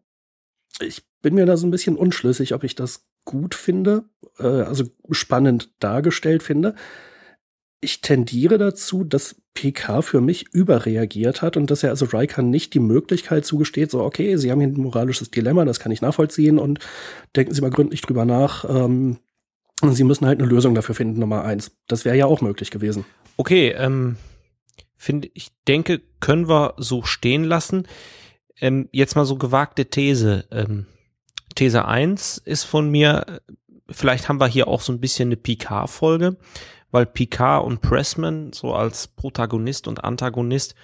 [0.79, 4.05] ich bin mir da so ein bisschen unschlüssig, ob ich das gut finde,
[4.39, 6.75] äh, also spannend dargestellt finde
[7.83, 12.73] ich tendiere dazu, dass PK für mich überreagiert hat und dass er also Riker nicht
[12.73, 16.57] die Möglichkeit zugesteht, so, okay, Sie haben hier ein moralisches Dilemma, das kann ich nachvollziehen
[16.57, 16.79] und
[17.35, 18.65] denken Sie mal gründlich drüber nach.
[18.67, 19.17] Ähm,
[19.81, 21.71] Sie müssen halt eine Lösung dafür finden, Nummer eins.
[21.87, 23.05] Das wäre ja auch möglich gewesen.
[23.37, 24.17] Okay, ähm,
[24.95, 27.87] finde ich denke, können wir so stehen lassen.
[28.59, 30.45] Ähm, jetzt mal so gewagte These.
[30.51, 30.85] Ähm,
[31.55, 33.41] These eins ist von mir,
[33.89, 36.37] vielleicht haben wir hier auch so ein bisschen eine PK-Folge
[36.93, 40.75] weil Picard und Pressman so als Protagonist und Antagonist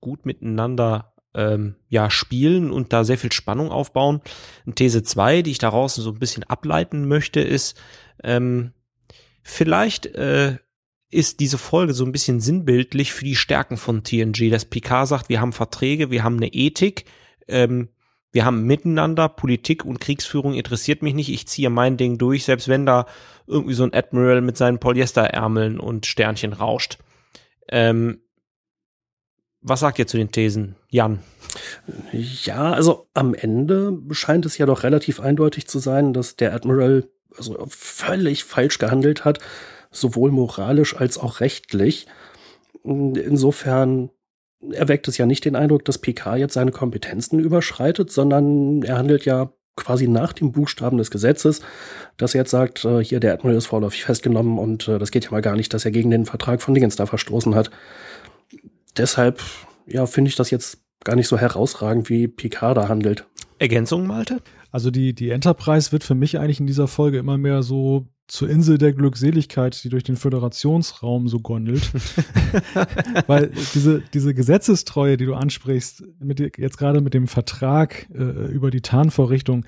[0.00, 4.20] gut miteinander ähm, ja spielen und da sehr viel Spannung aufbauen.
[4.66, 7.80] Und These 2, die ich daraus so ein bisschen ableiten möchte, ist,
[8.24, 8.72] ähm,
[9.42, 10.58] vielleicht äh,
[11.10, 15.28] ist diese Folge so ein bisschen sinnbildlich für die Stärken von TNG, dass Picard sagt,
[15.28, 17.04] wir haben Verträge, wir haben eine Ethik,
[17.46, 17.88] ähm,
[18.32, 22.66] wir haben miteinander, Politik und Kriegsführung interessiert mich nicht, ich ziehe mein Ding durch, selbst
[22.68, 23.06] wenn da
[23.46, 26.98] irgendwie so ein Admiral mit seinen Polyesterärmeln und Sternchen rauscht.
[27.68, 28.22] Ähm,
[29.60, 31.20] was sagt ihr zu den Thesen, Jan?
[32.12, 37.08] Ja, also am Ende scheint es ja doch relativ eindeutig zu sein, dass der Admiral
[37.36, 39.38] also völlig falsch gehandelt hat,
[39.90, 42.06] sowohl moralisch als auch rechtlich.
[42.82, 44.10] Insofern
[44.70, 49.24] erweckt es ja nicht den Eindruck, dass PK jetzt seine Kompetenzen überschreitet, sondern er handelt
[49.24, 51.62] ja quasi nach dem Buchstaben des Gesetzes,
[52.16, 55.24] dass er jetzt sagt, äh, hier der Admiral ist vorläufig festgenommen und äh, das geht
[55.24, 57.70] ja mal gar nicht, dass er gegen den Vertrag von Dingens da verstoßen hat.
[58.96, 59.40] Deshalb,
[59.86, 63.26] ja, finde ich das jetzt gar nicht so herausragend, wie Picard da handelt.
[63.58, 64.40] Ergänzung, Malte?
[64.70, 68.48] Also die, die Enterprise wird für mich eigentlich in dieser Folge immer mehr so zur
[68.48, 71.92] Insel der Glückseligkeit, die durch den Föderationsraum so gondelt.
[73.26, 78.70] Weil diese, diese Gesetzestreue, die du ansprichst, mit, jetzt gerade mit dem Vertrag äh, über
[78.70, 79.66] die Tarnvorrichtung,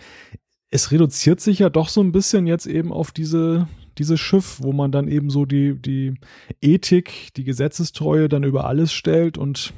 [0.70, 3.68] es reduziert sich ja doch so ein bisschen jetzt eben auf diese,
[3.98, 6.14] dieses Schiff, wo man dann eben so die, die
[6.62, 9.74] Ethik, die Gesetzestreue dann über alles stellt und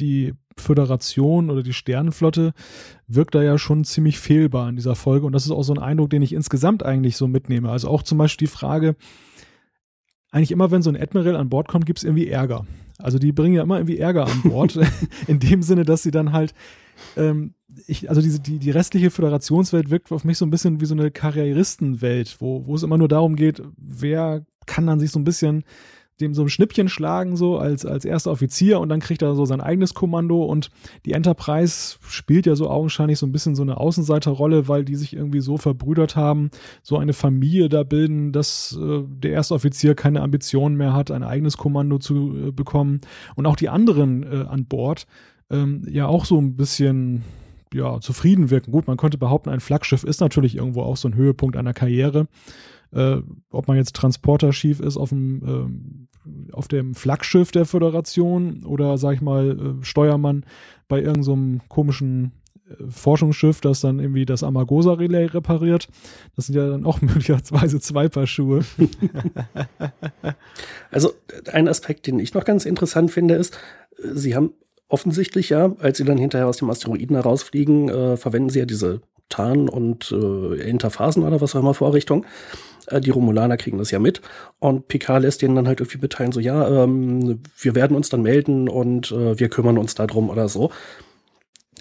[0.00, 2.52] die Föderation oder die Sternenflotte
[3.06, 5.26] wirkt da ja schon ziemlich fehlbar in dieser Folge.
[5.26, 7.70] Und das ist auch so ein Eindruck, den ich insgesamt eigentlich so mitnehme.
[7.70, 8.96] Also auch zum Beispiel die Frage,
[10.30, 12.66] eigentlich immer, wenn so ein Admiral an Bord kommt, gibt es irgendwie Ärger.
[12.98, 14.78] Also die bringen ja immer irgendwie Ärger an Bord,
[15.26, 16.54] in dem Sinne, dass sie dann halt,
[17.16, 17.54] ähm,
[17.86, 20.94] ich, also diese, die, die restliche Föderationswelt wirkt auf mich so ein bisschen wie so
[20.94, 25.24] eine Karrieristenwelt, wo, wo es immer nur darum geht, wer kann dann sich so ein
[25.24, 25.64] bisschen
[26.20, 29.44] dem so ein Schnippchen schlagen, so als, als erster Offizier und dann kriegt er so
[29.44, 30.70] sein eigenes Kommando und
[31.04, 35.14] die Enterprise spielt ja so augenscheinlich so ein bisschen so eine Außenseiterrolle, weil die sich
[35.14, 36.50] irgendwie so verbrüdert haben,
[36.82, 41.24] so eine Familie da bilden, dass äh, der erste Offizier keine Ambitionen mehr hat, ein
[41.24, 43.00] eigenes Kommando zu äh, bekommen
[43.34, 45.06] und auch die anderen äh, an Bord
[45.50, 47.24] ähm, ja auch so ein bisschen
[47.72, 48.70] ja, zufrieden wirken.
[48.70, 52.28] Gut, man könnte behaupten, ein Flaggschiff ist natürlich irgendwo auch so ein Höhepunkt einer Karriere
[52.94, 56.08] äh, ob man jetzt Transporterschiff ist auf dem,
[56.48, 60.44] äh, auf dem Flaggschiff der Föderation oder, sag ich mal, äh, Steuermann
[60.88, 62.32] bei irgendeinem so komischen
[62.68, 65.88] äh, Forschungsschiff, das dann irgendwie das Amagosa-Relay repariert.
[66.36, 68.64] Das sind ja dann auch möglicherweise zwei Paar Schuhe.
[70.90, 71.12] also
[71.52, 73.58] ein Aspekt, den ich noch ganz interessant finde, ist,
[73.98, 74.52] sie haben
[74.88, 79.00] offensichtlich ja, als sie dann hinterher aus dem Asteroiden herausfliegen, äh, verwenden sie ja diese
[79.28, 82.26] Tarn- und äh, Interphasen oder was auch immer Vorrichtung.
[82.86, 84.20] Äh, die Romulaner kriegen das ja mit.
[84.58, 88.22] Und Picard lässt denen dann halt irgendwie mitteilen, so, ja, ähm, wir werden uns dann
[88.22, 90.70] melden und äh, wir kümmern uns darum oder so.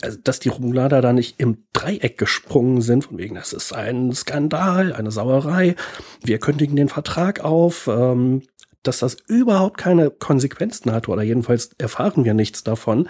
[0.02, 4.14] also, dass die Romulaner da nicht im Dreieck gesprungen sind, von wegen, das ist ein
[4.14, 5.76] Skandal, eine Sauerei,
[6.24, 8.44] wir kündigen den Vertrag auf, ähm,
[8.84, 13.08] dass das überhaupt keine Konsequenzen hatte oder jedenfalls erfahren wir nichts davon.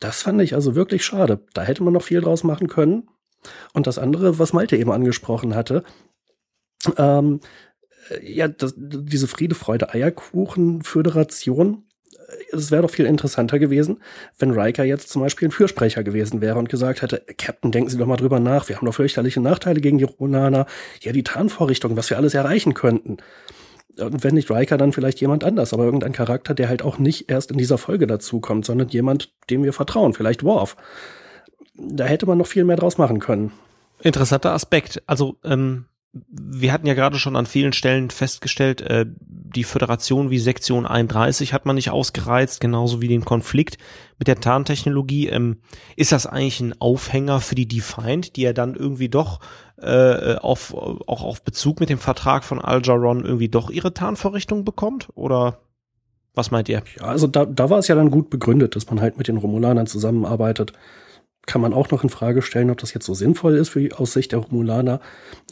[0.00, 1.40] Das fand ich also wirklich schade.
[1.54, 3.08] Da hätte man noch viel draus machen können.
[3.72, 5.84] Und das andere, was Malte eben angesprochen hatte,
[6.96, 7.40] ähm,
[8.22, 11.84] ja, das, diese Friede, Freude, Eierkuchen-Föderation,
[12.52, 14.00] es wäre doch viel interessanter gewesen,
[14.38, 17.98] wenn Riker jetzt zum Beispiel ein Fürsprecher gewesen wäre und gesagt hätte, Captain, denken Sie
[17.98, 20.66] doch mal drüber nach, wir haben doch fürchterliche Nachteile gegen die Ronaner,
[21.00, 23.18] ja, die Tarnvorrichtung, was wir alles erreichen könnten.
[23.98, 27.30] Und wenn nicht Riker, dann vielleicht jemand anders, aber irgendein Charakter, der halt auch nicht
[27.30, 30.76] erst in dieser Folge dazukommt, sondern jemand, dem wir vertrauen, vielleicht Worf.
[31.74, 33.52] Da hätte man noch viel mehr draus machen können.
[34.02, 35.02] Interessanter Aspekt.
[35.06, 40.38] Also, ähm, wir hatten ja gerade schon an vielen Stellen festgestellt, äh, die Föderation wie
[40.38, 43.78] Sektion 31 hat man nicht ausgereizt, genauso wie den Konflikt
[44.18, 45.28] mit der Tarntechnologie.
[45.28, 45.58] Ähm,
[45.96, 49.40] ist das eigentlich ein Aufhänger für die Defiant, die ja dann irgendwie doch
[49.80, 55.08] äh, auf, auch auf Bezug mit dem Vertrag von Aljaron irgendwie doch ihre Tarnvorrichtung bekommt?
[55.14, 55.60] Oder
[56.34, 56.82] was meint ihr?
[56.98, 59.36] Ja, also da, da war es ja dann gut begründet, dass man halt mit den
[59.36, 60.72] Romulanern zusammenarbeitet
[61.46, 63.92] kann man auch noch in Frage stellen, ob das jetzt so sinnvoll ist für die
[63.92, 65.00] Aussicht der Romulaner.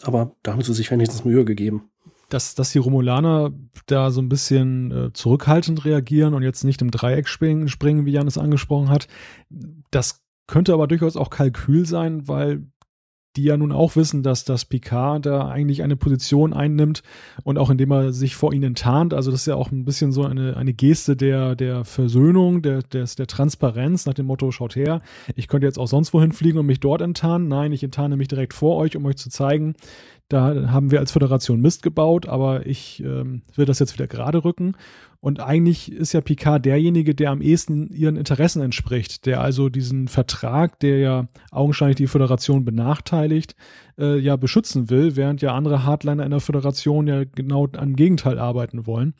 [0.02, 1.90] Aber da haben sie sich wenigstens Mühe gegeben.
[2.28, 3.52] Dass, dass die Romulaner
[3.86, 8.12] da so ein bisschen äh, zurückhaltend reagieren und jetzt nicht im Dreieck springen, springen, wie
[8.12, 9.08] Jan es angesprochen hat,
[9.90, 12.66] das könnte aber durchaus auch Kalkül sein, weil
[13.38, 17.04] die ja nun auch wissen, dass das Picard da eigentlich eine Position einnimmt
[17.44, 19.14] und auch indem er sich vor ihnen tarnt.
[19.14, 22.82] Also das ist ja auch ein bisschen so eine, eine Geste der, der Versöhnung, der,
[22.82, 25.02] des, der Transparenz nach dem Motto, schaut her,
[25.36, 27.46] ich könnte jetzt auch sonst wohin fliegen und mich dort enttarnen.
[27.46, 29.76] Nein, ich enttarne mich direkt vor euch, um euch zu zeigen,
[30.28, 34.44] da haben wir als Föderation Mist gebaut, aber ich ähm, will das jetzt wieder gerade
[34.44, 34.76] rücken.
[35.20, 40.06] Und eigentlich ist ja Picard derjenige, der am ehesten ihren Interessen entspricht, der also diesen
[40.06, 43.56] Vertrag, der ja augenscheinlich die Föderation benachteiligt,
[43.98, 48.38] äh, ja beschützen will, während ja andere Hardliner in der Föderation ja genau am Gegenteil
[48.38, 49.14] arbeiten wollen.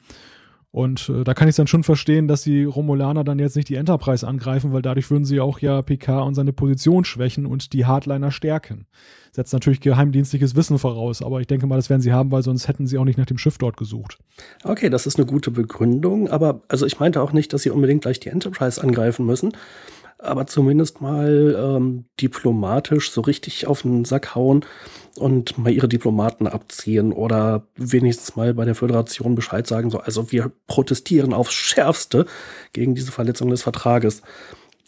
[0.70, 3.76] Und äh, da kann ich dann schon verstehen, dass die Romulaner dann jetzt nicht die
[3.76, 7.86] Enterprise angreifen, weil dadurch würden sie auch ja PK und seine Position schwächen und die
[7.86, 8.86] Hardliner stärken.
[9.32, 12.68] Setzt natürlich geheimdienstliches Wissen voraus, aber ich denke mal, das werden sie haben, weil sonst
[12.68, 14.18] hätten sie auch nicht nach dem Schiff dort gesucht.
[14.62, 18.02] Okay, das ist eine gute Begründung, aber also ich meinte auch nicht, dass sie unbedingt
[18.02, 19.52] gleich die Enterprise angreifen müssen,
[20.18, 24.64] aber zumindest mal ähm, diplomatisch so richtig auf den Sack hauen
[25.16, 30.30] und mal ihre Diplomaten abziehen oder wenigstens mal bei der Föderation Bescheid sagen, so, also
[30.32, 32.26] wir protestieren aufs Schärfste
[32.72, 34.22] gegen diese Verletzung des Vertrages.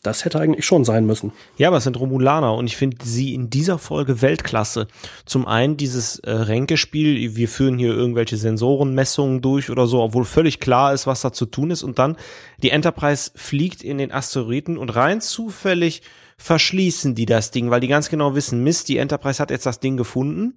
[0.03, 1.33] Das hätte eigentlich schon sein müssen.
[1.59, 4.89] Ja, aber es sind Romulaner und ich finde sie in dieser Folge Weltklasse.
[5.27, 10.59] Zum einen dieses äh, Ränkespiel, wir führen hier irgendwelche Sensorenmessungen durch oder so, obwohl völlig
[10.59, 11.83] klar ist, was da zu tun ist.
[11.83, 12.17] Und dann
[12.63, 16.01] die Enterprise fliegt in den Asteroiden und rein zufällig
[16.41, 19.79] verschließen die das Ding, weil die ganz genau wissen, Mist, die Enterprise hat jetzt das
[19.79, 20.55] Ding gefunden.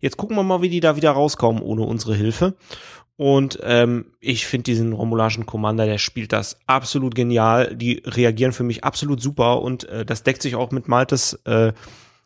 [0.00, 2.56] Jetzt gucken wir mal, wie die da wieder rauskommen ohne unsere Hilfe.
[3.16, 7.76] Und ähm, ich finde diesen Romulanischen Commander, der spielt das absolut genial.
[7.76, 11.72] Die reagieren für mich absolut super und äh, das deckt sich auch mit Maltes äh,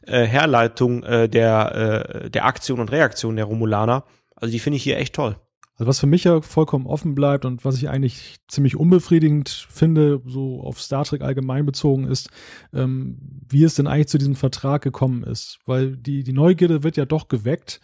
[0.07, 4.05] äh, Herleitung äh, der, äh, der Aktion und Reaktion der Romulaner.
[4.37, 5.37] Also die finde ich hier echt toll.
[5.79, 10.23] Also was für mich ja vollkommen offen bleibt und was ich eigentlich ziemlich unbefriedigend finde,
[10.27, 12.31] so auf Star Trek allgemein bezogen ist,
[12.73, 15.59] ähm, wie es denn eigentlich zu diesem Vertrag gekommen ist.
[15.67, 17.81] Weil die, die Neugierde wird ja doch geweckt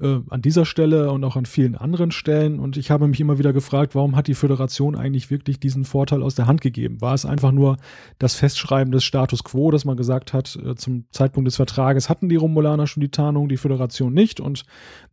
[0.00, 2.58] äh, an dieser Stelle und auch an vielen anderen Stellen.
[2.60, 6.22] Und ich habe mich immer wieder gefragt, warum hat die Föderation eigentlich wirklich diesen Vorteil
[6.22, 7.00] aus der Hand gegeben?
[7.00, 7.76] War es einfach nur
[8.18, 12.28] das Festschreiben des Status quo, dass man gesagt hat, äh, zum Zeitpunkt des Vertrages hatten
[12.28, 14.40] die Romulaner schon die Tarnung, die Föderation nicht.
[14.40, 14.64] Und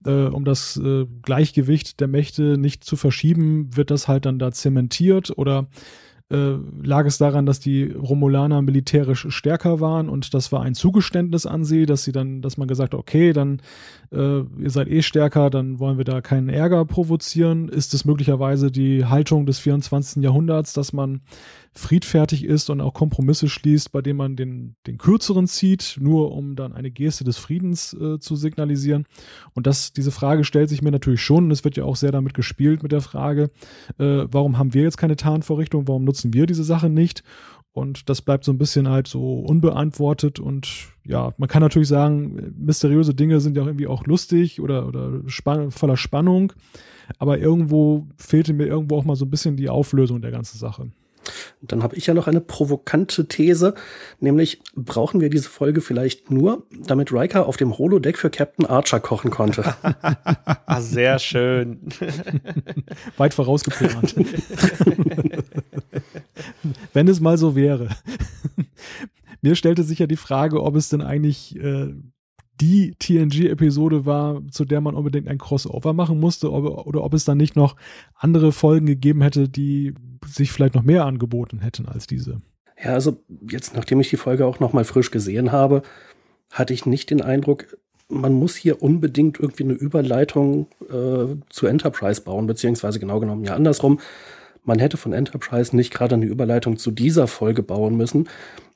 [0.06, 4.52] äh, um das äh, Gleichgewicht der Mächte nicht zu verschieben, wird das halt dann da
[4.52, 5.68] zementiert oder
[6.34, 11.46] äh, lag es daran, dass die Romulaner militärisch stärker waren und das war ein Zugeständnis
[11.46, 13.62] an sie, dass sie dann, dass man gesagt hat, okay, dann
[14.12, 17.70] äh, ihr seid eh stärker, dann wollen wir da keinen Ärger provozieren.
[17.70, 20.24] Ist es möglicherweise die Haltung des 24.
[20.24, 21.22] Jahrhunderts, dass man
[21.76, 26.56] friedfertig ist und auch Kompromisse schließt, bei denen man den, den kürzeren zieht, nur um
[26.56, 29.06] dann eine Geste des Friedens äh, zu signalisieren.
[29.54, 32.12] Und das, diese Frage stellt sich mir natürlich schon, und es wird ja auch sehr
[32.12, 33.50] damit gespielt mit der Frage,
[33.98, 37.24] äh, warum haben wir jetzt keine Tarnvorrichtung, warum nutzen wir diese Sache nicht?
[37.72, 42.54] Und das bleibt so ein bisschen halt so unbeantwortet und ja, man kann natürlich sagen,
[42.56, 46.54] mysteriöse Dinge sind ja irgendwie auch lustig oder, oder spann voller Spannung,
[47.18, 50.92] aber irgendwo fehlte mir irgendwo auch mal so ein bisschen die Auflösung der ganzen Sache.
[51.62, 53.76] Dann habe ich ja noch eine provokante These,
[54.20, 59.00] nämlich brauchen wir diese Folge vielleicht nur, damit Riker auf dem Holodeck für Captain Archer
[59.00, 59.76] kochen konnte.
[60.80, 61.80] Sehr schön.
[63.18, 64.16] Weit vorausgeplant.
[66.94, 67.90] Wenn es mal so wäre.
[69.42, 71.94] mir stellte sich ja die Frage, ob es denn eigentlich äh,
[72.62, 77.26] die TNG-Episode war, zu der man unbedingt ein Crossover machen musste, ob, oder ob es
[77.26, 77.76] dann nicht noch
[78.16, 79.94] andere Folgen gegeben hätte, die
[80.26, 82.42] sich vielleicht noch mehr angeboten hätten als diese.
[82.82, 83.18] Ja, also
[83.50, 85.82] jetzt, nachdem ich die Folge auch noch mal frisch gesehen habe,
[86.52, 87.78] hatte ich nicht den Eindruck,
[88.10, 93.56] man muss hier unbedingt irgendwie eine Überleitung äh, zu Enterprise bauen, beziehungsweise genau genommen ja
[93.56, 94.00] andersrum.
[94.64, 98.30] Man hätte von Enterprise nicht gerade eine Überleitung zu dieser Folge bauen müssen,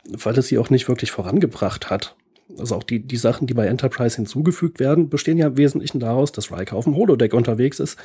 [0.09, 2.15] weil es sie auch nicht wirklich vorangebracht hat.
[2.57, 6.31] Also auch die, die Sachen, die bei Enterprise hinzugefügt werden, bestehen ja im Wesentlichen daraus,
[6.31, 7.99] dass Riker auf dem Holodeck unterwegs ist,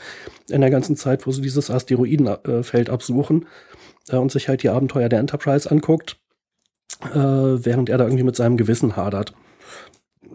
[0.49, 3.47] in der ganzen Zeit, wo sie dieses Asteroidenfeld absuchen
[4.09, 6.19] äh, und sich halt die Abenteuer der Enterprise anguckt,
[7.03, 9.33] äh, während er da irgendwie mit seinem Gewissen hadert.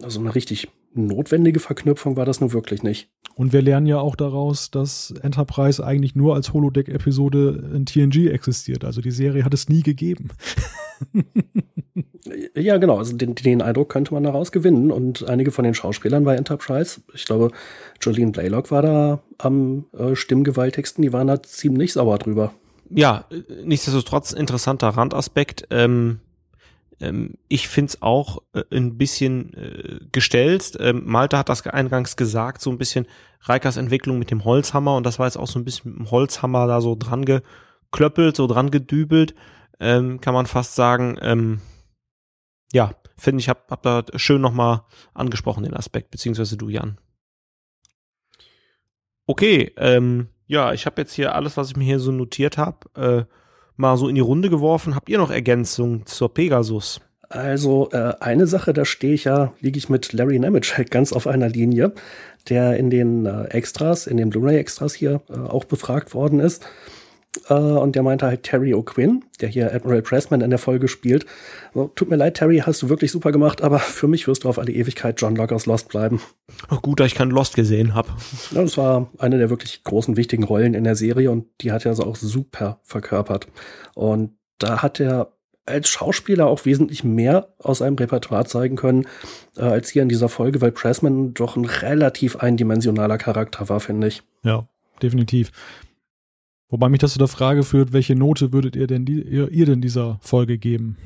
[0.01, 3.09] Also eine richtig notwendige Verknüpfung war das nun wirklich nicht.
[3.35, 8.83] Und wir lernen ja auch daraus, dass Enterprise eigentlich nur als Holodeck-Episode in TNG existiert.
[8.83, 10.29] Also die Serie hat es nie gegeben.
[12.55, 12.97] ja, genau.
[12.97, 14.91] Also den, den, Eindruck könnte man daraus gewinnen.
[14.91, 17.51] Und einige von den Schauspielern bei Enterprise, ich glaube,
[18.01, 22.53] Jolene Blaylock war da am äh, stimmgewaltigsten, die waren da ziemlich sauer drüber.
[22.89, 23.25] Ja,
[23.63, 25.67] nichtsdestotrotz interessanter Randaspekt.
[25.69, 26.19] Ähm, ähm,
[27.47, 30.77] ich find's auch äh, ein bisschen äh, gestellt.
[30.79, 33.07] Ähm, Malte hat das eingangs gesagt, so ein bisschen
[33.41, 36.11] Reikers Entwicklung mit dem Holzhammer und das war jetzt auch so ein bisschen mit dem
[36.11, 39.35] Holzhammer da so dran geklöppelt, so dran gedübelt,
[39.79, 41.17] ähm, kann man fast sagen.
[41.21, 41.61] Ähm,
[42.73, 44.81] ja, finde ich, hab, hab da schön nochmal
[45.13, 46.97] angesprochen, den Aspekt, beziehungsweise du, Jan.
[49.27, 53.27] Okay, ähm, ja, ich habe jetzt hier alles, was ich mir hier so notiert habe,
[53.29, 53.33] äh,
[53.77, 54.95] mal so in die Runde geworfen.
[54.95, 56.99] Habt ihr noch Ergänzungen zur Pegasus?
[57.29, 61.27] Also äh, eine Sache, da stehe ich ja, liege ich mit Larry Nemeczek ganz auf
[61.27, 61.91] einer Linie,
[62.47, 66.65] der in den äh, Extras, in den Blu-ray-Extras hier äh, auch befragt worden ist.
[67.49, 71.25] Äh, und der meinte halt Terry O'Quinn, der hier Admiral Pressman in der Folge spielt.
[71.73, 74.49] So, tut mir leid, Terry, hast du wirklich super gemacht, aber für mich wirst du
[74.49, 76.21] auf alle Ewigkeit John Locke aus Lost bleiben.
[76.69, 78.09] Oh, gut, dass ich keinen Lost gesehen habe.
[78.51, 81.85] Ja, das war eine der wirklich großen, wichtigen Rollen in der Serie und die hat
[81.85, 83.47] er also auch super verkörpert.
[83.95, 85.33] Und da hat er
[85.67, 89.05] als Schauspieler auch wesentlich mehr aus seinem Repertoire zeigen können,
[89.57, 94.07] äh, als hier in dieser Folge, weil Pressman doch ein relativ eindimensionaler Charakter war, finde
[94.07, 94.23] ich.
[94.43, 94.67] Ja,
[95.01, 95.51] definitiv.
[96.69, 99.65] Wobei mich das zu der Frage führt, welche Note würdet ihr denn, die, ihr, ihr
[99.65, 100.97] denn dieser Folge geben?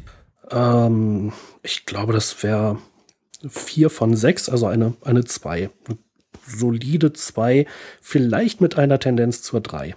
[0.49, 2.79] Ähm, ich glaube, das wäre
[3.47, 5.69] vier von sechs, also eine, eine zwei.
[5.87, 5.97] Eine
[6.47, 7.65] solide zwei,
[8.01, 9.95] vielleicht mit einer Tendenz zur drei.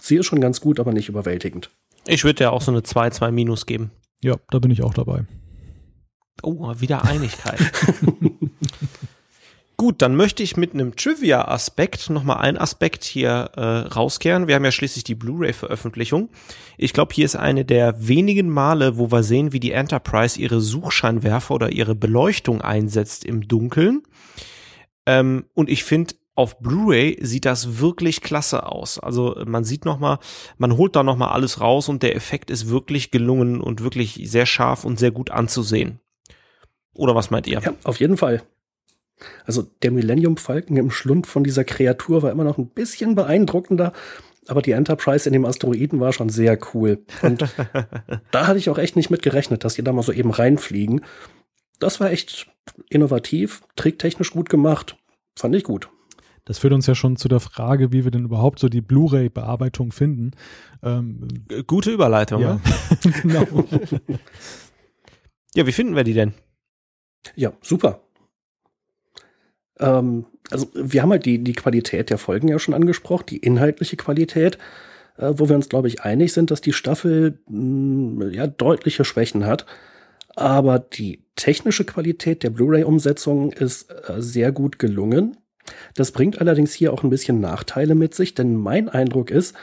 [0.00, 1.70] Sie ist schon ganz gut, aber nicht überwältigend.
[2.06, 3.92] Ich würde ja auch so eine 2, 2 minus geben.
[4.20, 5.24] Ja, da bin ich auch dabei.
[6.42, 7.60] Oh, wieder Einigkeit.
[9.82, 13.60] Gut, dann möchte ich mit einem Trivia-Aspekt nochmal einen Aspekt hier äh,
[13.92, 14.46] rauskehren.
[14.46, 16.28] Wir haben ja schließlich die Blu-ray-Veröffentlichung.
[16.78, 20.60] Ich glaube, hier ist eine der wenigen Male, wo wir sehen, wie die Enterprise ihre
[20.60, 24.04] Suchscheinwerfer oder ihre Beleuchtung einsetzt im Dunkeln.
[25.04, 29.00] Ähm, und ich finde, auf Blu-ray sieht das wirklich klasse aus.
[29.00, 30.20] Also man sieht noch mal,
[30.58, 34.20] man holt da noch mal alles raus und der Effekt ist wirklich gelungen und wirklich
[34.30, 35.98] sehr scharf und sehr gut anzusehen.
[36.94, 37.60] Oder was meint ihr?
[37.60, 38.44] Ja, auf jeden Fall.
[39.44, 43.92] Also der Millennium Falken im Schlund von dieser Kreatur war immer noch ein bisschen beeindruckender,
[44.48, 47.04] aber die Enterprise in dem Asteroiden war schon sehr cool.
[47.22, 47.44] Und
[48.30, 51.04] da hatte ich auch echt nicht mit gerechnet, dass die da mal so eben reinfliegen.
[51.78, 52.48] Das war echt
[52.88, 54.96] innovativ, tricktechnisch gut gemacht.
[55.38, 55.88] Fand ich gut.
[56.44, 59.92] Das führt uns ja schon zu der Frage, wie wir denn überhaupt so die Blu-ray-Bearbeitung
[59.92, 60.32] finden.
[60.82, 61.28] Ähm,
[61.68, 62.54] Gute Überleitung, ja.
[62.54, 62.60] Ne?
[63.22, 63.46] genau.
[65.54, 66.34] ja, wie finden wir die denn?
[67.36, 68.00] Ja, super.
[69.78, 73.96] Ähm, also wir haben halt die, die Qualität der Folgen ja schon angesprochen, die inhaltliche
[73.96, 74.58] Qualität,
[75.16, 79.04] äh, wo wir uns, glaube ich, einig sind, dass die Staffel mh, mm, ja deutliche
[79.04, 79.66] Schwächen hat.
[80.34, 85.36] Aber die technische Qualität der Blu-ray-Umsetzung ist äh, sehr gut gelungen.
[85.94, 89.54] Das bringt allerdings hier auch ein bisschen Nachteile mit sich, denn mein Eindruck ist,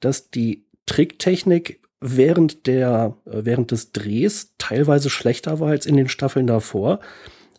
[0.00, 6.08] dass die Tricktechnik während der, äh, während des Drehs teilweise schlechter war als in den
[6.08, 7.00] Staffeln davor.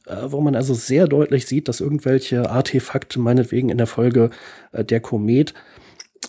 [0.08, 4.30] Äh, wo man also sehr deutlich sieht, dass irgendwelche Artefakte, meinetwegen in der Folge
[4.72, 5.54] äh, der Komet,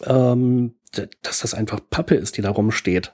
[0.05, 0.75] ähm,
[1.23, 3.13] dass das einfach Pappe ist, die da rumsteht.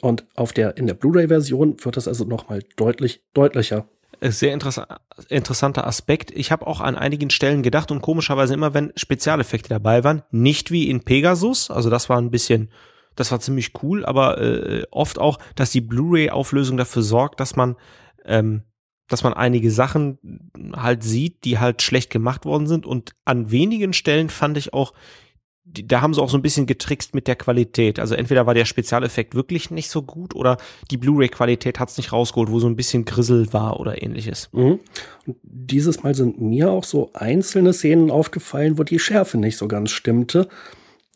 [0.00, 3.86] Und auf der, in der Blu-ray-Version wird das also nochmal deutlich, deutlicher.
[4.20, 4.80] Äh, sehr interess
[5.28, 6.30] interessanter Aspekt.
[6.30, 10.70] Ich habe auch an einigen Stellen gedacht und komischerweise immer, wenn Spezialeffekte dabei waren, nicht
[10.70, 12.70] wie in Pegasus, also das war ein bisschen,
[13.14, 17.76] das war ziemlich cool, aber äh, oft auch, dass die Blu-ray-Auflösung dafür sorgt, dass man
[18.24, 18.62] ähm,
[19.10, 20.18] dass man einige Sachen
[20.74, 22.86] halt sieht, die halt schlecht gemacht worden sind.
[22.86, 24.94] Und an wenigen Stellen fand ich auch
[25.72, 27.98] da haben sie auch so ein bisschen getrickst mit der Qualität.
[27.98, 30.56] Also entweder war der Spezialeffekt wirklich nicht so gut oder
[30.90, 34.48] die Blu-ray-Qualität hat es nicht rausgeholt, wo so ein bisschen Grissel war oder ähnliches.
[34.52, 34.80] Mhm.
[35.42, 39.90] dieses Mal sind mir auch so einzelne Szenen aufgefallen, wo die Schärfe nicht so ganz
[39.90, 40.48] stimmte.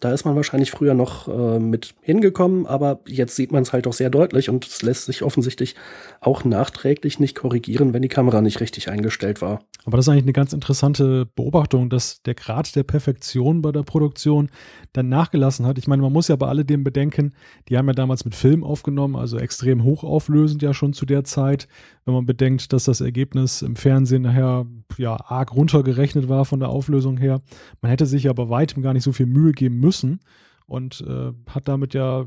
[0.00, 3.86] Da ist man wahrscheinlich früher noch äh, mit hingekommen, aber jetzt sieht man es halt
[3.86, 5.76] auch sehr deutlich und es lässt sich offensichtlich
[6.26, 9.60] auch nachträglich nicht korrigieren, wenn die Kamera nicht richtig eingestellt war.
[9.84, 13.82] Aber das ist eigentlich eine ganz interessante Beobachtung, dass der Grad der Perfektion bei der
[13.82, 14.48] Produktion
[14.94, 15.76] dann nachgelassen hat.
[15.76, 17.34] Ich meine, man muss ja bei alledem bedenken,
[17.68, 21.68] die haben ja damals mit Film aufgenommen, also extrem hochauflösend ja schon zu der Zeit.
[22.06, 26.70] Wenn man bedenkt, dass das Ergebnis im Fernsehen nachher ja arg runtergerechnet war von der
[26.70, 27.42] Auflösung her.
[27.82, 30.20] Man hätte sich aber weitem gar nicht so viel Mühe geben müssen
[30.66, 32.24] und äh, hat damit ja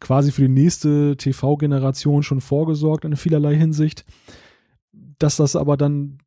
[0.00, 4.04] quasi für die nächste TV-Generation schon vorgesorgt in vielerlei Hinsicht.
[5.18, 6.18] Dass das aber dann,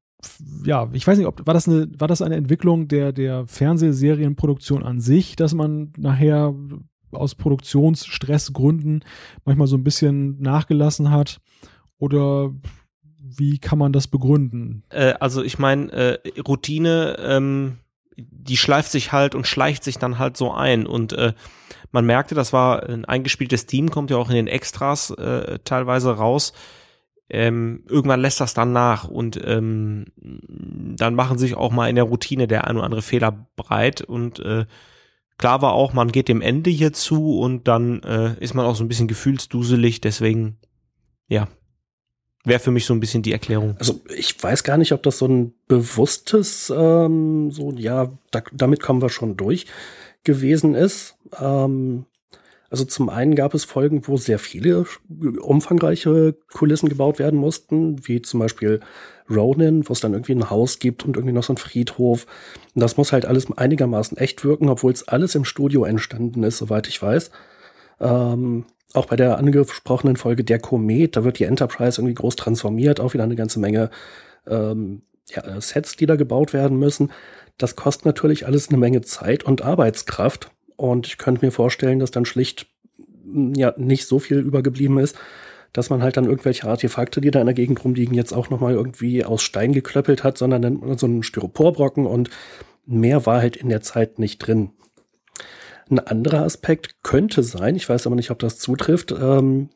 [0.63, 4.83] ja, ich weiß nicht, ob war das eine, war das eine Entwicklung der, der Fernsehserienproduktion
[4.83, 6.53] an sich, dass man nachher
[7.11, 9.03] aus Produktionsstressgründen
[9.45, 11.39] manchmal so ein bisschen nachgelassen hat?
[11.97, 12.53] Oder
[13.19, 14.83] wie kann man das begründen?
[14.89, 17.77] Äh, also ich meine, äh, Routine, ähm,
[18.17, 20.85] die schleift sich halt und schleicht sich dann halt so ein.
[20.85, 21.33] Und äh,
[21.91, 26.11] man merkte, das war ein eingespieltes Team, kommt ja auch in den Extras äh, teilweise
[26.11, 26.53] raus.
[27.29, 32.05] Ähm, irgendwann lässt das dann nach und ähm, dann machen sich auch mal in der
[32.05, 34.65] Routine der ein oder andere Fehler breit und äh,
[35.37, 38.77] klar war auch, man geht dem Ende hier zu und dann äh, ist man auch
[38.77, 40.57] so ein bisschen gefühlsduselig, deswegen
[41.27, 41.49] ja,
[42.47, 43.75] wäre für mich so ein bisschen die Erklärung.
[43.79, 48.81] Also ich weiß gar nicht, ob das so ein bewusstes, ähm, so ja, da, damit
[48.81, 49.65] kommen wir schon durch
[50.23, 51.17] gewesen ist.
[51.39, 52.05] Ähm,
[52.69, 54.85] also zum einen gab es Folgen, wo sehr viele
[55.41, 58.81] umfangreiche Kulissen gebaut werden mussten, wie zum Beispiel
[59.29, 62.25] Ronin, wo es dann irgendwie ein Haus gibt und irgendwie noch so ein Friedhof.
[62.75, 66.57] Und das muss halt alles einigermaßen echt wirken, obwohl es alles im Studio entstanden ist,
[66.57, 67.31] soweit ich weiß.
[67.99, 68.65] Ähm,
[68.97, 73.13] auch bei der angesprochenen Folge Der Komet, da wird die Enterprise irgendwie groß transformiert, auch
[73.13, 73.89] wieder eine ganze Menge
[74.47, 77.11] ähm, ja, Sets, die da gebaut werden müssen.
[77.57, 80.51] Das kostet natürlich alles eine Menge Zeit und Arbeitskraft.
[80.75, 82.67] Und ich könnte mir vorstellen, dass dann schlicht
[83.23, 85.15] hm, ja nicht so viel übergeblieben ist,
[85.73, 88.73] dass man halt dann irgendwelche Artefakte, die da in der Gegend rumliegen, jetzt auch nochmal
[88.73, 92.29] irgendwie aus Stein geklöppelt hat, sondern dann so einen Styroporbrocken und
[92.85, 94.71] mehr war halt in der Zeit nicht drin.
[95.89, 99.69] Ein anderer Aspekt könnte sein, ich weiß aber nicht, ob das zutrifft, ähm,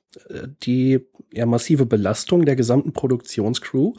[0.64, 1.00] die
[1.32, 3.94] ja, massive Belastung der gesamten Produktionscrew,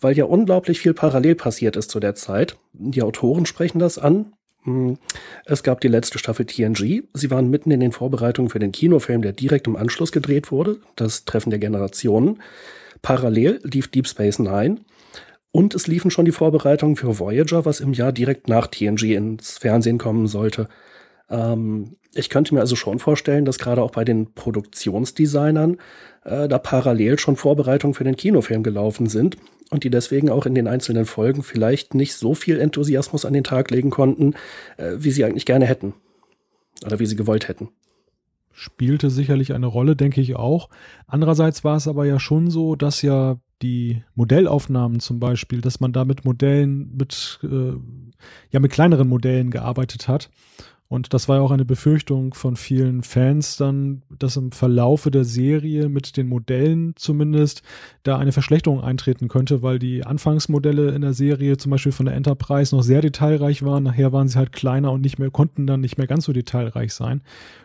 [0.00, 2.56] weil ja unglaublich viel parallel passiert ist zu der Zeit.
[2.72, 4.32] Die Autoren sprechen das an.
[4.64, 4.98] Hm,
[5.44, 7.02] es gab die letzte Staffel TNG.
[7.12, 10.78] Sie waren mitten in den Vorbereitungen für den Kinofilm, der direkt im Anschluss gedreht wurde,
[10.96, 12.40] das Treffen der Generationen.
[13.02, 14.78] Parallel lief Deep Space Nine.
[15.50, 19.58] Und es liefen schon die Vorbereitungen für Voyager, was im Jahr direkt nach TNG ins
[19.58, 20.68] Fernsehen kommen sollte.
[21.32, 25.78] Ähm, ich könnte mir also schon vorstellen, dass gerade auch bei den Produktionsdesignern
[26.24, 29.36] äh, da parallel schon Vorbereitungen für den Kinofilm gelaufen sind
[29.70, 33.44] und die deswegen auch in den einzelnen Folgen vielleicht nicht so viel Enthusiasmus an den
[33.44, 34.34] Tag legen konnten,
[34.76, 35.94] äh, wie sie eigentlich gerne hätten
[36.84, 37.70] oder wie sie gewollt hätten.
[38.52, 40.68] Spielte sicherlich eine Rolle, denke ich auch.
[41.06, 45.94] Andererseits war es aber ja schon so, dass ja die Modellaufnahmen zum Beispiel, dass man
[45.94, 47.72] da mit Modellen, mit, äh,
[48.50, 50.28] ja, mit kleineren Modellen gearbeitet hat
[50.92, 55.24] und das war ja auch eine Befürchtung von vielen Fans dann, dass im Verlaufe der
[55.24, 57.62] Serie mit den Modellen zumindest
[58.02, 62.14] da eine Verschlechterung eintreten könnte, weil die Anfangsmodelle in der Serie zum Beispiel von der
[62.14, 63.84] Enterprise noch sehr detailreich waren.
[63.84, 66.92] Nachher waren sie halt kleiner und nicht mehr, konnten dann nicht mehr ganz so detailreich
[66.92, 67.22] sein.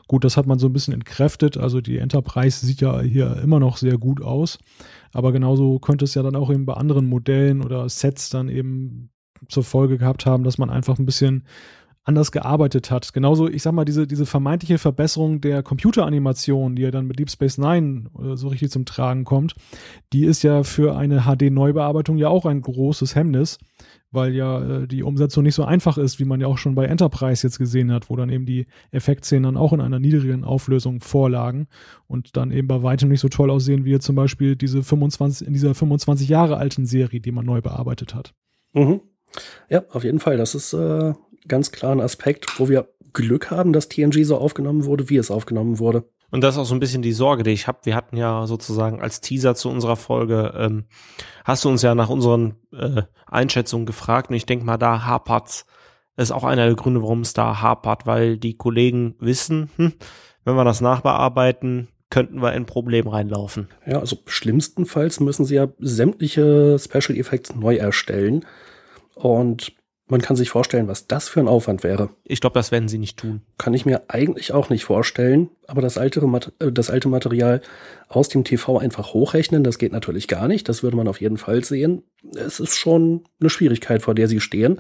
[0.08, 1.58] Gut, das hat man so ein bisschen entkräftet.
[1.58, 4.58] Also die Enterprise sieht ja hier immer noch sehr gut aus.
[5.12, 9.10] Aber genauso könnte es ja dann auch eben bei anderen Modellen oder Sets dann eben
[9.50, 11.44] zur Folge gehabt haben, dass man einfach ein bisschen
[12.08, 13.14] anders gearbeitet hat.
[13.14, 17.30] Genauso, ich sag mal, diese, diese vermeintliche Verbesserung der Computeranimation, die ja dann mit Deep
[17.30, 19.56] Space Nine äh, so richtig zum Tragen kommt,
[20.14, 23.60] die ist ja für eine HD-Neubearbeitung ja auch ein großes Hemmnis,
[24.10, 26.86] weil ja äh, die Umsetzung nicht so einfach ist, wie man ja auch schon bei
[26.86, 31.02] Enterprise jetzt gesehen hat, wo dann eben die Effektszenen dann auch in einer niedrigen Auflösung
[31.02, 31.68] vorlagen
[32.08, 35.54] und dann eben bei weitem nicht so toll aussehen, wie zum Beispiel diese 25, in
[35.54, 38.34] dieser 25 Jahre alten Serie, die man neu bearbeitet hat.
[38.74, 39.02] Mhm.
[39.70, 40.38] Ja, auf jeden Fall.
[40.38, 41.14] Das ist äh,
[41.48, 45.80] ganz klaren Aspekt, wo wir Glück haben, dass TNG so aufgenommen wurde, wie es aufgenommen
[45.80, 46.04] wurde.
[46.30, 47.80] Und das ist auch so ein bisschen die Sorge, die ich habe.
[47.84, 50.86] Wir hatten ja sozusagen als Teaser zu unserer Folge, ähm,
[51.46, 55.66] hast du uns ja nach unseren äh, Einschätzungen gefragt und ich denke mal, da hapert's.
[56.16, 59.94] Das ist auch einer der Gründe, warum es da hapert, weil die Kollegen wissen, hm,
[60.44, 63.68] wenn wir das nachbearbeiten, könnten wir in ein Problem reinlaufen.
[63.86, 68.46] Ja, also schlimmstenfalls müssen sie ja sämtliche Special Effects neu erstellen.
[69.14, 69.74] Und
[70.10, 72.10] Man kann sich vorstellen, was das für ein Aufwand wäre.
[72.24, 73.42] Ich glaube, das werden sie nicht tun.
[73.58, 75.50] Kann ich mir eigentlich auch nicht vorstellen.
[75.68, 76.22] Aber das alte,
[76.60, 77.62] äh, das alte Material
[78.08, 80.70] aus dem TV einfach hochrechnen, das geht natürlich gar nicht.
[80.70, 82.04] Das würde man auf jeden Fall sehen.
[82.34, 84.80] Es ist schon eine Schwierigkeit, vor der sie stehen.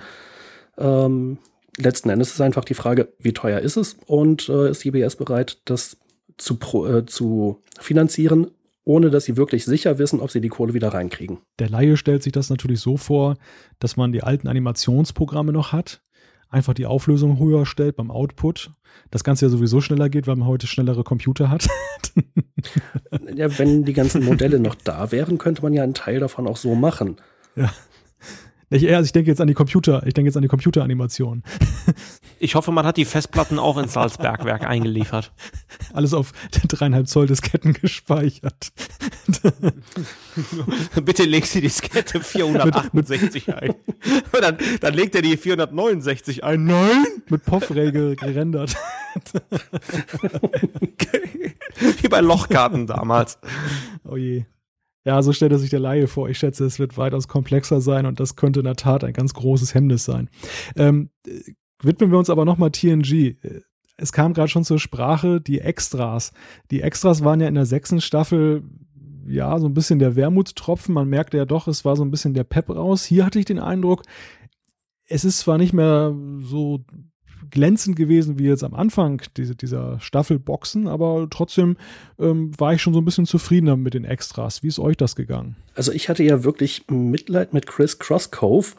[0.78, 1.40] Ähm,
[1.78, 5.58] letzten Endes ist einfach die Frage, wie teuer ist es und äh, ist CBS bereit,
[5.66, 5.98] das
[6.38, 8.52] zu, äh, zu finanzieren
[8.88, 11.40] ohne dass sie wirklich sicher wissen, ob sie die Kohle wieder reinkriegen.
[11.60, 13.36] Der Laie stellt sich das natürlich so vor,
[13.80, 16.02] dass man die alten Animationsprogramme noch hat,
[16.50, 18.72] einfach die Auflösung höher stellt beim Output.
[19.12, 21.68] Das Ganze ja sowieso schneller geht, weil man heute schnellere Computer hat.
[23.36, 26.58] ja, wenn die ganzen Modelle noch da wären, könnte man ja einen Teil davon auch
[26.58, 27.18] so machen.
[27.58, 27.74] Ja.
[28.70, 31.44] Ich, also ich denke jetzt an die Computer, ich denke jetzt an die Computeranimation.
[32.40, 35.32] Ich hoffe, man hat die Festplatten auch ins Salzbergwerk eingeliefert.
[35.92, 36.34] Alles auf
[36.68, 38.72] dreieinhalb Zoll Disketten gespeichert.
[41.04, 43.74] Bitte leg sie die Diskette 468 ein.
[44.40, 46.66] dann, dann legt er die 469 ein.
[46.66, 47.06] Nein!
[47.28, 48.78] Mit POV-Regel gerendert.
[52.02, 53.40] Wie bei Lochkarten damals.
[54.04, 54.46] Oh je.
[55.08, 56.28] Ja, so stellt er sich der Laie vor.
[56.28, 59.34] Ich schätze, es wird weitaus komplexer sein und das könnte in der Tat ein ganz
[59.34, 60.30] großes Hemmnis sein.
[60.76, 61.12] Ähm,
[61.82, 63.38] widmen wir uns aber nochmal TNG.
[63.96, 66.34] Es kam gerade schon zur Sprache, die Extras.
[66.72, 68.64] Die Extras waren ja in der sechsten Staffel
[69.26, 70.94] ja so ein bisschen der Wermutstropfen.
[70.94, 73.06] Man merkte ja doch, es war so ein bisschen der Pep raus.
[73.06, 74.04] Hier hatte ich den Eindruck,
[75.06, 76.84] es ist zwar nicht mehr so
[77.50, 81.78] glänzend gewesen wie jetzt am Anfang diese, dieser Staffel Boxen, aber trotzdem
[82.20, 84.64] ähm, war ich schon so ein bisschen zufriedener mit den Extras.
[84.64, 85.56] Wie ist euch das gegangen?
[85.76, 88.76] Also ich hatte ja wirklich Mitleid mit Chris Crosscove,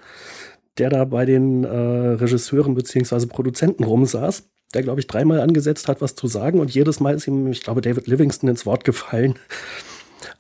[0.79, 6.01] der da bei den äh, Regisseuren beziehungsweise Produzenten rumsaß, der, glaube ich, dreimal angesetzt hat,
[6.01, 9.35] was zu sagen und jedes Mal ist ihm, ich glaube, David Livingston ins Wort gefallen.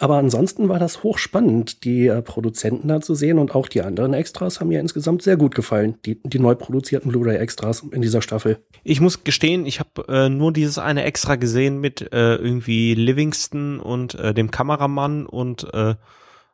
[0.00, 4.14] Aber ansonsten war das hochspannend, die äh, Produzenten da zu sehen und auch die anderen
[4.14, 8.58] Extras haben mir insgesamt sehr gut gefallen, die, die neu produzierten Blu-ray-Extras in dieser Staffel.
[8.84, 13.80] Ich muss gestehen, ich habe äh, nur dieses eine Extra gesehen mit äh, irgendwie Livingston
[13.80, 15.96] und äh, dem Kameramann und äh,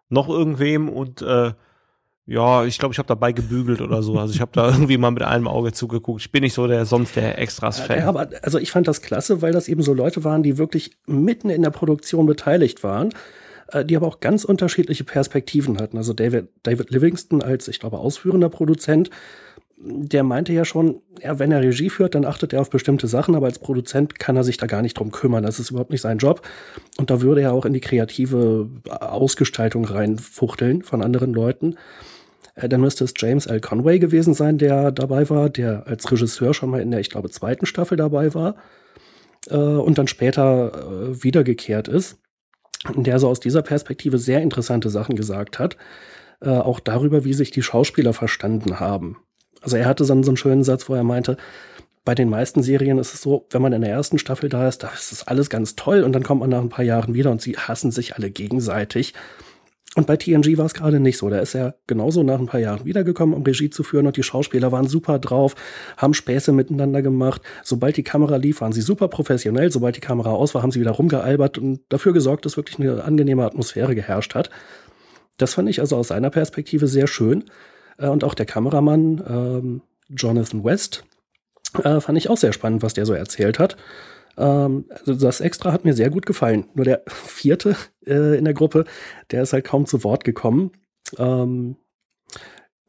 [0.09, 1.25] noch irgendwem und
[2.27, 4.19] ja, ich glaube, ich habe dabei gebügelt oder so.
[4.19, 6.23] Also ich habe da irgendwie mal mit einem Auge zugeguckt.
[6.23, 7.99] Ich bin nicht so der sonst der Extras-Fan.
[7.99, 10.93] Ja, aber also ich fand das klasse, weil das eben so Leute waren, die wirklich
[11.07, 13.11] mitten in der Produktion beteiligt waren,
[13.69, 15.99] äh, die aber auch ganz unterschiedliche Perspektiven hatten.
[15.99, 19.11] Also David, David Livingston als, ich glaube, ausführender Produzent,
[19.77, 23.35] der meinte ja schon, ja, wenn er Regie führt, dann achtet er auf bestimmte Sachen,
[23.35, 25.43] aber als Produzent kann er sich da gar nicht drum kümmern.
[25.43, 26.41] Das ist überhaupt nicht sein Job.
[26.97, 31.77] Und da würde er auch in die kreative Ausgestaltung reinfuchteln von anderen Leuten.
[32.55, 33.61] Äh, dann müsste es James L.
[33.61, 37.31] Conway gewesen sein, der dabei war, der als Regisseur schon mal in der, ich glaube,
[37.31, 38.57] zweiten Staffel dabei war
[39.51, 42.19] äh, und dann später äh, wiedergekehrt ist,
[42.95, 45.77] der so aus dieser Perspektive sehr interessante Sachen gesagt hat,
[46.41, 49.19] äh, auch darüber, wie sich die Schauspieler verstanden haben.
[49.63, 51.39] Also er hatte dann so einen schönen Satz, wo er meinte,
[52.05, 54.83] bei den meisten Serien ist es so, wenn man in der ersten Staffel da ist,
[54.83, 57.31] da ist das alles ganz toll und dann kommt man nach ein paar Jahren wieder
[57.31, 59.15] und sie hassen sich alle gegenseitig.
[59.97, 61.31] Und bei TNG war es gerade nicht so.
[61.31, 64.25] Da ist er genauso nach ein paar Jahren wiedergekommen, um Regie zu führen und die
[64.25, 65.55] Schauspieler waren super drauf,
[65.97, 67.43] haben Späße miteinander gemacht.
[67.63, 69.71] Sobald die Kamera lief, waren sie super professionell.
[69.71, 73.05] Sobald die Kamera aus war, haben sie wieder rumgealbert und dafür gesorgt, dass wirklich eine
[73.05, 74.51] angenehme Atmosphäre geherrscht hat.
[75.37, 77.45] Das fand ich also aus seiner Perspektive sehr schön.
[77.99, 81.05] Äh, und auch der Kameramann ähm, Jonathan West
[81.83, 83.77] äh, fand ich auch sehr spannend, was der so erzählt hat.
[84.37, 86.67] Ähm, also das Extra hat mir sehr gut gefallen.
[86.75, 88.85] Nur der vierte äh, in der Gruppe,
[89.31, 90.73] der ist halt kaum zu Wort gekommen.
[91.19, 91.77] Ähm,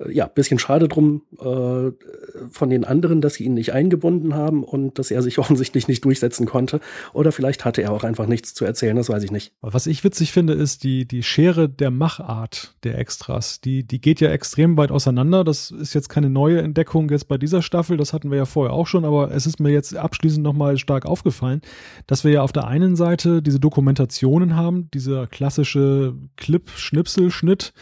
[0.10, 1.92] ja, bisschen schade drum äh,
[2.52, 6.04] von den anderen, dass sie ihn nicht eingebunden haben und dass er sich offensichtlich nicht
[6.04, 6.82] durchsetzen konnte.
[7.14, 9.54] Oder vielleicht hatte er auch einfach nichts zu erzählen, das weiß ich nicht.
[9.62, 13.62] Was ich witzig finde, ist die, die Schere der Machart der Extras.
[13.62, 15.44] Die, die geht ja extrem weit auseinander.
[15.44, 18.74] Das ist jetzt keine neue Entdeckung jetzt bei dieser Staffel, das hatten wir ja vorher
[18.74, 21.62] auch schon, aber es ist mir jetzt abschließend nochmal stark aufgefallen,
[22.08, 27.74] dass wir ja auf der einen Seite diese Dokumentationen haben, dieser klassische Clip-Schnipsel-Schnitt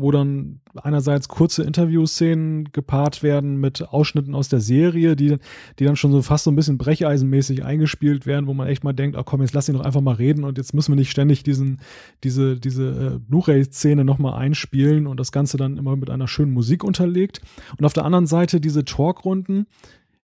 [0.00, 5.36] wo dann einerseits kurze Interviewszenen gepaart werden mit Ausschnitten aus der Serie, die,
[5.78, 8.92] die dann schon so fast so ein bisschen brecheisenmäßig eingespielt werden, wo man echt mal
[8.92, 11.10] denkt, ach komm, jetzt lass ihn doch einfach mal reden und jetzt müssen wir nicht
[11.10, 11.80] ständig diesen,
[12.24, 16.84] diese, diese äh, Blu-ray-Szene nochmal einspielen und das Ganze dann immer mit einer schönen Musik
[16.84, 17.40] unterlegt.
[17.78, 19.66] Und auf der anderen Seite diese Talkrunden,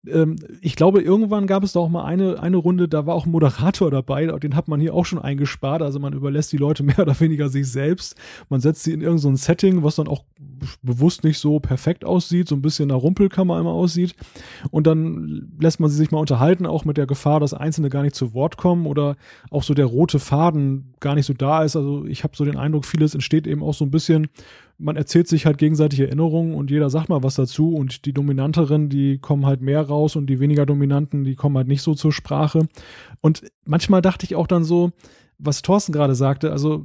[0.07, 3.27] ähm, ich glaube, irgendwann gab es da auch mal eine, eine Runde, da war auch
[3.27, 5.83] ein Moderator dabei, den hat man hier auch schon eingespart.
[5.83, 8.17] Also man überlässt die Leute mehr oder weniger sich selbst.
[8.49, 10.25] Man setzt sie in irgendein so Setting, was dann auch
[10.83, 14.15] bewusst nicht so perfekt aussieht, so ein bisschen nach Rumpelkammer immer aussieht.
[14.71, 18.03] Und dann lässt man sie sich mal unterhalten, auch mit der Gefahr, dass Einzelne gar
[18.03, 19.17] nicht zu Wort kommen oder
[19.51, 21.77] auch so der rote Faden gar nicht so da ist.
[21.77, 24.29] Also ich habe so den Eindruck, vieles entsteht eben auch so ein bisschen
[24.79, 28.89] man erzählt sich halt gegenseitig Erinnerungen und jeder sagt mal was dazu und die Dominanteren,
[28.89, 32.13] die kommen halt mehr raus und die weniger Dominanten, die kommen halt nicht so zur
[32.13, 32.67] Sprache.
[33.21, 34.91] Und manchmal dachte ich auch dann so,
[35.39, 36.85] was Thorsten gerade sagte, also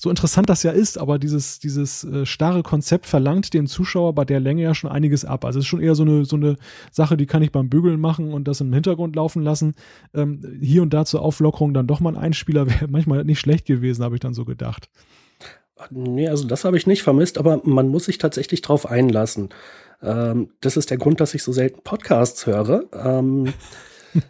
[0.00, 4.24] so interessant das ja ist, aber dieses, dieses äh, starre Konzept verlangt dem Zuschauer bei
[4.24, 5.44] der Länge ja schon einiges ab.
[5.44, 6.56] Also es ist schon eher so eine, so eine
[6.92, 9.74] Sache, die kann ich beim Bügeln machen und das im Hintergrund laufen lassen.
[10.14, 13.66] Ähm, hier und da zur Auflockerung dann doch mal ein Einspieler wäre manchmal nicht schlecht
[13.66, 14.88] gewesen, habe ich dann so gedacht.
[15.90, 19.50] Nee, also das habe ich nicht vermisst, aber man muss sich tatsächlich drauf einlassen.
[20.02, 22.84] Ähm, das ist der Grund, dass ich so selten Podcasts höre.
[22.92, 23.52] Ähm,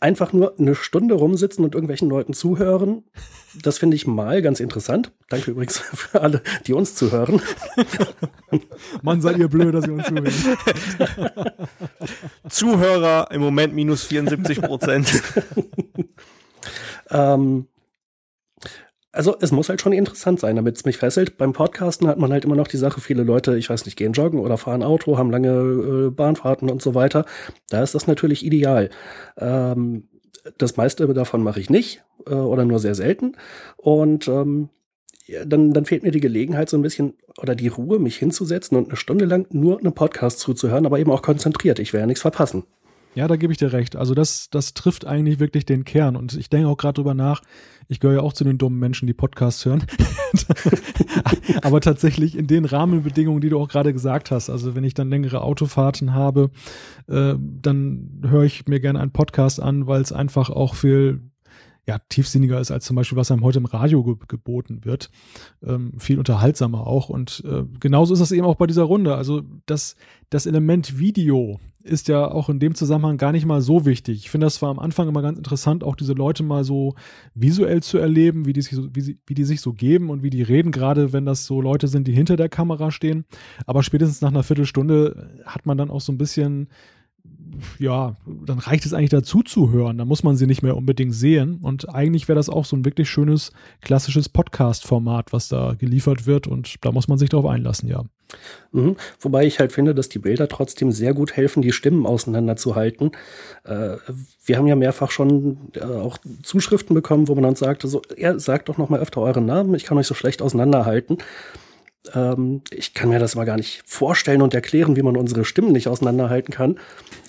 [0.00, 3.04] einfach nur eine Stunde rumsitzen und irgendwelchen Leuten zuhören,
[3.62, 5.12] das finde ich mal ganz interessant.
[5.28, 7.42] Danke übrigens für alle, die uns zuhören.
[9.02, 10.32] Mann, seid ihr blöd, dass ihr uns zuhören.
[12.48, 15.22] Zuhörer im Moment minus 74 Prozent.
[17.10, 17.66] ähm,
[19.18, 21.38] also es muss halt schon interessant sein, damit es mich fesselt.
[21.38, 24.12] Beim Podcasten hat man halt immer noch die Sache, viele Leute, ich weiß nicht, gehen
[24.12, 27.24] joggen oder fahren Auto, haben lange äh, Bahnfahrten und so weiter.
[27.68, 28.90] Da ist das natürlich ideal.
[29.36, 30.04] Ähm,
[30.56, 33.32] das meiste davon mache ich nicht äh, oder nur sehr selten.
[33.76, 34.68] Und ähm,
[35.44, 38.86] dann, dann fehlt mir die Gelegenheit, so ein bisschen oder die Ruhe, mich hinzusetzen und
[38.86, 41.80] eine Stunde lang nur einen Podcast zuzuhören, aber eben auch konzentriert.
[41.80, 42.66] Ich werde ja nichts verpassen.
[43.18, 43.96] Ja, da gebe ich dir recht.
[43.96, 46.14] Also das, das trifft eigentlich wirklich den Kern.
[46.14, 47.42] Und ich denke auch gerade drüber nach,
[47.88, 49.82] ich gehöre ja auch zu den dummen Menschen, die Podcasts hören.
[51.62, 54.50] Aber tatsächlich in den Rahmenbedingungen, die du auch gerade gesagt hast.
[54.50, 56.52] Also wenn ich dann längere Autofahrten habe,
[57.08, 61.20] äh, dann höre ich mir gerne einen Podcast an, weil es einfach auch viel
[61.88, 65.10] ja, tiefsinniger ist als zum Beispiel, was einem heute im Radio ge geboten wird.
[65.64, 67.08] Ähm, viel unterhaltsamer auch.
[67.08, 69.14] Und äh, genauso ist das eben auch bei dieser Runde.
[69.14, 69.96] Also das,
[70.28, 74.18] das Element Video ist ja auch in dem Zusammenhang gar nicht mal so wichtig.
[74.18, 76.94] Ich finde das war am Anfang immer ganz interessant, auch diese Leute mal so
[77.34, 80.22] visuell zu erleben, wie die sich so, wie, sie, wie die sich so geben und
[80.22, 83.24] wie die reden, gerade wenn das so Leute sind, die hinter der Kamera stehen.
[83.64, 86.68] Aber spätestens nach einer Viertelstunde hat man dann auch so ein bisschen
[87.78, 88.16] ja,
[88.46, 89.98] dann reicht es eigentlich dazu zu hören.
[89.98, 91.58] Da muss man sie nicht mehr unbedingt sehen.
[91.62, 96.46] Und eigentlich wäre das auch so ein wirklich schönes, klassisches Podcast-Format, was da geliefert wird.
[96.46, 98.04] Und da muss man sich darauf einlassen, ja.
[98.72, 98.96] Mhm.
[99.20, 103.12] Wobei ich halt finde, dass die Bilder trotzdem sehr gut helfen, die Stimmen auseinanderzuhalten.
[103.64, 103.96] Äh,
[104.44, 108.38] wir haben ja mehrfach schon äh, auch Zuschriften bekommen, wo man dann sagte, so, ja,
[108.38, 111.18] sagt doch noch mal öfter euren Namen, ich kann euch so schlecht auseinanderhalten.
[112.14, 115.72] Ähm, ich kann mir das mal gar nicht vorstellen und erklären, wie man unsere Stimmen
[115.72, 116.78] nicht auseinanderhalten kann.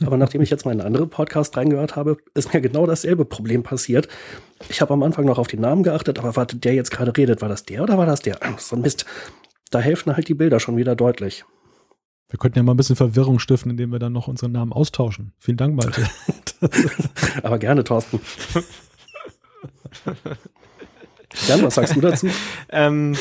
[0.06, 3.26] Aber nachdem ich jetzt mal in einen anderen Podcast reingehört habe, ist mir genau dasselbe
[3.26, 4.08] Problem passiert.
[4.70, 7.42] Ich habe am Anfang noch auf den Namen geachtet, aber warte, der jetzt gerade redet,
[7.42, 8.40] war das der oder war das der?
[8.58, 9.06] So ein Mist.
[9.72, 11.46] Da helfen halt die Bilder schon wieder deutlich.
[12.30, 15.34] Wir könnten ja mal ein bisschen Verwirrung stiften, indem wir dann noch unseren Namen austauschen.
[15.40, 16.08] Vielen Dank, Malte.
[17.44, 18.20] aber gerne, Thorsten.
[21.48, 22.28] Jan, was sagst du dazu?
[22.70, 23.16] ähm,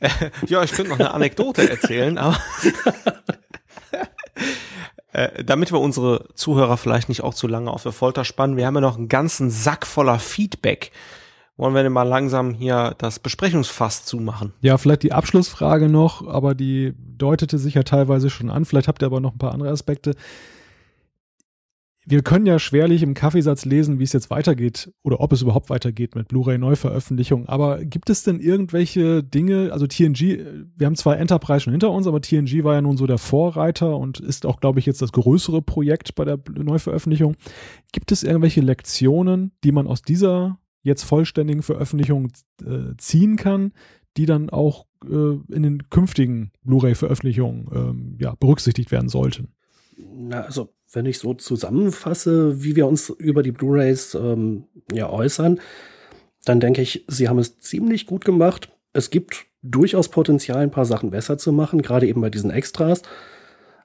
[0.46, 2.38] ja, ich könnte noch eine Anekdote erzählen, aber
[5.12, 8.66] äh, damit wir unsere Zuhörer vielleicht nicht auch zu lange auf der Folter spannen, wir
[8.66, 10.92] haben ja noch einen ganzen Sack voller Feedback.
[11.58, 14.52] Wollen wir denn mal langsam hier das Besprechungsfass zumachen?
[14.60, 18.66] Ja, vielleicht die Abschlussfrage noch, aber die deutete sich ja teilweise schon an.
[18.66, 20.16] Vielleicht habt ihr aber noch ein paar andere Aspekte
[22.08, 25.70] wir können ja schwerlich im Kaffeesatz lesen, wie es jetzt weitergeht oder ob es überhaupt
[25.70, 27.48] weitergeht mit Blu-ray-Neuveröffentlichung.
[27.48, 30.38] Aber gibt es denn irgendwelche Dinge, also TNG,
[30.76, 33.96] wir haben zwar Enterprise schon hinter uns, aber TNG war ja nun so der Vorreiter
[33.96, 37.34] und ist auch, glaube ich, jetzt das größere Projekt bei der Neuveröffentlichung.
[37.90, 42.30] Gibt es irgendwelche Lektionen, die man aus dieser jetzt vollständigen Veröffentlichung
[42.64, 43.72] äh, ziehen kann,
[44.16, 49.48] die dann auch äh, in den künftigen Blu-ray-Veröffentlichungen ähm, ja, berücksichtigt werden sollten?
[49.98, 55.60] Na, also wenn ich so zusammenfasse, wie wir uns über die Blu-rays ähm, ja äußern,
[56.44, 58.70] dann denke ich, sie haben es ziemlich gut gemacht.
[58.92, 63.02] Es gibt durchaus Potenzial, ein paar Sachen besser zu machen, gerade eben bei diesen Extras.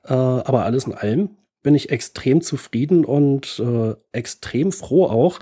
[0.03, 1.30] Äh, aber alles in allem
[1.64, 5.40] bin ich extrem zufrieden und äh, extrem froh auch,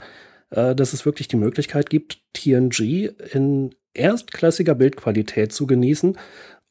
[0.49, 6.17] äh, dass es wirklich die Möglichkeit gibt, TNG in erstklassiger Bildqualität zu genießen,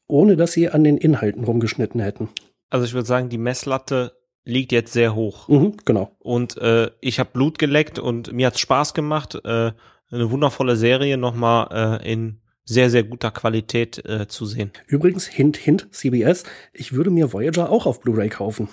[0.07, 2.29] ohne dass sie an den Inhalten rumgeschnitten hätten.
[2.69, 4.13] Also ich würde sagen, die Messlatte
[4.45, 5.47] liegt jetzt sehr hoch.
[5.47, 6.15] Mhm, genau.
[6.19, 9.35] Und äh, ich habe Blut geleckt und mir hat's Spaß gemacht.
[9.43, 9.71] Äh,
[10.11, 14.71] eine wundervolle Serie nochmal äh, in sehr, sehr guter Qualität äh, zu sehen.
[14.87, 16.43] Übrigens, Hint, Hint, CBS,
[16.73, 18.69] ich würde mir Voyager auch auf Blu-ray kaufen.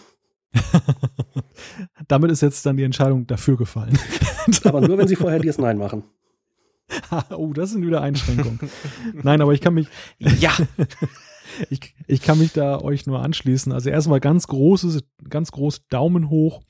[2.09, 3.99] Damit ist jetzt dann die Entscheidung dafür gefallen.
[4.65, 6.05] aber nur, wenn sie vorher DS9 machen.
[7.31, 8.61] oh, das sind wieder Einschränkungen.
[9.15, 9.89] Nein, aber ich kann mich.
[10.19, 10.53] Ja!
[11.71, 13.73] Ich, ich kann mich da euch nur anschließen.
[13.73, 16.63] Also erstmal ganz großes, ganz groß Daumen hoch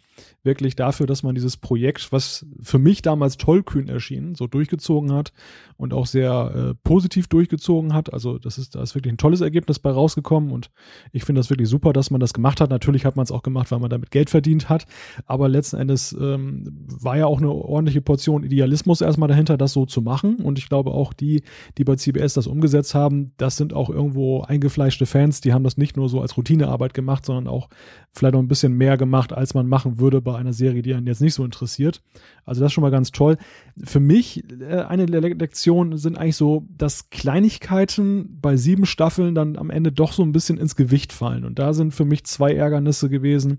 [0.42, 5.32] wirklich dafür, dass man dieses Projekt, was für mich damals tollkühn erschien, so durchgezogen hat
[5.76, 8.12] und auch sehr äh, positiv durchgezogen hat.
[8.12, 10.70] Also das ist, da ist wirklich ein tolles Ergebnis bei rausgekommen und
[11.12, 12.70] ich finde das wirklich super, dass man das gemacht hat.
[12.70, 14.86] Natürlich hat man es auch gemacht, weil man damit Geld verdient hat,
[15.26, 19.84] aber letzten Endes ähm, war ja auch eine ordentliche Portion Idealismus erstmal dahinter, das so
[19.84, 21.42] zu machen und ich glaube auch die,
[21.76, 25.76] die bei CBS das umgesetzt haben, das sind auch irgendwo eingefleischte Fans, die haben das
[25.76, 27.68] nicht nur so als Routinearbeit gemacht, sondern auch
[28.12, 31.06] vielleicht noch ein bisschen mehr gemacht, als man machen würde bei einer Serie, die einen
[31.06, 32.02] jetzt nicht so interessiert.
[32.44, 33.36] Also das ist schon mal ganz toll.
[33.82, 39.56] Für mich äh, eine der Lektionen sind eigentlich so, dass Kleinigkeiten bei sieben Staffeln dann
[39.56, 41.44] am Ende doch so ein bisschen ins Gewicht fallen.
[41.44, 43.58] Und da sind für mich zwei Ärgernisse gewesen.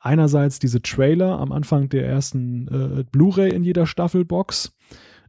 [0.00, 4.73] Einerseits diese Trailer am Anfang der ersten äh, Blu-ray in jeder Staffelbox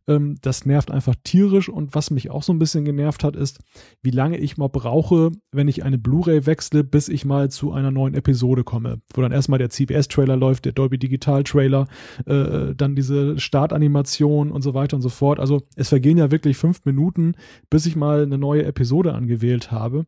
[0.08, 1.70] ähm, das nervt einfach tierisch.
[1.70, 3.60] Und was mich auch so ein bisschen genervt hat, ist,
[4.02, 7.92] wie lange ich mal brauche, wenn ich eine Blu-ray wechsle, bis ich mal zu einer
[7.92, 9.02] neuen Episode komme.
[9.14, 11.88] Wo dann erstmal der CBS-Trailer läuft, der Dolby Digital-Trailer,
[12.26, 15.40] äh, dann diese Startanimation und so weiter und so fort.
[15.40, 17.36] Also es vergehen ja wirklich fünf Minuten,
[17.70, 20.06] bis ich mal eine neue Episode angewählt habe.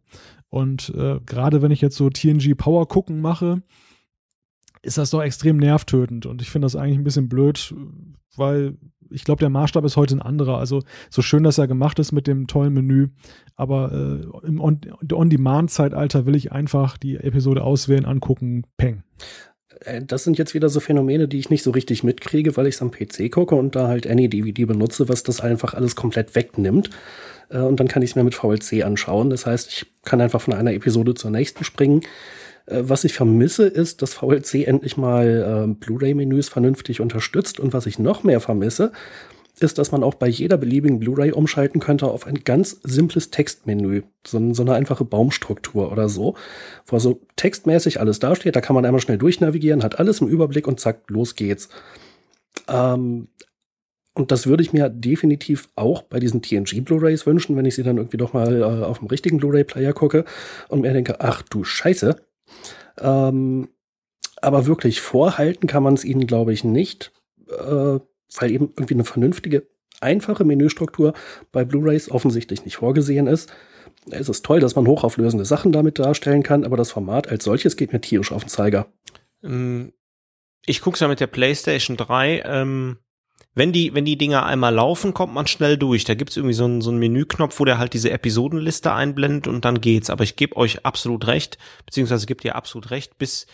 [0.49, 3.61] Und äh, gerade wenn ich jetzt so TNG Power gucken mache,
[4.88, 6.26] ist das doch extrem nervtötend.
[6.26, 7.76] Und ich finde das eigentlich ein bisschen blöd,
[8.38, 8.78] weil
[9.12, 10.58] ich glaube, der Maßstab ist heute ein anderer.
[10.58, 13.10] Also so schön, dass er gemacht ist mit dem tollen Menü,
[13.56, 19.04] aber äh, im On-Demand-Zeitalter will ich einfach die Episode auswählen, angucken, peng.
[19.82, 22.76] Äh, das sind jetzt wieder so Phänomene, die ich nicht so richtig mitkriege, weil ich
[22.76, 26.90] es am PC gucke und da halt AnyDVD benutze, was das einfach alles komplett wegnimmt.
[27.50, 29.30] Äh, und dann kann ich es mir mit VLC anschauen.
[29.30, 32.02] Das heißt, ich kann einfach von einer Episode zur nächsten springen.
[32.68, 37.60] Äh, was ich vermisse, ist, dass VLC endlich mal äh, Blu-ray-Menüs vernünftig unterstützt.
[37.60, 38.91] Und was ich noch mehr vermisse,
[39.60, 44.03] ist, dass man auch bei jeder beliebigen Blu-ray umschalten könnte auf ein ganz simples Textmenü.
[44.26, 46.35] So, so, eine einfache Baumstruktur oder so,
[46.85, 48.56] wo so textmäßig alles dasteht.
[48.56, 51.69] Da kann man einmal schnell durchnavigieren, hat alles im Überblick und zack, los geht's.
[52.68, 53.30] Ähm,
[54.14, 57.84] und das würde ich mir definitiv auch bei diesen TNG Blu-rays wünschen, wenn ich sie
[57.84, 60.26] dann irgendwie doch mal äh, auf dem richtigen Blu-ray-Player gucke
[60.69, 62.15] und mir denke, ach du Scheiße,
[62.99, 63.69] ähm,
[64.41, 67.11] aber wirklich vorhalten kann man es ihnen, glaube ich, nicht,
[67.49, 67.99] äh,
[68.40, 69.68] weil eben irgendwie eine vernünftige,
[69.99, 71.14] einfache Menüstruktur
[71.52, 73.52] bei Blu-rays offensichtlich nicht vorgesehen ist.
[74.10, 77.78] Es ist toll, dass man hochauflösende Sachen damit darstellen kann, aber das Format als solches
[77.78, 78.88] geht mir tierisch auf den Zeiger.
[79.44, 79.94] Ähm,
[80.65, 82.44] ich gucke es ja mit der PlayStation 3.
[82.45, 82.98] Ähm,
[83.58, 86.04] wenn die, wenn die Dinger einmal laufen, kommt man schnell durch.
[86.04, 89.66] Da gibt's irgendwie so einen, so einen Menüknopf, wo der halt diese Episodenliste einblendet und
[89.66, 90.12] dann geht's.
[90.12, 91.58] Aber ich gebe euch absolut recht,
[91.88, 93.48] beziehungsweise gibt ihr absolut recht, bis,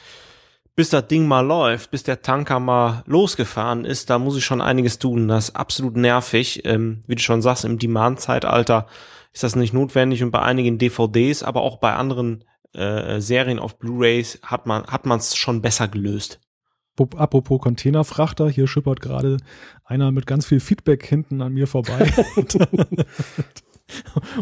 [0.75, 4.59] bis das Ding mal läuft, bis der Tanker mal losgefahren ist, da muss ich schon
[4.59, 5.29] einiges tun.
[5.29, 6.65] Das ist absolut nervig.
[6.65, 8.87] Ähm, wie du schon sagst, im Demand-Zeitalter
[9.31, 12.43] ist das nicht notwendig und bei einigen DVDs, aber auch bei anderen
[12.73, 16.41] äh, Serien auf Blu-rays hat man hat man schon besser gelöst.
[16.97, 19.37] Apropos Containerfrachter, hier schippert gerade
[19.83, 22.11] einer mit ganz viel Feedback hinten an mir vorbei.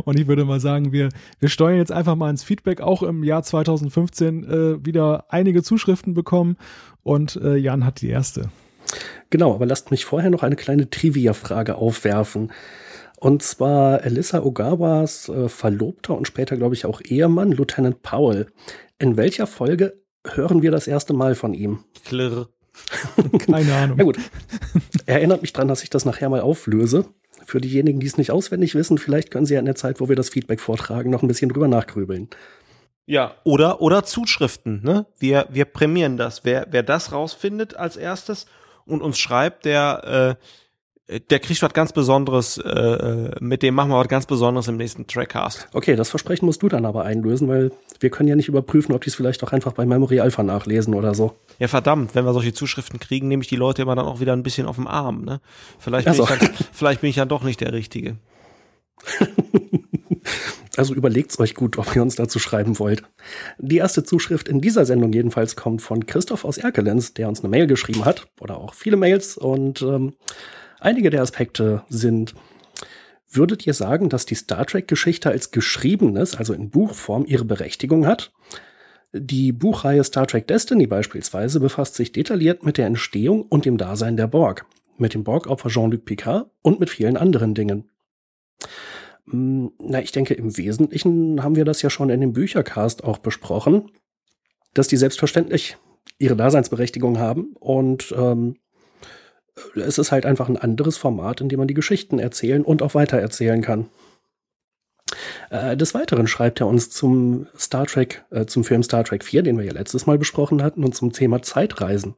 [0.06, 1.10] Und ich würde mal sagen, wir,
[1.40, 2.82] wir steuern jetzt einfach mal ins Feedback.
[2.82, 6.58] Auch im Jahr 2015 äh, wieder einige Zuschriften bekommen
[7.04, 8.50] und äh, Jan hat die erste.
[9.30, 12.52] Genau, aber lasst mich vorher noch eine kleine Trivia-Frage aufwerfen.
[13.18, 18.48] Und zwar Elissa Ogawas äh, Verlobter und später, glaube ich, auch Ehemann, Lieutenant Powell.
[19.00, 21.84] In welcher Folge hören wir das erste Mal von ihm?
[22.06, 22.50] Klirr.
[23.40, 23.98] Keine Ahnung.
[23.98, 24.18] Na gut.
[25.06, 27.06] Erinnert mich dran, dass ich das nachher mal auflöse.
[27.46, 30.10] Für diejenigen, die es nicht auswendig wissen, vielleicht können sie ja in der Zeit, wo
[30.10, 32.30] wir das Feedback vortragen, noch ein bisschen drüber nachgrübeln.
[33.06, 35.06] Ja, oder, oder Zuschriften, ne?
[35.18, 36.46] Wir, wir prämieren das.
[36.46, 38.46] Wer, wer das rausfindet als erstes
[38.86, 40.46] und uns schreibt, der, äh,
[41.20, 44.78] der kriegt was ganz Besonderes, äh, äh, mit dem machen wir was ganz Besonderes im
[44.78, 45.68] nächsten Trackcast.
[45.74, 49.04] Okay, das Versprechen musst du dann aber einlösen, weil wir können ja nicht überprüfen, ob
[49.04, 51.36] die es vielleicht auch einfach bei Memory Alpha nachlesen oder so.
[51.60, 54.34] Ja, verdammt, wenn wir solche Zuschriften kriegen, nehme ich die Leute immer dann auch wieder
[54.34, 55.42] ein bisschen auf dem Arm, ne?
[55.80, 56.24] Vielleicht bin, also.
[56.24, 58.18] ich, dann, vielleicht bin ich dann doch nicht der Richtige.
[60.78, 63.04] Also überlegt's euch gut, ob ihr uns dazu schreiben wollt.
[63.58, 67.50] Die erste Zuschrift in dieser Sendung jedenfalls kommt von Christoph aus Erkelenz, der uns eine
[67.50, 70.14] Mail geschrieben hat, oder auch viele Mails und ähm,
[70.82, 72.34] Einige der Aspekte sind,
[73.30, 78.34] würdet ihr sagen, dass die Star Trek-Geschichte als geschriebenes, also in Buchform, ihre Berechtigung hat?
[79.14, 84.18] Die Buchreihe Star Trek Destiny beispielsweise befasst sich detailliert mit der Entstehung und dem Dasein
[84.18, 84.66] der Borg,
[84.98, 87.92] mit dem Borg-Opfer Jean-Luc Picard und mit vielen anderen Dingen.
[89.30, 93.20] Hm, na, ich denke, im Wesentlichen haben wir das ja schon in dem Büchercast auch
[93.20, 93.92] besprochen,
[94.74, 95.78] dass die selbstverständlich
[96.18, 98.56] ihre Daseinsberechtigung haben und ähm,
[99.76, 102.96] es ist halt einfach ein anderes Format, in dem man die Geschichten erzählen und auch
[102.96, 103.90] weitererzählen kann.
[105.50, 109.44] Äh, des Weiteren schreibt er uns zum Star Trek, äh, zum Film Star Trek 4,
[109.44, 112.16] den wir ja letztes Mal besprochen hatten, und zum Thema Zeitreisen.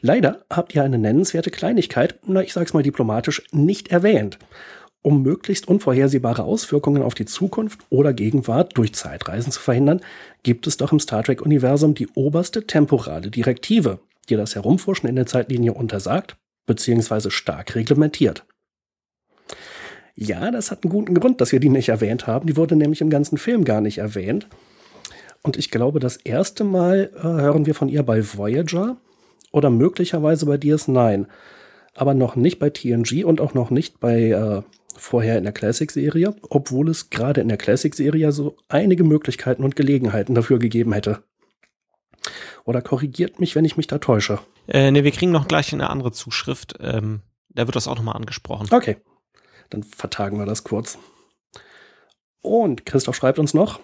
[0.00, 4.38] Leider habt ihr eine nennenswerte Kleinigkeit, na ich sag's mal diplomatisch, nicht erwähnt.
[5.00, 10.00] Um möglichst unvorhersehbare Auswirkungen auf die Zukunft oder Gegenwart durch Zeitreisen zu verhindern,
[10.42, 15.26] gibt es doch im Star Trek-Universum die oberste temporale Direktive, die das Herumforschen in der
[15.26, 16.36] Zeitlinie untersagt
[16.66, 17.30] bzw.
[17.30, 18.44] stark reglementiert.
[20.14, 22.46] Ja, das hat einen guten Grund, dass wir die nicht erwähnt haben.
[22.46, 24.46] Die wurde nämlich im ganzen Film gar nicht erwähnt.
[25.42, 28.96] Und ich glaube, das erste Mal äh, hören wir von ihr bei Voyager
[29.50, 31.26] oder möglicherweise bei DS9.
[31.94, 34.62] Aber noch nicht bei TNG und auch noch nicht bei äh,
[34.96, 40.34] vorher in der Classic-Serie, obwohl es gerade in der Classic-Serie so einige Möglichkeiten und Gelegenheiten
[40.34, 41.22] dafür gegeben hätte.
[42.64, 44.38] Oder korrigiert mich, wenn ich mich da täusche.
[44.68, 46.74] Äh, ne, wir kriegen noch gleich eine andere Zuschrift.
[46.80, 48.68] Ähm, da wird das auch nochmal angesprochen.
[48.70, 48.98] Okay.
[49.70, 50.98] Dann vertagen wir das kurz.
[52.40, 53.80] Und Christoph schreibt uns noch,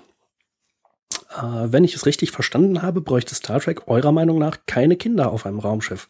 [1.31, 5.33] äh, wenn ich es richtig verstanden habe, bräuchte Star Trek eurer Meinung nach keine Kinder
[5.33, 6.09] auf einem Raumschiff.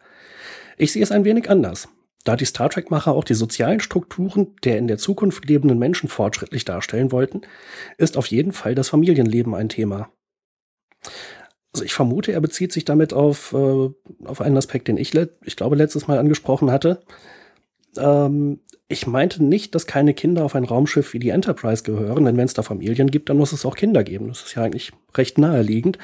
[0.77, 1.89] Ich sehe es ein wenig anders.
[2.25, 6.65] Da die Star Trek-Macher auch die sozialen Strukturen der in der Zukunft lebenden Menschen fortschrittlich
[6.65, 7.43] darstellen wollten,
[7.97, 10.11] ist auf jeden Fall das Familienleben ein Thema.
[11.73, 13.91] Also ich vermute, er bezieht sich damit auf, äh,
[14.25, 15.15] auf einen Aspekt, den ich,
[15.45, 17.01] ich glaube, letztes Mal angesprochen hatte.
[17.97, 22.37] Ähm, ich meinte nicht, dass keine Kinder auf ein Raumschiff wie die Enterprise gehören, denn
[22.39, 24.29] wenn es da Familien gibt, dann muss es auch Kinder geben.
[24.29, 25.99] Das ist ja eigentlich recht naheliegend.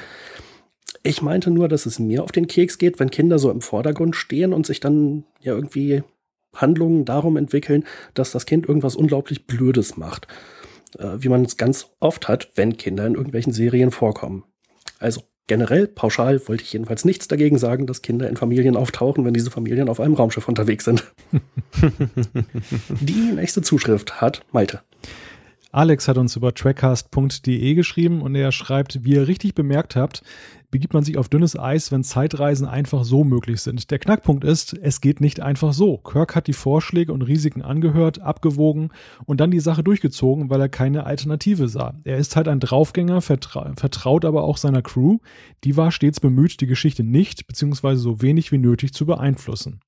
[1.01, 4.15] Ich meinte nur, dass es mir auf den Keks geht, wenn Kinder so im Vordergrund
[4.15, 6.03] stehen und sich dann ja irgendwie
[6.53, 10.27] Handlungen darum entwickeln, dass das Kind irgendwas unglaublich Blödes macht.
[10.97, 14.43] Äh, wie man es ganz oft hat, wenn Kinder in irgendwelchen Serien vorkommen.
[14.99, 19.33] Also Generell, pauschal, wollte ich jedenfalls nichts dagegen sagen, dass Kinder in Familien auftauchen, wenn
[19.33, 21.03] diese Familien auf einem Raumschiff unterwegs sind.
[23.01, 24.81] Die nächste Zuschrift hat Malte.
[25.75, 30.23] Alex hat uns über trackcast.de geschrieben und er schreibt, wie ihr richtig bemerkt habt,
[30.71, 33.91] begibt man sich auf dünnes Eis, wenn Zeitreisen einfach so möglich sind.
[33.91, 35.97] Der Knackpunkt ist, es geht nicht einfach so.
[35.97, 38.91] Kirk hat die Vorschläge und Risiken angehört, abgewogen
[39.25, 41.99] und dann die Sache durchgezogen, weil er keine Alternative sah.
[42.05, 45.17] Er ist halt ein Draufgänger, vertra vertraut aber auch seiner Crew.
[45.65, 47.95] Die war stets bemüht, die Geschichte nicht bzw.
[47.95, 49.81] so wenig wie nötig zu beeinflussen.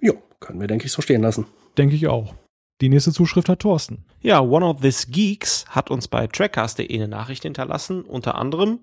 [0.00, 1.44] Jo, können wir, denke ich, so stehen lassen.
[1.76, 2.34] Denke ich auch.
[2.80, 4.04] Die nächste Zuschrift hat Thorsten.
[4.20, 8.80] Ja, One of These Geeks hat uns bei Trackcast.de eine Nachricht hinterlassen, unter anderem,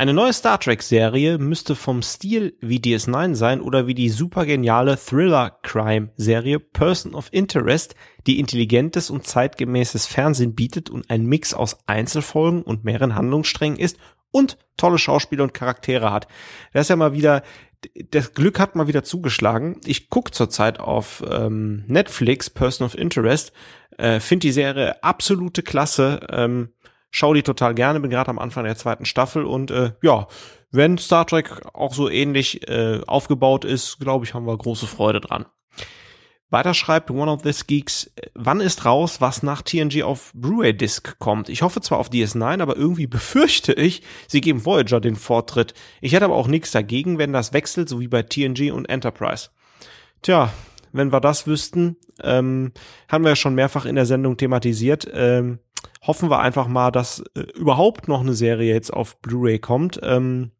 [0.00, 6.58] eine neue Star Trek-Serie müsste vom Stil wie DS9 sein oder wie die supergeniale Thriller-Crime-Serie
[6.58, 7.94] Person of Interest,
[8.26, 13.98] die intelligentes und zeitgemäßes Fernsehen bietet und ein Mix aus Einzelfolgen und mehreren Handlungssträngen ist
[14.30, 16.28] und tolle Schauspieler und Charaktere hat.
[16.72, 17.42] Das ist ja mal wieder
[18.10, 19.80] das Glück hat mal wieder zugeschlagen.
[19.84, 23.52] Ich gucke zurzeit auf ähm, Netflix Person of Interest,
[23.96, 26.72] äh, finde die Serie absolute Klasse, ähm,
[27.10, 30.26] schau die total gerne, bin gerade am Anfang der zweiten Staffel und äh, ja,
[30.70, 35.20] wenn Star Trek auch so ähnlich äh, aufgebaut ist, glaube ich, haben wir große Freude
[35.20, 35.46] dran.
[36.50, 41.48] Weiter schreibt One of These Geeks, wann ist raus, was nach TNG auf Blu-ray-Disc kommt?
[41.48, 45.74] Ich hoffe zwar auf DS9, aber irgendwie befürchte ich, sie geben Voyager den Vortritt.
[46.00, 49.50] Ich hätte aber auch nichts dagegen, wenn das wechselt, so wie bei TNG und Enterprise.
[50.22, 50.52] Tja,
[50.92, 52.72] wenn wir das wüssten, ähm,
[53.08, 55.08] haben wir ja schon mehrfach in der Sendung thematisiert.
[55.12, 55.60] Ähm,
[56.02, 60.00] hoffen wir einfach mal, dass äh, überhaupt noch eine Serie jetzt auf Blu-ray kommt.
[60.02, 60.50] Ähm,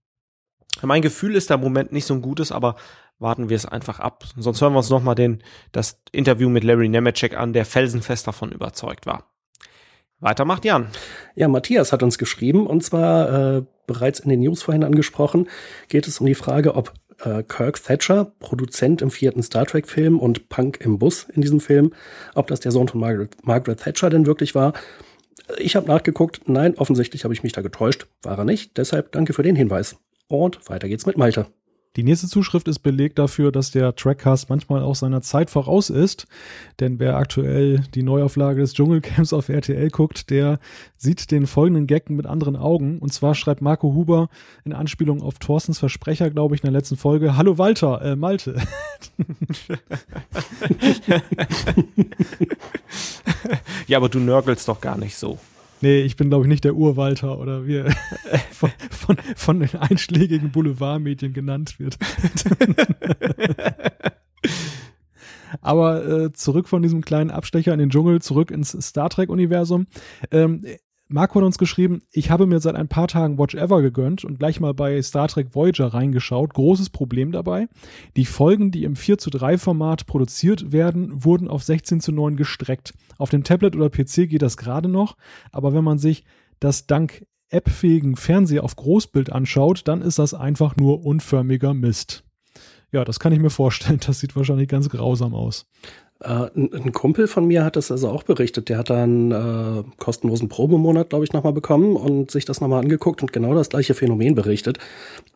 [0.82, 2.76] mein Gefühl ist da im Moment nicht so ein gutes, aber
[3.20, 4.24] warten wir es einfach ab.
[4.36, 5.38] Sonst hören wir uns nochmal
[5.72, 9.30] das Interview mit Larry Nemeczek an, der felsenfest davon überzeugt war.
[10.18, 10.88] Weiter macht Jan.
[11.34, 15.48] Ja, Matthias hat uns geschrieben und zwar äh, bereits in den News vorhin angesprochen,
[15.88, 16.92] geht es um die Frage, ob
[17.24, 21.92] äh, Kirk Thatcher, Produzent im vierten Star Trek-Film und Punk im Bus in diesem Film,
[22.34, 24.74] ob das der Sohn von Margaret, Margaret Thatcher denn wirklich war.
[25.58, 29.32] Ich habe nachgeguckt, nein, offensichtlich habe ich mich da getäuscht, war er nicht, deshalb danke
[29.32, 29.96] für den Hinweis.
[30.28, 31.46] Und weiter geht's mit Malte.
[31.96, 36.28] Die nächste Zuschrift ist Beleg dafür, dass der Trackcast manchmal auch seiner Zeit voraus ist.
[36.78, 40.60] Denn wer aktuell die Neuauflage des Dschungelcamps auf RTL guckt, der
[40.96, 43.00] sieht den folgenden Gag mit anderen Augen.
[43.00, 44.28] Und zwar schreibt Marco Huber
[44.64, 48.54] in Anspielung auf Thorstens Versprecher, glaube ich, in der letzten Folge, Hallo Walter, äh, Malte.
[53.88, 55.40] ja, aber du nörgelst doch gar nicht so.
[55.82, 57.90] Nee, ich bin, glaube ich, nicht der Urwalter oder wie er
[58.50, 61.98] von, von, von den einschlägigen Boulevardmedien genannt wird.
[65.62, 69.86] Aber äh, zurück von diesem kleinen Abstecher in den Dschungel, zurück ins Star Trek-Universum.
[70.30, 70.64] Ähm,
[71.12, 74.38] Marco hat uns geschrieben, ich habe mir seit ein paar Tagen Watch Ever gegönnt und
[74.38, 76.54] gleich mal bei Star Trek Voyager reingeschaut.
[76.54, 77.66] Großes Problem dabei.
[78.16, 82.36] Die Folgen, die im 4 zu 3 Format produziert werden, wurden auf 16 zu 9
[82.36, 82.94] gestreckt.
[83.18, 85.16] Auf dem Tablet oder PC geht das gerade noch,
[85.50, 86.24] aber wenn man sich
[86.60, 92.22] das dank appfähigen Fernseher auf Großbild anschaut, dann ist das einfach nur unförmiger Mist.
[92.92, 93.98] ja, das kann ich mir vorstellen.
[94.06, 95.66] Das sieht wahrscheinlich ganz grausam aus.
[96.20, 98.68] Äh, ein, ein, Kumpel von mir hat das also auch berichtet.
[98.68, 103.22] Der hat dann äh, kostenlosen Probemonat, glaube ich, nochmal bekommen und sich das nochmal angeguckt
[103.22, 104.78] und genau das gleiche Phänomen berichtet.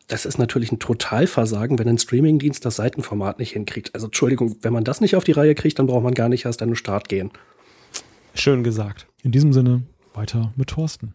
[0.09, 3.95] Das ist natürlich ein Totalversagen, wenn ein Streamingdienst das Seitenformat nicht hinkriegt.
[3.95, 6.45] Also Entschuldigung, wenn man das nicht auf die Reihe kriegt, dann braucht man gar nicht
[6.45, 7.31] erst an den Start gehen.
[8.35, 9.07] Schön gesagt.
[9.23, 9.83] In diesem Sinne
[10.13, 11.15] weiter mit Thorsten.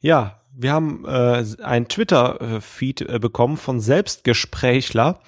[0.00, 5.20] Ja, wir haben äh, ein Twitter-Feed äh, bekommen von Selbstgesprächler.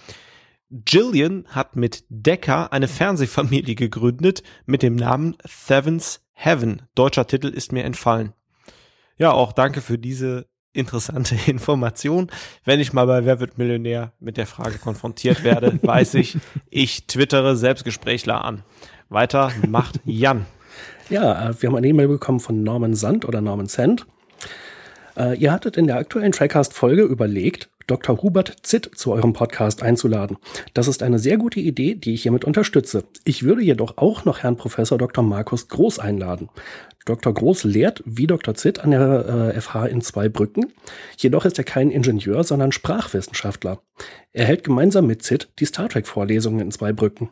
[0.71, 6.83] Jillian hat mit Decker eine Fernsehfamilie gegründet mit dem Namen Seven's Heaven.
[6.95, 8.33] Deutscher Titel ist mir entfallen.
[9.17, 12.31] Ja, auch danke für diese interessante Information.
[12.65, 16.37] Wenn ich mal bei Wer wird Millionär mit der Frage konfrontiert werde, weiß ich,
[16.69, 18.63] ich twittere Selbstgesprächler an.
[19.09, 20.47] Weiter macht Jan.
[21.09, 24.07] Ja, äh, wir haben eine E-Mail bekommen von Norman Sand oder Norman Sand.
[25.17, 28.23] Äh, ihr hattet in der aktuellen Trackcast-Folge überlegt, Dr.
[28.23, 30.39] Hubert Zitt zu eurem Podcast einzuladen.
[30.75, 33.05] Das ist eine sehr gute Idee, die ich hiermit unterstütze.
[33.25, 35.23] Ich würde jedoch auch noch Herrn Professor Dr.
[35.23, 36.49] Markus Groß einladen.
[37.05, 37.33] Dr.
[37.33, 38.55] Groß lehrt wie Dr.
[38.57, 40.73] Zitt an der äh, FH in Zweibrücken.
[41.17, 43.81] Jedoch ist er kein Ingenieur, sondern Sprachwissenschaftler.
[44.33, 47.31] Er hält gemeinsam mit Zitt die Star Trek-Vorlesungen in Zweibrücken.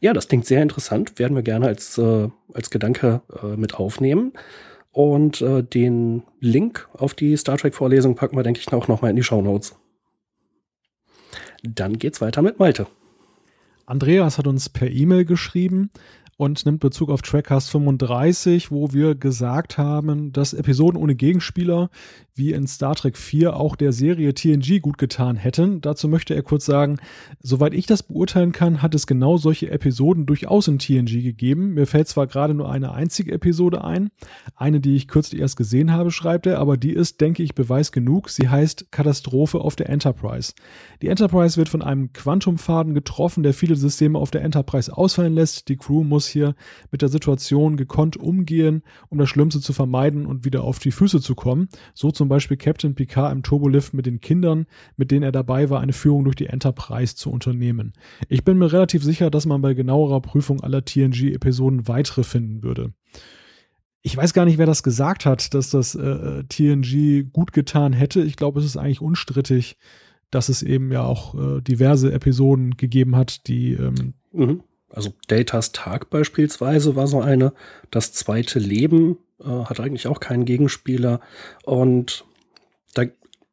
[0.00, 1.18] Ja, das klingt sehr interessant.
[1.18, 4.32] Werden wir gerne als, äh, als Gedanke äh, mit aufnehmen.
[4.94, 9.16] Und äh, den Link auf die Star Trek-Vorlesung packen wir, denke ich, auch nochmal in
[9.16, 9.74] die Show Notes.
[11.64, 12.86] Dann geht's weiter mit Malte.
[13.86, 15.90] Andreas hat uns per E-Mail geschrieben,
[16.36, 21.90] und nimmt Bezug auf Trackcast 35, wo wir gesagt haben, dass Episoden ohne Gegenspieler
[22.34, 25.80] wie in Star Trek 4 auch der Serie TNG gut getan hätten.
[25.80, 26.98] Dazu möchte er kurz sagen,
[27.40, 31.74] soweit ich das beurteilen kann, hat es genau solche Episoden durchaus in TNG gegeben.
[31.74, 34.10] Mir fällt zwar gerade nur eine einzige Episode ein,
[34.56, 37.92] eine, die ich kürzlich erst gesehen habe, schreibt er, aber die ist, denke ich, Beweis
[37.92, 38.30] genug.
[38.30, 40.54] Sie heißt Katastrophe auf der Enterprise.
[41.02, 45.68] Die Enterprise wird von einem Quantumfaden getroffen, der viele Systeme auf der Enterprise ausfallen lässt.
[45.68, 46.54] Die Crew muss hier
[46.90, 51.20] mit der Situation gekonnt umgehen, um das Schlimmste zu vermeiden und wieder auf die Füße
[51.20, 51.68] zu kommen.
[51.94, 55.80] So zum Beispiel Captain Picard im Turbolift mit den Kindern, mit denen er dabei war,
[55.80, 57.92] eine Führung durch die Enterprise zu unternehmen.
[58.28, 62.92] Ich bin mir relativ sicher, dass man bei genauerer Prüfung aller TNG-Episoden weitere finden würde.
[64.06, 68.20] Ich weiß gar nicht, wer das gesagt hat, dass das äh, TNG gut getan hätte.
[68.20, 69.78] Ich glaube, es ist eigentlich unstrittig,
[70.30, 74.62] dass es eben ja auch äh, diverse Episoden gegeben hat, die ähm, mhm.
[74.94, 77.52] Also Datas Tag beispielsweise war so eine.
[77.90, 81.20] Das zweite Leben äh, hat eigentlich auch keinen Gegenspieler.
[81.64, 82.24] Und
[82.94, 83.04] da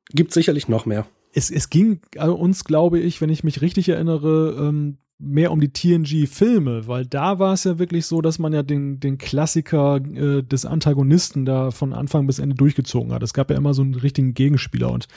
[0.09, 1.07] gibt sicherlich noch mehr.
[1.33, 5.71] Es, es ging uns, glaube ich, wenn ich mich richtig erinnere, ähm, mehr um die
[5.71, 10.41] TNG-Filme, weil da war es ja wirklich so, dass man ja den, den Klassiker äh,
[10.41, 13.21] des Antagonisten da von Anfang bis Ende durchgezogen hat.
[13.21, 15.07] Es gab ja immer so einen richtigen Gegenspieler und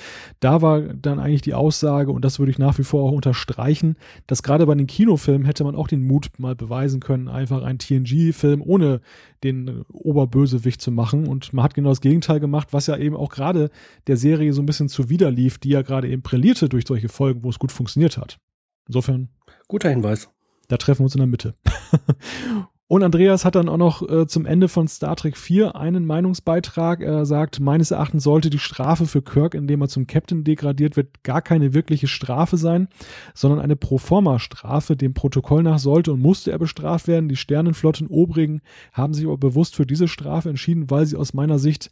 [0.40, 3.97] da war dann eigentlich die Aussage, und das würde ich nach wie vor auch unterstreichen,
[4.26, 7.78] dass gerade bei den Kinofilmen hätte man auch den Mut mal beweisen können, einfach einen
[7.78, 9.01] TNG-Film ohne
[9.43, 13.31] den Oberbösewicht zu machen und man hat genau das Gegenteil gemacht, was ja eben auch
[13.31, 13.70] gerade
[14.06, 17.51] der Serie so ein bisschen zuwiderlief, die ja gerade eben brillierte durch solche Folgen, wo
[17.51, 18.39] es gut funktioniert hat.
[18.86, 19.28] Insofern
[19.69, 20.31] Guter Hinweis.
[20.69, 21.55] Da treffen wir uns in der Mitte.
[22.86, 27.01] Und Andreas hat dann auch noch äh, zum Ende von Star Trek 4 einen Meinungsbeitrag.
[27.01, 31.23] Er sagt, meines Erachtens sollte die Strafe für Kirk, indem er zum Captain degradiert wird,
[31.23, 32.89] gar keine wirkliche Strafe sein,
[33.32, 34.97] sondern eine Proforma-Strafe.
[34.97, 37.31] Dem Protokoll nach sollte und musste er bestraft werden.
[37.31, 38.61] Die Sternenflotten Obrigen
[38.93, 41.91] haben sich aber bewusst für diese Strafe entschieden, weil sie aus meiner Sicht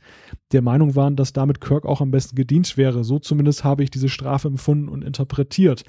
[0.52, 3.02] der Meinung waren, dass damit Kirk auch am besten gedient wäre.
[3.02, 5.84] So zumindest habe ich diese Strafe empfunden und interpretiert.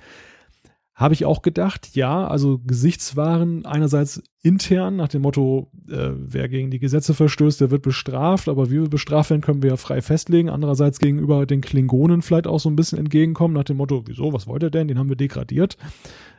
[0.95, 6.69] Habe ich auch gedacht, ja, also Gesichtswaren einerseits intern nach dem Motto, äh, wer gegen
[6.69, 10.03] die Gesetze verstößt, der wird bestraft, aber wie wir bestraft werden, können wir ja frei
[10.03, 10.49] festlegen.
[10.49, 14.45] Andererseits gegenüber den Klingonen vielleicht auch so ein bisschen entgegenkommen nach dem Motto, wieso, was
[14.45, 14.87] wollt ihr denn?
[14.87, 15.77] Den haben wir degradiert.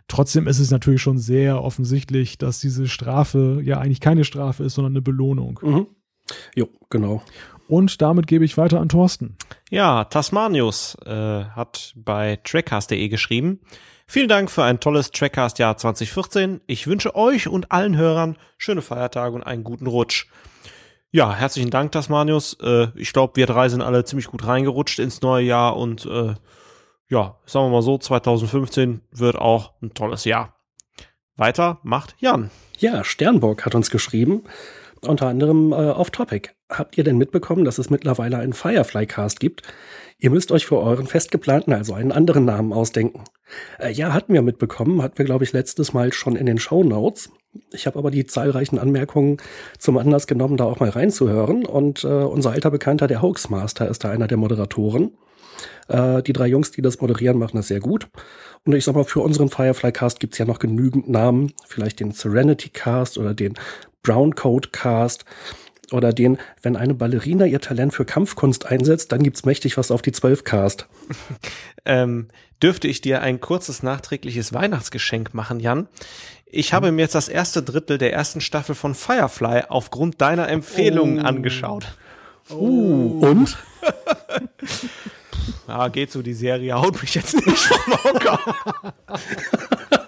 [0.06, 4.74] Trotzdem ist es natürlich schon sehr offensichtlich, dass diese Strafe ja eigentlich keine Strafe ist,
[4.74, 5.58] sondern eine Belohnung.
[5.62, 5.86] Mhm.
[6.54, 7.22] Jo, genau.
[7.66, 9.36] Und damit gebe ich weiter an Thorsten.
[9.70, 13.60] Ja, Tasmanius äh, hat bei trackcast.de geschrieben,
[14.06, 16.60] Vielen Dank für ein tolles Trackcast-Jahr 2014.
[16.66, 20.26] Ich wünsche euch und allen Hörern schöne Feiertage und einen guten Rutsch.
[21.10, 22.58] Ja, herzlichen Dank, Tasmanius.
[22.60, 26.34] Äh, ich glaube, wir drei sind alle ziemlich gut reingerutscht ins neue Jahr und äh,
[27.08, 30.56] ja, sagen wir mal so, 2015 wird auch ein tolles Jahr.
[31.36, 32.50] Weiter macht Jan.
[32.78, 34.44] Ja, Sternburg hat uns geschrieben,
[35.00, 36.50] unter anderem äh, off-topic.
[36.78, 39.62] Habt ihr denn mitbekommen, dass es mittlerweile einen Firefly-Cast gibt?
[40.18, 43.24] Ihr müsst euch für euren festgeplanten also einen anderen Namen ausdenken.
[43.78, 46.82] Äh, ja, hatten wir mitbekommen, hatten wir, glaube ich, letztes Mal schon in den Show
[46.82, 47.30] Notes.
[47.72, 49.36] Ich habe aber die zahlreichen Anmerkungen
[49.78, 51.64] zum Anlass genommen, da auch mal reinzuhören.
[51.64, 55.12] Und äh, unser alter Bekannter, der Hoaxmaster, ist da einer der Moderatoren.
[55.88, 58.08] Äh, die drei Jungs, die das moderieren, machen das sehr gut.
[58.64, 61.52] Und ich sag mal, für unseren Firefly Cast gibt's ja noch genügend Namen.
[61.66, 63.54] Vielleicht den Serenity Cast oder den
[64.02, 65.24] Brown Coat Cast
[65.92, 70.02] oder den, wenn eine Ballerina ihr Talent für Kampfkunst einsetzt, dann gibt's mächtig was auf
[70.02, 70.86] die 12 Cast.
[71.84, 72.28] ähm,
[72.62, 75.88] dürfte ich dir ein kurzes nachträgliches Weihnachtsgeschenk machen, Jan?
[76.46, 81.20] Ich habe mir jetzt das erste Drittel der ersten Staffel von Firefly aufgrund deiner Empfehlungen
[81.20, 81.24] oh.
[81.24, 81.96] angeschaut.
[82.50, 83.18] Oh.
[83.20, 83.56] Und?
[85.68, 88.38] ja, geht so, die Serie haut mich jetzt nicht vom Hocker.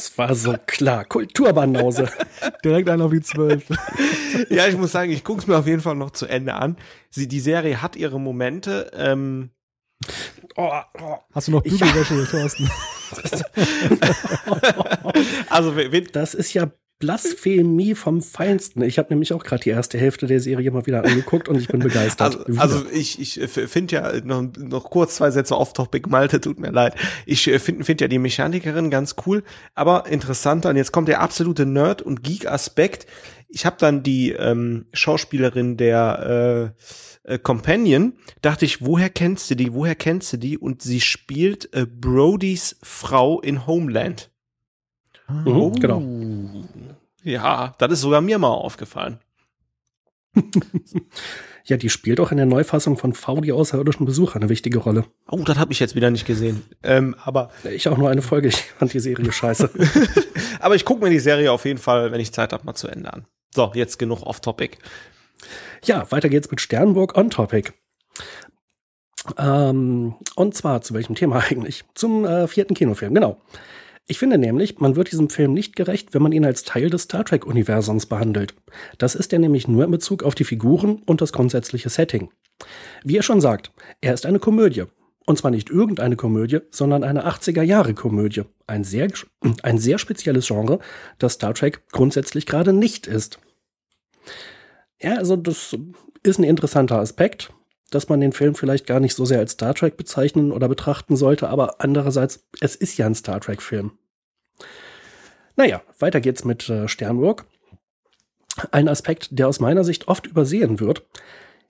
[0.00, 1.04] Das war so klar.
[1.04, 2.08] Kulturbanause.
[2.64, 3.64] Direkt ein auf die Zwölf.
[4.48, 6.78] ja, ich muss sagen, ich gucke es mir auf jeden Fall noch zu Ende an.
[7.10, 8.90] Sie, die Serie hat ihre Momente.
[8.94, 9.50] Ähm,
[10.56, 10.70] oh,
[11.02, 11.18] oh.
[11.34, 12.70] Hast du noch Bügelwäsche, Thorsten?
[15.50, 15.74] also,
[16.12, 16.70] das ist ja
[17.00, 18.82] Blasphemie vom Feinsten.
[18.82, 21.66] Ich habe nämlich auch gerade die erste Hälfte der Serie mal wieder angeguckt und ich
[21.66, 22.46] bin begeistert.
[22.46, 26.70] Also, also ich, ich finde ja noch, noch kurz zwei Sätze off-topic, Malte, tut mir
[26.70, 26.94] leid.
[27.26, 29.42] Ich finde find ja die Mechanikerin ganz cool,
[29.74, 33.06] aber interessanter, und jetzt kommt der absolute Nerd- und Geek-Aspekt.
[33.48, 36.74] Ich habe dann die ähm, Schauspielerin der
[37.24, 40.58] äh, äh, Companion, dachte ich, woher kennst du die, woher kennst du die?
[40.58, 44.29] Und sie spielt äh, Brodys Frau in Homeland.
[45.30, 45.70] Mhm, oh.
[45.72, 46.02] Genau.
[47.22, 49.18] Ja, das ist sogar mir mal aufgefallen.
[51.64, 55.04] ja, die spielt auch in der Neufassung von V die außerirdischen Besucher eine wichtige Rolle.
[55.28, 56.62] Oh, das habe ich jetzt wieder nicht gesehen.
[56.82, 58.48] Ähm, aber ich auch nur eine Folge.
[58.48, 59.70] Ich fand die Serie scheiße.
[60.60, 62.88] aber ich gucke mir die Serie auf jeden Fall, wenn ich Zeit habe, mal zu
[62.88, 63.26] Ende an.
[63.54, 64.78] So, jetzt genug off-topic.
[65.84, 67.72] Ja, weiter geht's mit Sternburg on Topic.
[69.36, 71.84] Ähm, und zwar zu welchem Thema eigentlich?
[71.94, 73.40] Zum äh, vierten Kinofilm, genau.
[74.06, 77.02] Ich finde nämlich, man wird diesem Film nicht gerecht, wenn man ihn als Teil des
[77.02, 78.54] Star Trek-Universums behandelt.
[78.98, 82.30] Das ist er nämlich nur in Bezug auf die Figuren und das grundsätzliche Setting.
[83.04, 84.84] Wie er schon sagt, er ist eine Komödie.
[85.26, 88.42] Und zwar nicht irgendeine Komödie, sondern eine 80er-Jahre-Komödie.
[88.66, 89.08] Ein sehr,
[89.62, 90.80] ein sehr spezielles Genre,
[91.18, 93.38] das Star Trek grundsätzlich gerade nicht ist.
[95.00, 95.76] Ja, also das
[96.22, 97.52] ist ein interessanter Aspekt
[97.90, 101.16] dass man den Film vielleicht gar nicht so sehr als Star Trek bezeichnen oder betrachten
[101.16, 103.92] sollte, aber andererseits, es ist ja ein Star Trek-Film.
[105.56, 107.44] Naja, weiter geht's mit äh, Sternburg.
[108.70, 111.06] Ein Aspekt, der aus meiner Sicht oft übersehen wird.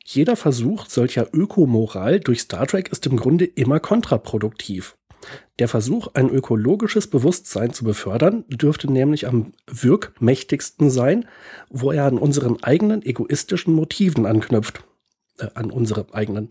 [0.05, 4.97] Jeder Versuch solcher Ökomoral durch Star Trek ist im Grunde immer kontraproduktiv.
[5.59, 11.27] Der Versuch, ein ökologisches Bewusstsein zu befördern, dürfte nämlich am wirkmächtigsten sein,
[11.69, 14.85] wo er an unseren eigenen egoistischen Motiven anknüpft
[15.41, 16.51] äh, an unsere eigenen.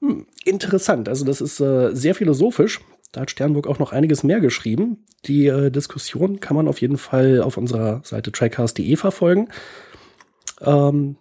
[0.00, 2.80] Hm, interessant, also das ist äh, sehr philosophisch.
[3.12, 5.04] Da hat Sternburg auch noch einiges mehr geschrieben.
[5.26, 9.48] Die äh, Diskussion kann man auf jeden Fall auf unserer Seite trackcast.de verfolgen.
[10.62, 11.16] Ähm,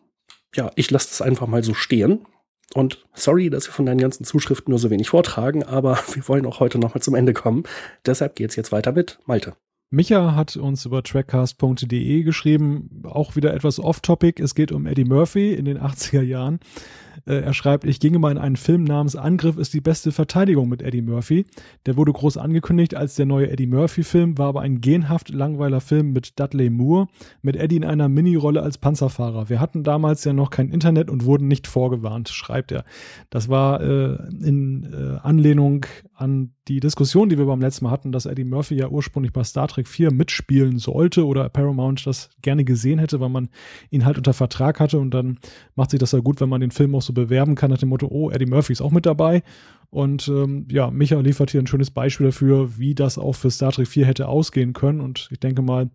[0.56, 2.26] ja, ich lasse das einfach mal so stehen.
[2.74, 6.46] Und sorry, dass wir von deinen ganzen Zuschriften nur so wenig vortragen, aber wir wollen
[6.46, 7.64] auch heute noch mal zum Ende kommen.
[8.06, 9.56] Deshalb geht's jetzt weiter mit Malte.
[9.94, 14.42] Micha hat uns über trackcast.de geschrieben, auch wieder etwas off-topic.
[14.42, 16.62] Es geht um Eddie Murphy in den 80er Jahren.
[17.26, 20.70] Äh, er schreibt, ich ginge mal in einen Film namens Angriff ist die beste Verteidigung
[20.70, 21.46] mit Eddie Murphy.
[21.86, 26.14] Der wurde groß angekündigt als der neue Eddie Murphy-Film, war aber ein genhaft langweiler Film
[26.14, 27.08] mit Dudley Moore,
[27.42, 29.50] mit Eddie in einer Mini-Rolle als Panzerfahrer.
[29.50, 32.86] Wir hatten damals ja noch kein Internet und wurden nicht vorgewarnt, schreibt er.
[33.30, 35.86] Das war äh, in äh, Anlehnung
[36.22, 39.44] an die Diskussion, die wir beim letzten Mal hatten, dass Eddie Murphy ja ursprünglich bei
[39.44, 43.50] Star Trek 4 mitspielen sollte oder Paramount das gerne gesehen hätte, weil man
[43.90, 45.40] ihn halt unter Vertrag hatte und dann
[45.76, 47.90] macht sich das ja gut, wenn man den Film auch so bewerben kann nach dem
[47.90, 49.42] Motto, oh, Eddie Murphy ist auch mit dabei.
[49.90, 53.72] Und ähm, ja, Micha liefert hier ein schönes Beispiel dafür, wie das auch für Star
[53.72, 55.02] Trek 4 hätte ausgehen können.
[55.02, 55.90] Und ich denke mal,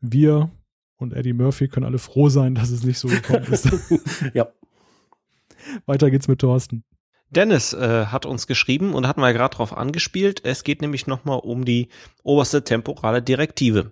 [0.00, 0.50] wir
[0.96, 3.68] und Eddie Murphy können alle froh sein, dass es nicht so gekommen ist.
[4.34, 4.48] ja.
[5.84, 6.84] Weiter geht's mit Thorsten.
[7.30, 10.42] Dennis äh, hat uns geschrieben und hat mal gerade drauf angespielt.
[10.44, 11.88] Es geht nämlich nochmal um die
[12.22, 13.90] oberste temporale Direktive.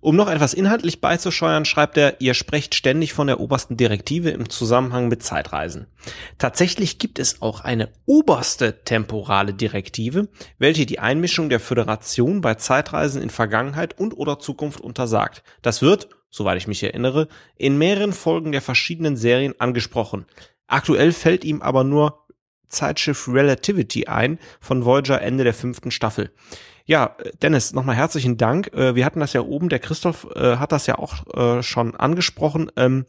[0.00, 4.50] Um noch etwas inhaltlich beizusteuern, schreibt er, ihr sprecht ständig von der obersten Direktive im
[4.50, 5.86] Zusammenhang mit Zeitreisen.
[6.36, 10.28] Tatsächlich gibt es auch eine oberste temporale Direktive,
[10.58, 15.42] welche die Einmischung der Föderation bei Zeitreisen in Vergangenheit und oder Zukunft untersagt.
[15.62, 20.26] Das wird, soweit ich mich erinnere, in mehreren Folgen der verschiedenen Serien angesprochen.
[20.66, 22.23] Aktuell fällt ihm aber nur
[22.74, 26.30] Zeitschiff Relativity ein von Voyager Ende der fünften Staffel.
[26.84, 28.72] Ja, Dennis, nochmal herzlichen Dank.
[28.74, 31.96] Äh, wir hatten das ja oben, der Christoph äh, hat das ja auch äh, schon
[31.96, 32.70] angesprochen.
[32.76, 33.06] Ähm,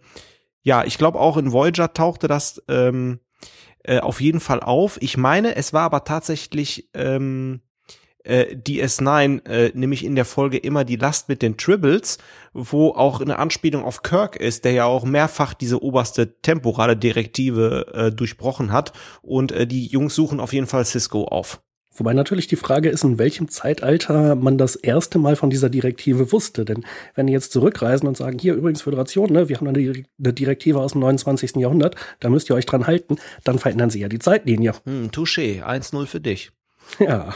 [0.62, 3.20] ja, ich glaube auch in Voyager tauchte das ähm,
[4.02, 4.98] auf jeden Fall auf.
[5.00, 7.62] Ich meine, es war aber tatsächlich ähm,
[8.26, 12.18] äh, DS9 äh, nämlich in der Folge immer die Last mit den Tribbles,
[12.53, 17.88] wo auch eine Anspielung auf Kirk ist, der ja auch mehrfach diese oberste temporale Direktive
[17.93, 21.61] äh, durchbrochen hat und äh, die Jungs suchen auf jeden Fall Cisco auf.
[21.97, 26.31] Wobei natürlich die Frage ist, in welchem Zeitalter man das erste Mal von dieser Direktive
[26.34, 26.65] wusste.
[26.65, 30.34] Denn wenn die jetzt zurückreisen und sagen, hier übrigens Föderation, ne, wir haben eine, eine
[30.34, 31.56] Direktive aus dem 29.
[31.56, 33.15] Jahrhundert, da müsst ihr euch dran halten,
[33.45, 34.73] dann verändern sie ja die Zeitlinie.
[34.84, 36.52] Hm, touché, 1-0 für dich.
[36.99, 37.34] Ja.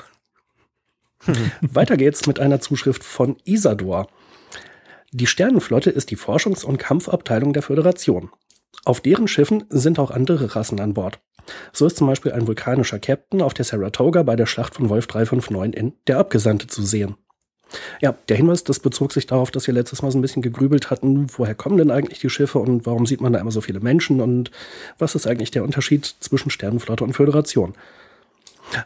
[1.61, 4.07] Weiter geht's mit einer Zuschrift von Isador.
[5.11, 8.29] Die Sternenflotte ist die Forschungs- und Kampfabteilung der Föderation.
[8.85, 11.19] Auf deren Schiffen sind auch andere Rassen an Bord.
[11.73, 15.07] So ist zum Beispiel ein vulkanischer Captain auf der Saratoga bei der Schlacht von Wolf
[15.07, 17.15] 359 in Der Abgesandte zu sehen.
[18.01, 20.89] Ja, der Hinweis, das bezog sich darauf, dass wir letztes Mal so ein bisschen gegrübelt
[20.89, 23.79] hatten, woher kommen denn eigentlich die Schiffe und warum sieht man da immer so viele
[23.79, 24.49] Menschen und
[24.97, 27.73] was ist eigentlich der Unterschied zwischen Sternenflotte und Föderation.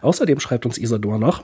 [0.01, 1.43] Außerdem schreibt uns Isador noch,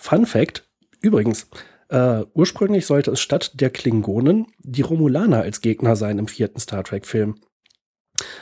[0.00, 0.66] Fun Fact,
[1.02, 1.46] übrigens,
[1.90, 6.82] äh, ursprünglich sollte es statt der Klingonen die Romulaner als Gegner sein im vierten Star
[6.82, 7.34] Trek-Film.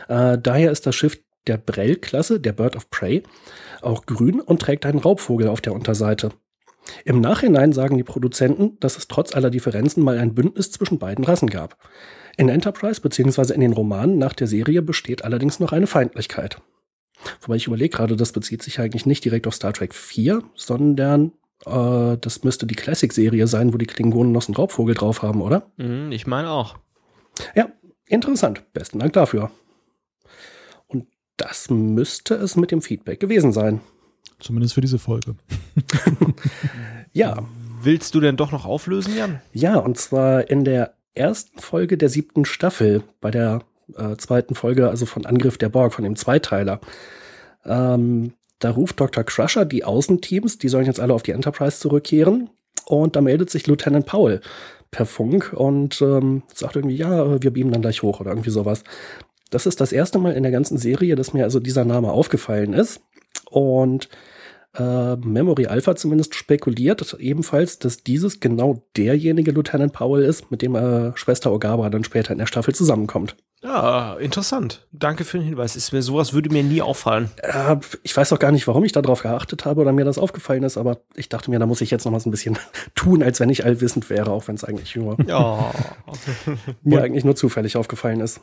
[0.08, 1.18] Äh, daher ist das Schiff
[1.48, 3.24] der Brell-Klasse, der Bird of Prey,
[3.82, 6.30] auch grün und trägt einen Raubvogel auf der Unterseite.
[7.04, 11.24] Im Nachhinein sagen die Produzenten, dass es trotz aller Differenzen mal ein Bündnis zwischen beiden
[11.24, 11.76] Rassen gab.
[12.36, 13.52] In Enterprise bzw.
[13.52, 16.62] in den Romanen nach der Serie besteht allerdings noch eine Feindlichkeit.
[17.40, 21.32] Wobei ich überlege gerade, das bezieht sich eigentlich nicht direkt auf Star Trek 4, sondern
[21.66, 25.70] äh, das müsste die Classic-Serie sein, wo die Klingonen noch einen Raubvogel drauf haben, oder?
[25.76, 26.76] Mhm, ich meine auch.
[27.54, 27.68] Ja,
[28.06, 28.64] interessant.
[28.72, 29.50] Besten Dank dafür.
[30.86, 31.06] Und
[31.36, 33.80] das müsste es mit dem Feedback gewesen sein.
[34.38, 35.34] Zumindest für diese Folge.
[37.12, 37.44] ja.
[37.80, 39.40] Willst du denn doch noch auflösen, Jan?
[39.52, 43.62] Ja, und zwar in der ersten Folge der siebten Staffel, bei der
[43.96, 46.80] äh, zweiten Folge, also von Angriff der Borg, von dem Zweiteiler.
[47.64, 49.24] Ähm, da ruft Dr.
[49.24, 52.50] Crusher die Außenteams, die sollen jetzt alle auf die Enterprise zurückkehren.
[52.86, 54.40] Und da meldet sich Lieutenant Powell
[54.90, 58.82] per Funk und ähm, sagt irgendwie, ja, wir beamen dann gleich hoch oder irgendwie sowas.
[59.50, 62.72] Das ist das erste Mal in der ganzen Serie, dass mir also dieser Name aufgefallen
[62.72, 63.00] ist.
[63.50, 64.08] Und
[64.76, 70.74] äh, Memory Alpha zumindest spekuliert ebenfalls, dass dieses genau derjenige Lieutenant Powell ist, mit dem
[70.74, 73.36] äh, Schwester Ogaba dann später in der Staffel zusammenkommt.
[73.62, 74.86] Ja, interessant.
[74.92, 75.74] Danke für den Hinweis.
[75.74, 77.30] Ist mir sowas würde mir nie auffallen.
[77.38, 80.62] Äh, ich weiß auch gar nicht, warum ich darauf geachtet habe oder mir das aufgefallen
[80.62, 82.56] ist, aber ich dachte mir, da muss ich jetzt noch mal so ein bisschen
[82.94, 85.72] tun, als wenn ich allwissend wäre, auch wenn es eigentlich nur ja.
[86.82, 88.40] mir eigentlich nur zufällig aufgefallen ist.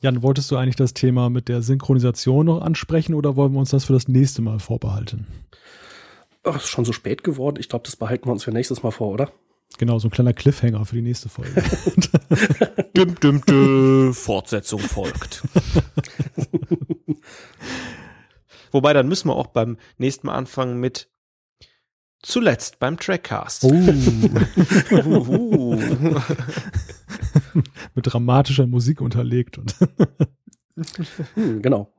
[0.00, 3.70] Jan, wolltest du eigentlich das Thema mit der Synchronisation noch ansprechen oder wollen wir uns
[3.70, 5.26] das für das nächste Mal vorbehalten?
[6.44, 7.56] Ach, ist schon so spät geworden.
[7.58, 9.32] Ich glaube, das behalten wir uns für nächstes Mal vor, oder?
[9.78, 11.50] Genau, so ein kleiner Cliffhanger für die nächste Folge.
[12.96, 15.42] düm, düm, düm, Fortsetzung folgt.
[18.70, 21.08] Wobei, dann müssen wir auch beim nächsten Mal anfangen mit
[22.22, 23.64] zuletzt beim Trackcast.
[23.64, 23.94] Uh.
[24.92, 25.76] uh.
[27.94, 29.58] mit dramatischer Musik unterlegt.
[29.58, 29.74] Und
[31.34, 31.92] hm, genau.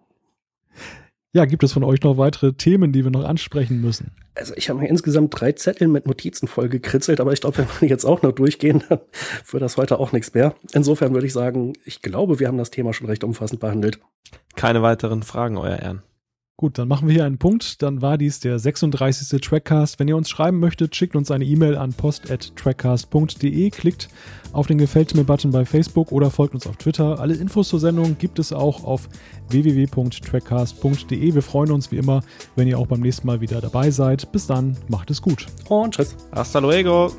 [1.35, 4.11] Ja, gibt es von euch noch weitere Themen, die wir noch ansprechen müssen?
[4.35, 7.67] Also ich habe mir insgesamt drei Zettel mit Notizen voll gekritzelt, aber ich glaube, wenn
[7.81, 8.99] wir jetzt auch noch durchgehen, dann
[9.51, 10.55] wird das heute auch nichts mehr.
[10.71, 13.99] Insofern würde ich sagen, ich glaube, wir haben das Thema schon recht umfassend behandelt.
[14.55, 16.03] Keine weiteren Fragen, euer Ehren.
[16.57, 17.81] Gut, dann machen wir hier einen Punkt.
[17.81, 19.41] Dann war dies der 36.
[19.41, 19.99] Trackcast.
[19.99, 24.07] Wenn ihr uns schreiben möchtet, schickt uns eine E-Mail an post.trackcast.de, klickt
[24.53, 27.19] auf den Gefällt mir-Button bei Facebook oder folgt uns auf Twitter.
[27.19, 29.09] Alle Infos zur Sendung gibt es auch auf
[29.49, 31.33] www.trackcast.de.
[31.35, 32.21] Wir freuen uns wie immer,
[32.55, 34.31] wenn ihr auch beim nächsten Mal wieder dabei seid.
[34.31, 35.47] Bis dann, macht es gut.
[35.67, 36.15] Und tschüss.
[36.31, 37.11] Hasta luego.